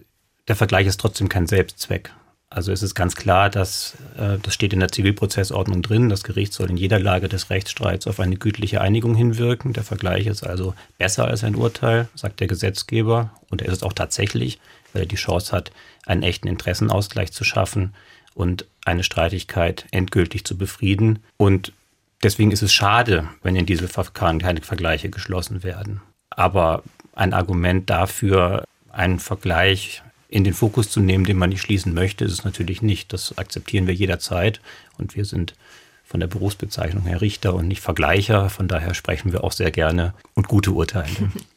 der 0.48 0.56
Vergleich 0.56 0.86
ist 0.86 1.00
trotzdem 1.00 1.28
kein 1.28 1.46
Selbstzweck. 1.46 2.10
Also 2.56 2.72
es 2.72 2.82
ist 2.82 2.94
ganz 2.94 3.16
klar, 3.16 3.50
dass 3.50 3.98
äh, 4.16 4.38
das 4.42 4.54
steht 4.54 4.72
in 4.72 4.80
der 4.80 4.90
Zivilprozessordnung 4.90 5.82
drin, 5.82 6.08
das 6.08 6.24
Gericht 6.24 6.54
soll 6.54 6.70
in 6.70 6.78
jeder 6.78 6.98
Lage 6.98 7.28
des 7.28 7.50
Rechtsstreits 7.50 8.06
auf 8.06 8.18
eine 8.18 8.38
gütliche 8.38 8.80
Einigung 8.80 9.14
hinwirken. 9.14 9.74
Der 9.74 9.84
Vergleich 9.84 10.26
ist 10.26 10.42
also 10.42 10.72
besser 10.96 11.26
als 11.26 11.44
ein 11.44 11.54
Urteil, 11.54 12.08
sagt 12.14 12.40
der 12.40 12.46
Gesetzgeber. 12.46 13.30
Und 13.50 13.60
er 13.60 13.68
ist 13.68 13.74
es 13.74 13.82
auch 13.82 13.92
tatsächlich, 13.92 14.58
weil 14.94 15.02
er 15.02 15.06
die 15.06 15.16
Chance 15.16 15.52
hat, 15.52 15.70
einen 16.06 16.22
echten 16.22 16.48
Interessenausgleich 16.48 17.30
zu 17.30 17.44
schaffen 17.44 17.92
und 18.34 18.64
eine 18.86 19.02
Streitigkeit 19.04 19.84
endgültig 19.90 20.46
zu 20.46 20.56
befrieden. 20.56 21.18
Und 21.36 21.74
deswegen 22.22 22.52
ist 22.52 22.62
es 22.62 22.72
schade, 22.72 23.28
wenn 23.42 23.54
in 23.54 23.66
diesem 23.66 23.88
Verfahren 23.88 24.38
keine 24.38 24.62
Vergleiche 24.62 25.10
geschlossen 25.10 25.62
werden. 25.62 26.00
Aber 26.30 26.84
ein 27.14 27.34
Argument 27.34 27.90
dafür, 27.90 28.64
einen 28.90 29.18
Vergleich 29.18 30.02
in 30.36 30.44
den 30.44 30.52
Fokus 30.52 30.90
zu 30.90 31.00
nehmen, 31.00 31.24
den 31.24 31.38
man 31.38 31.48
nicht 31.48 31.62
schließen 31.62 31.94
möchte, 31.94 32.26
ist 32.26 32.32
es 32.32 32.44
natürlich 32.44 32.82
nicht. 32.82 33.10
Das 33.14 33.38
akzeptieren 33.38 33.86
wir 33.86 33.94
jederzeit 33.94 34.60
und 34.98 35.16
wir 35.16 35.24
sind 35.24 35.54
von 36.04 36.20
der 36.20 36.26
Berufsbezeichnung 36.26 37.04
her 37.04 37.22
Richter 37.22 37.54
und 37.54 37.66
nicht 37.66 37.80
Vergleicher. 37.80 38.50
Von 38.50 38.68
daher 38.68 38.92
sprechen 38.92 39.32
wir 39.32 39.42
auch 39.42 39.52
sehr 39.52 39.70
gerne 39.70 40.12
und 40.34 40.46
gute 40.46 40.72
Urteile. 40.72 41.08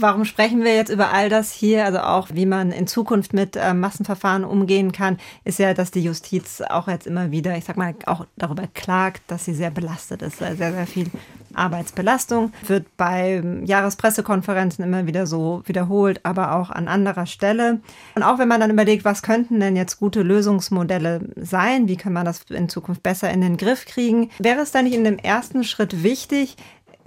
Warum 0.00 0.24
sprechen 0.24 0.64
wir 0.64 0.74
jetzt 0.74 0.90
über 0.90 1.12
all 1.12 1.28
das 1.28 1.52
hier? 1.52 1.84
Also 1.84 2.00
auch, 2.00 2.28
wie 2.32 2.46
man 2.46 2.72
in 2.72 2.86
Zukunft 2.86 3.34
mit 3.34 3.56
äh, 3.56 3.74
Massenverfahren 3.74 4.44
umgehen 4.44 4.92
kann, 4.92 5.18
ist 5.44 5.58
ja, 5.58 5.74
dass 5.74 5.90
die 5.90 6.02
Justiz 6.02 6.62
auch 6.62 6.88
jetzt 6.88 7.06
immer 7.06 7.30
wieder, 7.30 7.56
ich 7.56 7.64
sag 7.64 7.76
mal, 7.76 7.94
auch 8.06 8.26
darüber 8.36 8.64
klagt, 8.72 9.22
dass 9.28 9.44
sie 9.44 9.54
sehr 9.54 9.70
belastet 9.70 10.22
ist. 10.22 10.38
Sehr, 10.38 10.56
sehr 10.56 10.86
viel 10.86 11.10
Arbeitsbelastung 11.54 12.52
wird 12.66 12.86
bei 12.96 13.42
Jahrespressekonferenzen 13.64 14.84
immer 14.84 15.06
wieder 15.06 15.26
so 15.26 15.62
wiederholt, 15.66 16.20
aber 16.24 16.54
auch 16.54 16.70
an 16.70 16.88
anderer 16.88 17.26
Stelle. 17.26 17.80
Und 18.14 18.22
auch 18.22 18.38
wenn 18.38 18.48
man 18.48 18.60
dann 18.60 18.70
überlegt, 18.70 19.04
was 19.04 19.22
könnten 19.22 19.60
denn 19.60 19.76
jetzt 19.76 19.98
gute 19.98 20.22
Lösungsmodelle 20.22 21.20
sein? 21.36 21.88
Wie 21.88 21.96
kann 21.96 22.12
man 22.12 22.24
das 22.24 22.42
in 22.50 22.68
Zukunft 22.68 23.02
besser 23.02 23.30
in 23.30 23.40
den 23.40 23.56
Griff 23.56 23.84
kriegen? 23.84 24.30
Wäre 24.38 24.60
es 24.60 24.72
da 24.72 24.82
nicht 24.82 24.94
in 24.94 25.04
dem 25.04 25.18
ersten 25.18 25.64
Schritt 25.64 26.02
wichtig, 26.02 26.56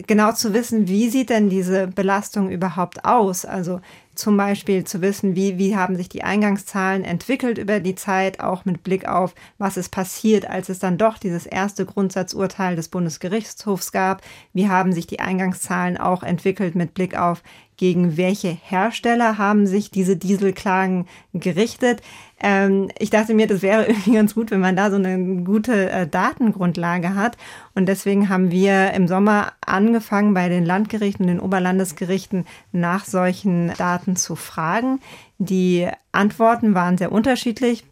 genau 0.08 0.32
zu 0.32 0.54
wissen, 0.54 0.88
wie 0.88 1.10
sieht 1.10 1.30
denn 1.30 1.50
diese 1.50 1.88
Belastung 1.88 2.50
überhaupt 2.50 3.06
aus? 3.06 3.46
Also 3.46 3.82
zum 4.16 4.38
Beispiel 4.38 4.84
zu 4.84 5.02
wissen, 5.02 5.36
wie, 5.36 5.58
wie 5.58 5.76
haben 5.76 5.96
sich 5.96 6.08
die 6.08 6.24
Eingangszahlen 6.24 7.04
entwickelt 7.04 7.58
über 7.58 7.80
die 7.80 7.96
Zeit, 7.96 8.40
auch 8.40 8.64
mit 8.66 8.84
Blick 8.84 9.08
auf, 9.08 9.34
was 9.58 9.78
ist 9.78 9.90
passiert, 9.90 10.48
als 10.48 10.70
es 10.70 10.80
dann 10.80 10.98
doch 10.98 11.18
dieses 11.18 11.46
erste 11.46 11.86
Grundsatzurteil 11.86 12.76
des 12.76 12.90
Bundesgerichtshofs 12.90 13.92
gab. 13.92 14.22
Wie 14.54 14.70
haben 14.70 14.94
sich 14.94 15.08
die 15.08 15.20
Eingangszahlen 15.20 15.98
auch 15.98 16.22
entwickelt 16.22 16.76
mit 16.76 16.94
Blick 16.94 17.18
auf, 17.18 17.42
gegen 17.78 18.18
welche 18.18 18.50
Hersteller 18.50 19.38
haben 19.38 19.66
sich 19.66 19.90
diese 19.90 20.16
Dieselklagen 20.16 21.08
gerichtet. 21.34 22.02
Ähm, 22.44 22.90
ich 23.00 23.10
dachte 23.10 23.34
mir, 23.34 23.48
das 23.48 23.62
wäre 23.62 23.86
irgendwie 23.88 24.14
ganz 24.14 24.36
gut, 24.36 24.52
wenn 24.52 24.60
man 24.60 24.76
da 24.76 24.92
so 24.92 24.98
eine 24.98 25.44
gute 25.44 25.90
äh, 25.90 26.08
Datengrundlage 26.08 27.16
hat. 27.16 27.38
Und 27.74 27.88
deswegen 27.88 28.30
haben 28.30 28.52
wir 28.52 28.92
im 28.94 29.08
Sommer 29.08 29.54
angefangen, 29.66 30.34
bei 30.34 30.50
den 30.50 30.66
Landgerichten 30.66 31.26
und 31.26 31.30
den 31.30 31.40
Oberlandesgerichten 31.40 32.46
nach 32.72 33.06
solchen 33.06 33.74
Daten 33.78 34.16
zu 34.18 34.36
fragen. 34.36 35.00
Die 35.38 35.88
Antworten 36.12 36.76
waren 36.76 36.98
sehr 36.98 37.12
unterschiedlich. 37.12 37.86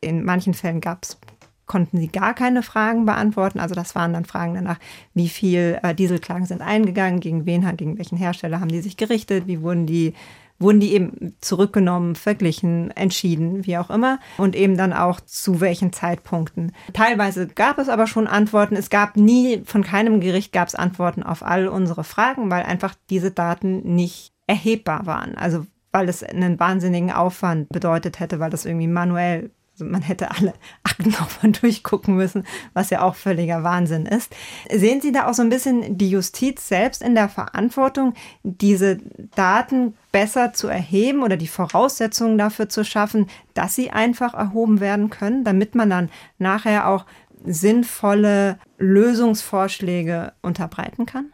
In 0.00 0.24
manchen 0.24 0.54
Fällen 0.54 0.80
gab 0.80 1.02
es 1.02 1.18
konnten 1.66 1.98
sie 1.98 2.08
gar 2.08 2.34
keine 2.34 2.64
Fragen 2.64 3.04
beantworten. 3.06 3.60
Also 3.60 3.76
das 3.76 3.94
waren 3.94 4.12
dann 4.12 4.24
Fragen 4.24 4.54
danach, 4.54 4.80
wie 5.14 5.28
viel 5.28 5.78
äh, 5.84 5.94
Dieselklagen 5.94 6.44
sind 6.44 6.62
eingegangen, 6.62 7.20
gegen 7.20 7.46
wen, 7.46 7.76
gegen 7.76 7.96
welchen 7.96 8.18
Hersteller 8.18 8.58
haben 8.58 8.72
die 8.72 8.80
sich 8.80 8.96
gerichtet, 8.96 9.46
wie 9.46 9.62
wurden 9.62 9.86
die 9.86 10.14
wurden 10.60 10.78
die 10.78 10.92
eben 10.92 11.34
zurückgenommen, 11.40 12.14
verglichen, 12.14 12.90
entschieden, 12.92 13.66
wie 13.66 13.78
auch 13.78 13.90
immer 13.90 14.20
und 14.38 14.54
eben 14.54 14.76
dann 14.76 14.92
auch 14.92 15.20
zu 15.20 15.60
welchen 15.60 15.92
Zeitpunkten. 15.92 16.72
Teilweise 16.92 17.48
gab 17.48 17.78
es 17.78 17.88
aber 17.88 18.06
schon 18.06 18.26
Antworten. 18.26 18.76
Es 18.76 18.90
gab 18.90 19.16
nie, 19.16 19.62
von 19.64 19.82
keinem 19.82 20.20
Gericht 20.20 20.52
gab 20.52 20.68
es 20.68 20.74
Antworten 20.74 21.22
auf 21.22 21.42
all 21.42 21.66
unsere 21.66 22.04
Fragen, 22.04 22.50
weil 22.50 22.62
einfach 22.62 22.94
diese 23.08 23.30
Daten 23.30 23.94
nicht 23.94 24.32
erhebbar 24.46 25.06
waren. 25.06 25.36
Also 25.36 25.66
weil 25.92 26.08
es 26.08 26.22
einen 26.22 26.60
wahnsinnigen 26.60 27.10
Aufwand 27.10 27.68
bedeutet 27.70 28.20
hätte, 28.20 28.38
weil 28.38 28.50
das 28.50 28.64
irgendwie 28.64 28.86
manuell 28.86 29.50
man 29.80 30.02
hätte 30.02 30.30
alle 30.30 30.54
Akten 30.82 31.10
nochmal 31.10 31.52
durchgucken 31.52 32.16
müssen, 32.16 32.44
was 32.72 32.90
ja 32.90 33.02
auch 33.02 33.14
völliger 33.14 33.62
Wahnsinn 33.62 34.06
ist. 34.06 34.34
Sehen 34.72 35.00
Sie 35.00 35.12
da 35.12 35.28
auch 35.28 35.34
so 35.34 35.42
ein 35.42 35.48
bisschen 35.48 35.98
die 35.98 36.10
Justiz 36.10 36.68
selbst 36.68 37.02
in 37.02 37.14
der 37.14 37.28
Verantwortung, 37.28 38.14
diese 38.42 38.98
Daten 39.34 39.94
besser 40.12 40.52
zu 40.52 40.68
erheben 40.68 41.22
oder 41.22 41.36
die 41.36 41.48
Voraussetzungen 41.48 42.38
dafür 42.38 42.68
zu 42.68 42.84
schaffen, 42.84 43.26
dass 43.54 43.74
sie 43.74 43.90
einfach 43.90 44.34
erhoben 44.34 44.80
werden 44.80 45.10
können, 45.10 45.44
damit 45.44 45.74
man 45.74 45.90
dann 45.90 46.10
nachher 46.38 46.88
auch 46.88 47.06
sinnvolle 47.44 48.58
Lösungsvorschläge 48.78 50.32
unterbreiten 50.42 51.06
kann? 51.06 51.32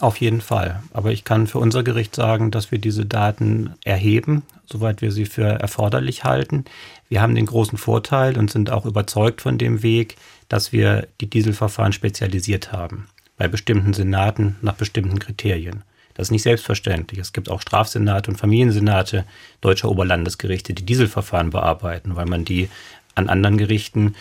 Auf 0.00 0.20
jeden 0.20 0.40
Fall. 0.40 0.80
Aber 0.92 1.10
ich 1.10 1.24
kann 1.24 1.48
für 1.48 1.58
unser 1.58 1.82
Gericht 1.82 2.14
sagen, 2.14 2.52
dass 2.52 2.70
wir 2.70 2.78
diese 2.78 3.04
Daten 3.04 3.74
erheben, 3.84 4.44
soweit 4.64 5.02
wir 5.02 5.10
sie 5.10 5.26
für 5.26 5.42
erforderlich 5.42 6.22
halten. 6.22 6.66
Wir 7.08 7.20
haben 7.20 7.34
den 7.34 7.46
großen 7.46 7.78
Vorteil 7.78 8.38
und 8.38 8.48
sind 8.48 8.70
auch 8.70 8.86
überzeugt 8.86 9.42
von 9.42 9.58
dem 9.58 9.82
Weg, 9.82 10.14
dass 10.48 10.72
wir 10.72 11.08
die 11.20 11.28
Dieselverfahren 11.28 11.92
spezialisiert 11.92 12.70
haben. 12.70 13.08
Bei 13.36 13.48
bestimmten 13.48 13.92
Senaten 13.92 14.56
nach 14.62 14.74
bestimmten 14.74 15.18
Kriterien. 15.18 15.82
Das 16.14 16.28
ist 16.28 16.32
nicht 16.32 16.42
selbstverständlich. 16.42 17.18
Es 17.18 17.32
gibt 17.32 17.48
auch 17.48 17.60
Strafsenate 17.60 18.30
und 18.30 18.36
Familiensenate 18.36 19.24
deutscher 19.60 19.88
Oberlandesgerichte, 19.88 20.74
die 20.74 20.86
Dieselverfahren 20.86 21.50
bearbeiten, 21.50 22.14
weil 22.14 22.26
man 22.26 22.44
die 22.44 22.68
an 23.16 23.28
anderen 23.28 23.58
Gerichten 23.58 24.14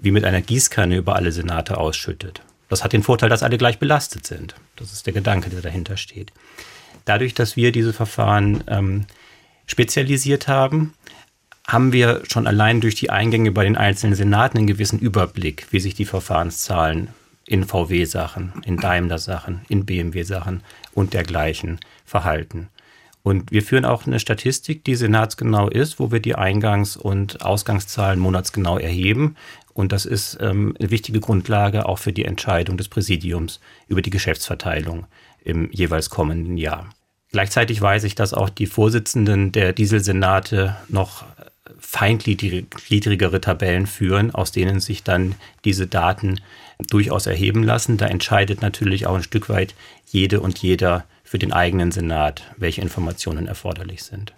wie 0.00 0.10
mit 0.10 0.24
einer 0.24 0.40
Gießkanne 0.40 0.96
über 0.96 1.14
alle 1.14 1.30
Senate 1.30 1.78
ausschüttet. 1.78 2.42
Das 2.68 2.84
hat 2.84 2.92
den 2.92 3.02
Vorteil, 3.02 3.28
dass 3.28 3.42
alle 3.42 3.58
gleich 3.58 3.78
belastet 3.78 4.26
sind. 4.26 4.54
Das 4.80 4.92
ist 4.92 5.06
der 5.06 5.12
Gedanke, 5.12 5.50
der 5.50 5.60
dahinter 5.60 5.96
steht. 5.96 6.32
Dadurch, 7.04 7.34
dass 7.34 7.54
wir 7.54 7.70
diese 7.70 7.92
Verfahren 7.92 8.64
ähm, 8.66 9.06
spezialisiert 9.66 10.48
haben, 10.48 10.94
haben 11.68 11.92
wir 11.92 12.22
schon 12.28 12.46
allein 12.46 12.80
durch 12.80 12.96
die 12.96 13.10
Eingänge 13.10 13.52
bei 13.52 13.62
den 13.62 13.76
einzelnen 13.76 14.16
Senaten 14.16 14.58
einen 14.58 14.66
gewissen 14.66 14.98
Überblick, 14.98 15.66
wie 15.70 15.80
sich 15.80 15.94
die 15.94 16.04
Verfahrenszahlen 16.06 17.08
in 17.46 17.64
VW-Sachen, 17.64 18.54
in 18.64 18.78
Daimler-Sachen, 18.78 19.60
in 19.68 19.84
BMW-Sachen 19.84 20.62
und 20.94 21.14
dergleichen 21.14 21.78
verhalten. 22.04 22.68
Und 23.22 23.52
wir 23.52 23.62
führen 23.62 23.84
auch 23.84 24.06
eine 24.06 24.18
Statistik, 24.18 24.82
die 24.84 24.94
senatsgenau 24.94 25.68
ist, 25.68 26.00
wo 26.00 26.10
wir 26.10 26.20
die 26.20 26.36
Eingangs- 26.36 26.96
und 26.96 27.42
Ausgangszahlen 27.42 28.18
monatsgenau 28.18 28.78
erheben 28.78 29.36
und 29.80 29.92
das 29.92 30.06
ist 30.06 30.38
ähm, 30.40 30.76
eine 30.78 30.90
wichtige 30.90 31.20
Grundlage 31.20 31.86
auch 31.86 31.98
für 31.98 32.12
die 32.12 32.24
Entscheidung 32.24 32.76
des 32.76 32.88
Präsidiums 32.88 33.60
über 33.88 34.02
die 34.02 34.10
Geschäftsverteilung 34.10 35.06
im 35.42 35.70
jeweils 35.72 36.10
kommenden 36.10 36.56
Jahr. 36.56 36.90
Gleichzeitig 37.32 37.80
weiß 37.80 38.04
ich, 38.04 38.14
dass 38.14 38.34
auch 38.34 38.50
die 38.50 38.66
Vorsitzenden 38.66 39.52
der 39.52 39.72
Dieselsenate 39.72 40.76
noch 40.88 41.24
feingliedrigere 41.78 43.40
Tabellen 43.40 43.86
führen, 43.86 44.32
aus 44.32 44.52
denen 44.52 44.80
sich 44.80 45.02
dann 45.02 45.34
diese 45.64 45.86
Daten 45.86 46.40
durchaus 46.88 47.26
erheben 47.26 47.62
lassen. 47.62 47.96
Da 47.96 48.06
entscheidet 48.06 48.62
natürlich 48.62 49.06
auch 49.06 49.14
ein 49.14 49.22
Stück 49.22 49.48
weit 49.48 49.74
jede 50.06 50.40
und 50.40 50.58
jeder 50.58 51.04
für 51.24 51.38
den 51.38 51.52
eigenen 51.52 51.92
Senat, 51.92 52.42
welche 52.56 52.80
Informationen 52.80 53.46
erforderlich 53.46 54.02
sind. 54.02 54.32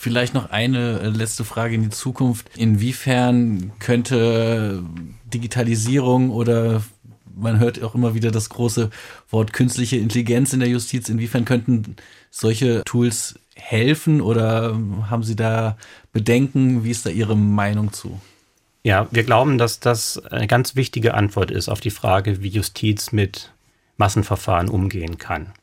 Vielleicht 0.00 0.32
noch 0.32 0.50
eine 0.50 1.00
äh, 1.00 1.08
letzte 1.08 1.44
Frage 1.44 1.74
in 1.74 1.82
die 1.82 1.90
Zukunft. 1.90 2.56
Inwiefern 2.56 3.72
könnte 3.80 4.84
Digitalisierung 5.24 6.30
oder 6.30 6.84
man 7.34 7.58
hört 7.58 7.82
auch 7.82 7.96
immer 7.96 8.14
wieder 8.14 8.30
das 8.30 8.48
große 8.48 8.90
Wort 9.28 9.52
künstliche 9.52 9.96
Intelligenz 9.96 10.52
in 10.52 10.60
der 10.60 10.68
Justiz. 10.68 11.08
Inwiefern 11.08 11.44
könnten 11.44 11.96
solche 12.30 12.84
Tools 12.84 13.40
helfen 13.56 14.20
oder 14.20 14.78
haben 15.10 15.24
Sie 15.24 15.34
da 15.34 15.76
Bedenken? 16.12 16.84
Wie 16.84 16.92
ist 16.92 17.04
da 17.04 17.10
Ihre 17.10 17.36
Meinung 17.36 17.92
zu? 17.92 18.20
Ja, 18.84 19.08
wir 19.10 19.24
glauben, 19.24 19.58
dass 19.58 19.80
das 19.80 20.24
eine 20.26 20.46
ganz 20.46 20.76
wichtige 20.76 21.14
Antwort 21.14 21.50
ist 21.50 21.68
auf 21.68 21.80
die 21.80 21.90
Frage, 21.90 22.40
wie 22.40 22.48
Justiz 22.48 23.10
mit 23.10 23.50
Massenverfahren 23.96 24.68
umgehen 24.68 25.18
kann. 25.18 25.54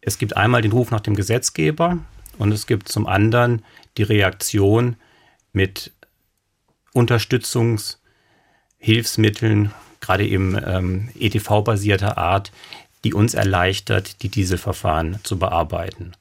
Es 0.00 0.18
gibt 0.18 0.36
einmal 0.36 0.62
den 0.62 0.70
Ruf 0.70 0.92
nach 0.92 1.00
dem 1.00 1.16
Gesetzgeber, 1.16 1.98
und 2.38 2.52
es 2.52 2.66
gibt 2.66 2.88
zum 2.88 3.06
anderen 3.06 3.64
die 3.96 4.02
Reaktion 4.02 4.96
mit 5.52 5.92
Unterstützungshilfsmitteln, 6.92 9.72
gerade 10.00 10.26
eben 10.26 10.58
ähm, 10.64 11.10
ETV-basierter 11.18 12.18
Art, 12.18 12.52
die 13.04 13.14
uns 13.14 13.34
erleichtert, 13.34 14.22
die 14.22 14.28
Dieselverfahren 14.28 15.20
zu 15.22 15.38
bearbeiten. 15.38 16.12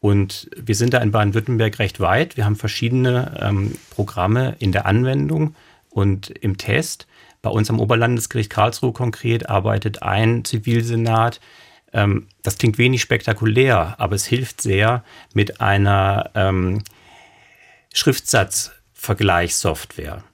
Und 0.00 0.48
wir 0.56 0.76
sind 0.76 0.94
da 0.94 0.98
in 0.98 1.10
Baden-Württemberg 1.10 1.78
recht 1.80 1.98
weit. 1.98 2.36
Wir 2.36 2.44
haben 2.44 2.56
verschiedene 2.56 3.36
ähm, 3.40 3.74
Programme 3.90 4.54
in 4.60 4.70
der 4.70 4.86
Anwendung 4.86 5.56
und 5.90 6.30
im 6.30 6.56
Test. 6.56 7.08
Bei 7.42 7.50
uns 7.50 7.70
am 7.70 7.80
Oberlandesgericht 7.80 8.50
Karlsruhe 8.50 8.92
konkret 8.92 9.48
arbeitet 9.48 10.02
ein 10.02 10.44
Zivilsenat 10.44 11.40
ähm, 11.92 12.26
das 12.42 12.58
klingt 12.58 12.78
wenig 12.78 13.02
spektakulär, 13.02 13.94
aber 13.98 14.16
es 14.16 14.26
hilft 14.26 14.60
sehr 14.60 15.04
mit 15.32 15.60
einer 15.60 16.32
ähm, 16.34 16.82
Schriftsatzvergleichssoftware. 17.94 20.24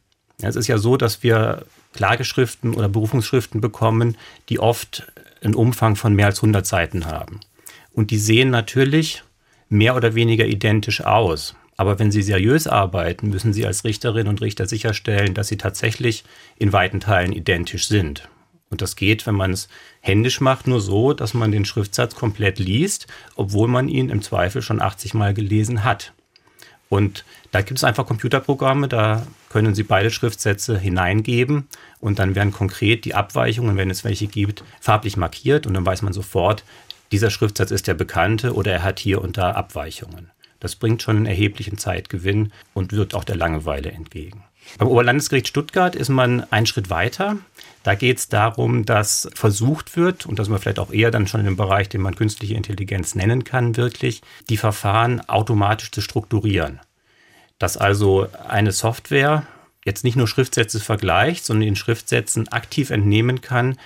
Es 0.42 0.56
ist 0.56 0.66
ja 0.66 0.78
so, 0.78 0.96
dass 0.96 1.22
wir 1.22 1.66
Klageschriften 1.94 2.74
oder 2.74 2.88
Berufungsschriften 2.88 3.60
bekommen, 3.60 4.16
die 4.48 4.58
oft 4.58 5.06
einen 5.42 5.54
Umfang 5.54 5.96
von 5.96 6.14
mehr 6.14 6.26
als 6.26 6.38
100 6.38 6.66
Seiten 6.66 7.06
haben. 7.06 7.40
Und 7.92 8.10
die 8.10 8.18
sehen 8.18 8.50
natürlich 8.50 9.22
mehr 9.68 9.96
oder 9.96 10.14
weniger 10.14 10.46
identisch 10.46 11.02
aus. 11.02 11.54
Aber 11.76 11.98
wenn 11.98 12.12
Sie 12.12 12.22
seriös 12.22 12.66
arbeiten, 12.66 13.30
müssen 13.30 13.52
Sie 13.52 13.66
als 13.66 13.84
Richterinnen 13.84 14.28
und 14.28 14.40
Richter 14.40 14.66
sicherstellen, 14.66 15.34
dass 15.34 15.48
sie 15.48 15.56
tatsächlich 15.56 16.24
in 16.56 16.72
weiten 16.72 17.00
Teilen 17.00 17.32
identisch 17.32 17.88
sind. 17.88 18.28
Und 18.74 18.82
das 18.82 18.96
geht, 18.96 19.24
wenn 19.24 19.36
man 19.36 19.52
es 19.52 19.68
händisch 20.00 20.40
macht, 20.40 20.66
nur 20.66 20.80
so, 20.80 21.12
dass 21.12 21.32
man 21.32 21.52
den 21.52 21.64
Schriftsatz 21.64 22.16
komplett 22.16 22.58
liest, 22.58 23.06
obwohl 23.36 23.68
man 23.68 23.86
ihn 23.88 24.08
im 24.08 24.20
Zweifel 24.20 24.62
schon 24.62 24.82
80 24.82 25.14
Mal 25.14 25.32
gelesen 25.32 25.84
hat. 25.84 26.12
Und 26.88 27.24
da 27.52 27.60
gibt 27.62 27.78
es 27.78 27.84
einfach 27.84 28.04
Computerprogramme, 28.04 28.88
da 28.88 29.28
können 29.48 29.76
Sie 29.76 29.84
beide 29.84 30.10
Schriftsätze 30.10 30.76
hineingeben 30.76 31.68
und 32.00 32.18
dann 32.18 32.34
werden 32.34 32.52
konkret 32.52 33.04
die 33.04 33.14
Abweichungen, 33.14 33.76
wenn 33.76 33.90
es 33.90 34.02
welche 34.02 34.26
gibt, 34.26 34.64
farblich 34.80 35.16
markiert 35.16 35.68
und 35.68 35.74
dann 35.74 35.86
weiß 35.86 36.02
man 36.02 36.12
sofort, 36.12 36.64
dieser 37.12 37.30
Schriftsatz 37.30 37.70
ist 37.70 37.86
der 37.86 37.94
bekannte 37.94 38.54
oder 38.54 38.72
er 38.72 38.82
hat 38.82 38.98
hier 38.98 39.22
und 39.22 39.38
da 39.38 39.52
Abweichungen. 39.52 40.32
Das 40.58 40.74
bringt 40.74 41.00
schon 41.00 41.18
einen 41.18 41.26
erheblichen 41.26 41.78
Zeitgewinn 41.78 42.52
und 42.72 42.90
wirkt 42.90 43.14
auch 43.14 43.22
der 43.22 43.36
Langeweile 43.36 43.92
entgegen. 43.92 44.42
Beim 44.78 44.88
Oberlandesgericht 44.88 45.48
Stuttgart 45.48 45.94
ist 45.94 46.08
man 46.08 46.50
einen 46.50 46.66
Schritt 46.66 46.90
weiter. 46.90 47.36
Da 47.84 47.94
geht 47.94 48.18
es 48.18 48.28
darum, 48.28 48.86
dass 48.86 49.28
versucht 49.34 49.94
wird, 49.94 50.24
und 50.24 50.38
das 50.38 50.48
wir 50.48 50.58
vielleicht 50.58 50.78
auch 50.78 50.90
eher 50.90 51.10
dann 51.10 51.26
schon 51.26 51.40
in 51.40 51.46
dem 51.46 51.56
Bereich, 51.56 51.88
den 51.90 52.00
man 52.00 52.16
künstliche 52.16 52.54
Intelligenz 52.54 53.14
nennen 53.14 53.44
kann, 53.44 53.76
wirklich, 53.76 54.22
die 54.48 54.56
Verfahren 54.56 55.20
automatisch 55.28 55.90
zu 55.90 56.00
strukturieren. 56.00 56.80
Dass 57.58 57.76
also 57.76 58.26
eine 58.48 58.72
Software 58.72 59.46
jetzt 59.84 60.02
nicht 60.02 60.16
nur 60.16 60.26
Schriftsätze 60.26 60.80
vergleicht, 60.80 61.44
sondern 61.44 61.68
in 61.68 61.76
Schriftsätzen 61.76 62.48
aktiv 62.48 62.88
entnehmen 62.88 63.42
kann, 63.42 63.76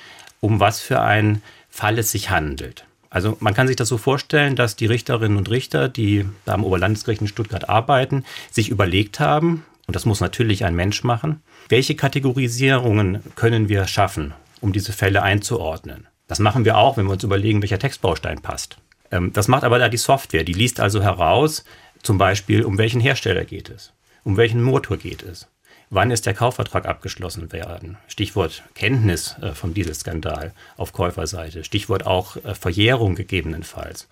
um 0.41 0.61
was 0.61 0.81
für 0.81 1.01
einen 1.01 1.43
Fall 1.69 1.99
es 1.99 2.13
sich 2.13 2.31
handelt. 2.31 2.85
Also 3.11 3.37
man 3.41 3.55
kann 3.55 3.67
sich 3.67 3.77
das 3.77 3.89
so 3.89 3.99
vorstellen, 3.99 4.55
dass 4.55 4.77
die 4.77 4.87
Richterinnen 4.87 5.39
und 5.39 5.51
Richter, 5.51 5.89
die 5.89 6.25
da 6.45 6.55
am 6.55 6.63
Oberlandesgericht 6.63 7.23
in 7.23 7.27
Stuttgart 7.27 7.69
arbeiten, 7.69 8.25
sich 8.53 8.69
überlegt 8.69 9.19
haben, 9.19 9.65
und 9.89 9.97
das 9.97 10.05
muss 10.05 10.21
natürlich 10.21 10.65
ein 10.67 10.77
Mensch 10.77 11.03
machen, 11.03 11.43
welche 11.71 11.97
Kategorisierungen 11.97 13.23
können 13.35 13.71
wir 13.71 13.87
schaffen, 13.87 14.35
um 14.61 14.73
diese 14.75 14.93
Fälle 14.93 15.23
einzuordnen? 15.23 16.07
Das 16.27 16.39
machen 16.39 16.67
wir 16.67 16.77
auch, 16.77 16.99
wenn 16.99 17.07
wir 17.07 17.13
uns 17.13 17.25
überlegen, 17.25 17.63
welcher 17.63 17.79
Textbaustein 17.79 18.43
passt. 18.43 18.77
Ähm, 19.11 19.33
das 19.33 19.49
macht 19.49 19.65
aber 19.65 19.79
da 19.79 19.89
die 19.89 19.97
Software. 19.97 20.45
Die 20.45 20.53
liest 20.53 20.79
also 20.79 21.03
heraus, 21.03 21.65
zum 22.03 22.19
Beispiel, 22.19 22.65
um 22.65 22.77
welchen 22.77 23.01
Hersteller 23.01 23.47
geht 23.47 23.71
es? 23.71 23.95
Um 24.25 24.37
welchen 24.37 24.63
Motor 24.63 24.99
geht 24.99 25.23
es? 25.23 25.49
Wann 25.89 26.11
ist 26.11 26.27
der 26.27 26.35
Kaufvertrag 26.35 26.85
abgeschlossen 26.85 27.51
werden? 27.51 27.97
Stichwort 28.09 28.65
Kenntnis 28.75 29.37
äh, 29.41 29.53
vom 29.53 29.73
Dieselskandal 29.73 30.53
auf 30.77 30.93
Käuferseite. 30.93 31.65
Stichwort 31.65 32.07
auch 32.07 32.37
äh, 32.37 32.55
Verjährung 32.55 33.15
gegebenenfalls. 33.15 34.07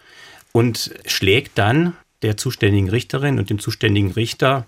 Und 0.52 0.94
schlägt 1.04 1.58
dann 1.58 1.92
der 2.22 2.38
zuständigen 2.38 2.88
Richterin 2.88 3.38
und 3.38 3.50
dem 3.50 3.58
zuständigen 3.58 4.12
Richter 4.12 4.66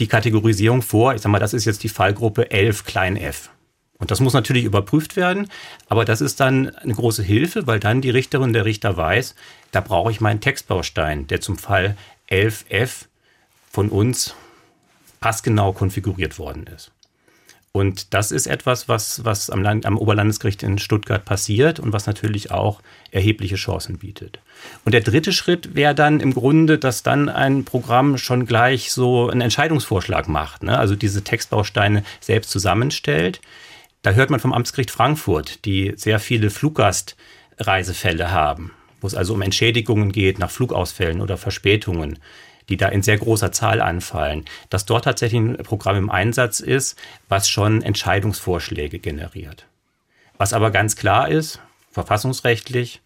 die 0.00 0.08
Kategorisierung 0.08 0.82
vor. 0.82 1.14
Ich 1.14 1.22
sage 1.22 1.30
mal, 1.30 1.38
das 1.38 1.54
ist 1.54 1.66
jetzt 1.66 1.82
die 1.84 1.88
Fallgruppe 1.88 2.50
11 2.50 2.84
klein 2.84 3.16
f. 3.16 3.50
Und 3.98 4.10
das 4.10 4.20
muss 4.20 4.32
natürlich 4.32 4.64
überprüft 4.64 5.16
werden, 5.16 5.48
aber 5.86 6.06
das 6.06 6.22
ist 6.22 6.40
dann 6.40 6.74
eine 6.76 6.94
große 6.94 7.22
Hilfe, 7.22 7.66
weil 7.66 7.78
dann 7.78 8.00
die 8.00 8.08
Richterin 8.08 8.54
der 8.54 8.64
Richter 8.64 8.96
weiß, 8.96 9.34
da 9.72 9.82
brauche 9.82 10.10
ich 10.10 10.22
meinen 10.22 10.40
Textbaustein, 10.40 11.26
der 11.26 11.42
zum 11.42 11.58
Fall 11.58 11.98
11f 12.30 13.06
von 13.70 13.90
uns 13.90 14.34
passgenau 15.20 15.74
konfiguriert 15.74 16.38
worden 16.38 16.66
ist. 16.66 16.92
Und 17.72 18.14
das 18.14 18.32
ist 18.32 18.48
etwas, 18.48 18.88
was, 18.88 19.24
was 19.24 19.48
am, 19.48 19.62
Land, 19.62 19.86
am 19.86 19.96
Oberlandesgericht 19.96 20.64
in 20.64 20.78
Stuttgart 20.78 21.24
passiert 21.24 21.78
und 21.78 21.92
was 21.92 22.06
natürlich 22.06 22.50
auch 22.50 22.80
erhebliche 23.12 23.54
Chancen 23.54 23.98
bietet. 23.98 24.40
Und 24.84 24.92
der 24.92 25.02
dritte 25.02 25.32
Schritt 25.32 25.76
wäre 25.76 25.94
dann 25.94 26.18
im 26.18 26.34
Grunde, 26.34 26.78
dass 26.78 27.04
dann 27.04 27.28
ein 27.28 27.64
Programm 27.64 28.18
schon 28.18 28.44
gleich 28.44 28.90
so 28.90 29.30
einen 29.30 29.40
Entscheidungsvorschlag 29.40 30.26
macht, 30.26 30.64
ne? 30.64 30.76
also 30.76 30.96
diese 30.96 31.22
Textbausteine 31.22 32.02
selbst 32.18 32.50
zusammenstellt. 32.50 33.40
Da 34.02 34.12
hört 34.12 34.30
man 34.30 34.40
vom 34.40 34.52
Amtsgericht 34.52 34.90
Frankfurt, 34.90 35.64
die 35.64 35.92
sehr 35.94 36.18
viele 36.18 36.50
Fluggastreisefälle 36.50 38.32
haben, 38.32 38.72
wo 39.00 39.06
es 39.06 39.14
also 39.14 39.34
um 39.34 39.42
Entschädigungen 39.42 40.10
geht 40.10 40.40
nach 40.40 40.50
Flugausfällen 40.50 41.20
oder 41.20 41.36
Verspätungen 41.36 42.18
die 42.70 42.76
da 42.76 42.88
in 42.88 43.02
sehr 43.02 43.18
großer 43.18 43.52
Zahl 43.52 43.82
anfallen, 43.82 44.44
dass 44.70 44.86
dort 44.86 45.04
tatsächlich 45.04 45.40
ein 45.40 45.56
Programm 45.58 45.96
im 45.96 46.10
Einsatz 46.10 46.60
ist, 46.60 46.96
was 47.28 47.48
schon 47.48 47.82
Entscheidungsvorschläge 47.82 48.98
generiert. 48.98 49.66
Was 50.38 50.52
aber 50.52 50.70
ganz 50.70 50.96
klar 50.96 51.28
ist, 51.28 51.60
verfassungsrechtlich, 51.90 53.02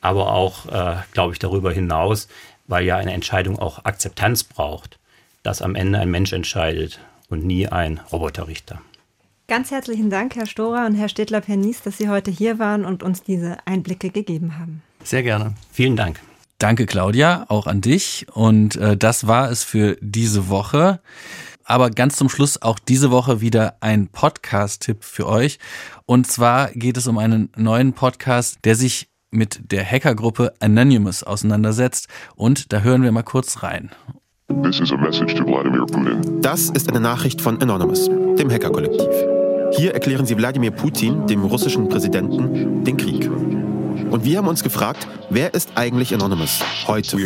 aber 0.00 0.32
auch, 0.32 0.66
äh, 0.66 0.96
glaube 1.12 1.32
ich, 1.32 1.38
darüber 1.38 1.72
hinaus, 1.72 2.28
weil 2.68 2.84
ja 2.84 2.96
eine 2.96 3.12
Entscheidung 3.12 3.58
auch 3.58 3.84
Akzeptanz 3.84 4.44
braucht, 4.44 4.98
dass 5.42 5.62
am 5.62 5.74
Ende 5.74 5.98
ein 5.98 6.10
Mensch 6.10 6.32
entscheidet 6.32 7.00
und 7.28 7.44
nie 7.44 7.66
ein 7.66 8.00
Roboterrichter. 8.12 8.80
Ganz 9.48 9.70
herzlichen 9.70 10.10
Dank, 10.10 10.34
Herr 10.34 10.46
Storer 10.46 10.86
und 10.86 10.96
Herr 10.96 11.08
Stedler-Pernies, 11.08 11.82
dass 11.82 11.98
Sie 11.98 12.08
heute 12.08 12.32
hier 12.32 12.58
waren 12.58 12.84
und 12.84 13.02
uns 13.04 13.22
diese 13.22 13.58
Einblicke 13.64 14.10
gegeben 14.10 14.58
haben. 14.58 14.82
Sehr 15.04 15.22
gerne. 15.22 15.54
Vielen 15.72 15.94
Dank. 15.94 16.20
Danke, 16.58 16.86
Claudia, 16.86 17.44
auch 17.48 17.66
an 17.66 17.80
dich. 17.80 18.26
Und 18.32 18.76
äh, 18.76 18.96
das 18.96 19.26
war 19.26 19.50
es 19.50 19.62
für 19.62 19.96
diese 20.00 20.48
Woche. 20.48 21.00
Aber 21.64 21.90
ganz 21.90 22.16
zum 22.16 22.28
Schluss 22.28 22.62
auch 22.62 22.78
diese 22.78 23.10
Woche 23.10 23.40
wieder 23.40 23.76
ein 23.80 24.06
Podcast-Tipp 24.08 25.02
für 25.02 25.26
euch. 25.26 25.58
Und 26.06 26.28
zwar 26.28 26.70
geht 26.70 26.96
es 26.96 27.08
um 27.08 27.18
einen 27.18 27.50
neuen 27.56 27.92
Podcast, 27.92 28.60
der 28.64 28.76
sich 28.76 29.08
mit 29.30 29.72
der 29.72 29.84
Hackergruppe 29.84 30.54
Anonymous 30.60 31.24
auseinandersetzt. 31.24 32.08
Und 32.36 32.72
da 32.72 32.80
hören 32.80 33.02
wir 33.02 33.12
mal 33.12 33.22
kurz 33.22 33.62
rein. 33.62 33.90
Das 36.40 36.70
ist 36.70 36.88
eine 36.88 37.00
Nachricht 37.00 37.40
von 37.40 37.60
Anonymous, 37.60 38.06
dem 38.06 38.50
Hackerkollektiv. 38.50 39.08
Hier 39.72 39.92
erklären 39.92 40.24
sie 40.24 40.36
Wladimir 40.36 40.70
Putin, 40.70 41.26
dem 41.26 41.42
russischen 41.44 41.88
Präsidenten, 41.88 42.84
den 42.84 42.96
Krieg. 42.96 43.28
Und 44.10 44.24
wir 44.24 44.38
haben 44.38 44.48
uns 44.48 44.62
gefragt, 44.62 45.06
wer 45.30 45.54
ist 45.54 45.70
eigentlich 45.74 46.14
Anonymous 46.14 46.60
heute? 46.86 47.16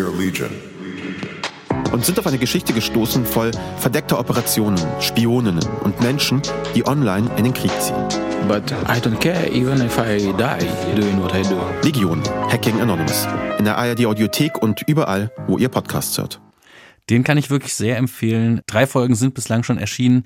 Und 1.92 2.04
sind 2.04 2.18
auf 2.18 2.26
eine 2.26 2.38
Geschichte 2.38 2.72
gestoßen 2.72 3.26
voll 3.26 3.50
verdeckter 3.78 4.18
Operationen, 4.18 4.78
Spioninnen 5.00 5.64
und 5.84 6.00
Menschen, 6.00 6.40
die 6.74 6.86
online 6.86 7.30
in 7.36 7.44
den 7.44 7.52
Krieg 7.52 7.72
ziehen. 7.80 8.08
But 8.48 8.70
I 8.88 8.98
don't 8.98 9.18
care 9.18 9.46
even 9.52 9.84
if 9.84 9.98
I 9.98 10.18
die 10.18 11.00
doing 11.00 11.20
what 11.20 11.34
I 11.34 11.42
do. 11.42 11.60
Legion, 11.82 12.22
Hacking 12.48 12.80
Anonymous. 12.80 13.28
In 13.58 13.64
der 13.66 13.76
ARD 13.76 14.06
Audiothek 14.06 14.62
und 14.62 14.82
überall, 14.88 15.30
wo 15.46 15.58
ihr 15.58 15.68
Podcasts 15.68 16.16
hört. 16.16 16.40
Den 17.10 17.24
kann 17.24 17.36
ich 17.36 17.50
wirklich 17.50 17.74
sehr 17.74 17.98
empfehlen. 17.98 18.62
Drei 18.66 18.86
Folgen 18.86 19.16
sind 19.16 19.34
bislang 19.34 19.64
schon 19.64 19.78
erschienen 19.78 20.24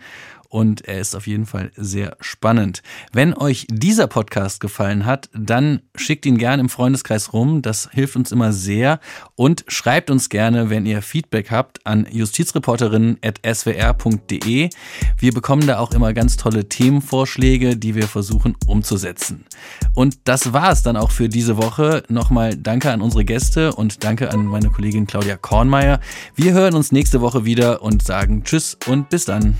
und 0.54 0.86
er 0.86 1.00
ist 1.00 1.16
auf 1.16 1.26
jeden 1.26 1.46
Fall 1.46 1.72
sehr 1.74 2.16
spannend. 2.20 2.84
Wenn 3.12 3.34
euch 3.34 3.66
dieser 3.68 4.06
Podcast 4.06 4.60
gefallen 4.60 5.04
hat, 5.04 5.28
dann 5.34 5.80
schickt 5.96 6.26
ihn 6.26 6.38
gerne 6.38 6.60
im 6.60 6.68
Freundeskreis 6.68 7.32
rum. 7.32 7.60
Das 7.60 7.88
hilft 7.90 8.14
uns 8.14 8.30
immer 8.30 8.52
sehr 8.52 9.00
und 9.34 9.64
schreibt 9.66 10.12
uns 10.12 10.28
gerne, 10.28 10.70
wenn 10.70 10.86
ihr 10.86 11.02
Feedback 11.02 11.50
habt, 11.50 11.84
an 11.84 12.06
justizreporterinnen.swr.de. 12.08 14.70
Wir 15.18 15.32
bekommen 15.32 15.66
da 15.66 15.80
auch 15.80 15.90
immer 15.90 16.12
ganz 16.12 16.36
tolle 16.36 16.68
Themenvorschläge, 16.68 17.76
die 17.76 17.96
wir 17.96 18.06
versuchen 18.06 18.56
umzusetzen. 18.68 19.46
Und 19.92 20.18
das 20.22 20.52
war 20.52 20.70
es 20.70 20.84
dann 20.84 20.96
auch 20.96 21.10
für 21.10 21.28
diese 21.28 21.56
Woche. 21.56 22.04
Nochmal 22.08 22.56
danke 22.56 22.92
an 22.92 23.00
unsere 23.00 23.24
Gäste 23.24 23.72
und 23.72 24.04
danke 24.04 24.30
an 24.30 24.46
meine 24.46 24.70
Kollegin 24.70 25.08
Claudia 25.08 25.36
Kornmeier. 25.36 25.98
Wir 26.36 26.52
hören 26.52 26.74
uns 26.74 26.92
nächste 26.92 27.20
Woche 27.20 27.44
wieder 27.44 27.82
und 27.82 28.04
sagen 28.04 28.44
Tschüss 28.44 28.78
und 28.86 29.10
bis 29.10 29.24
dann. 29.24 29.56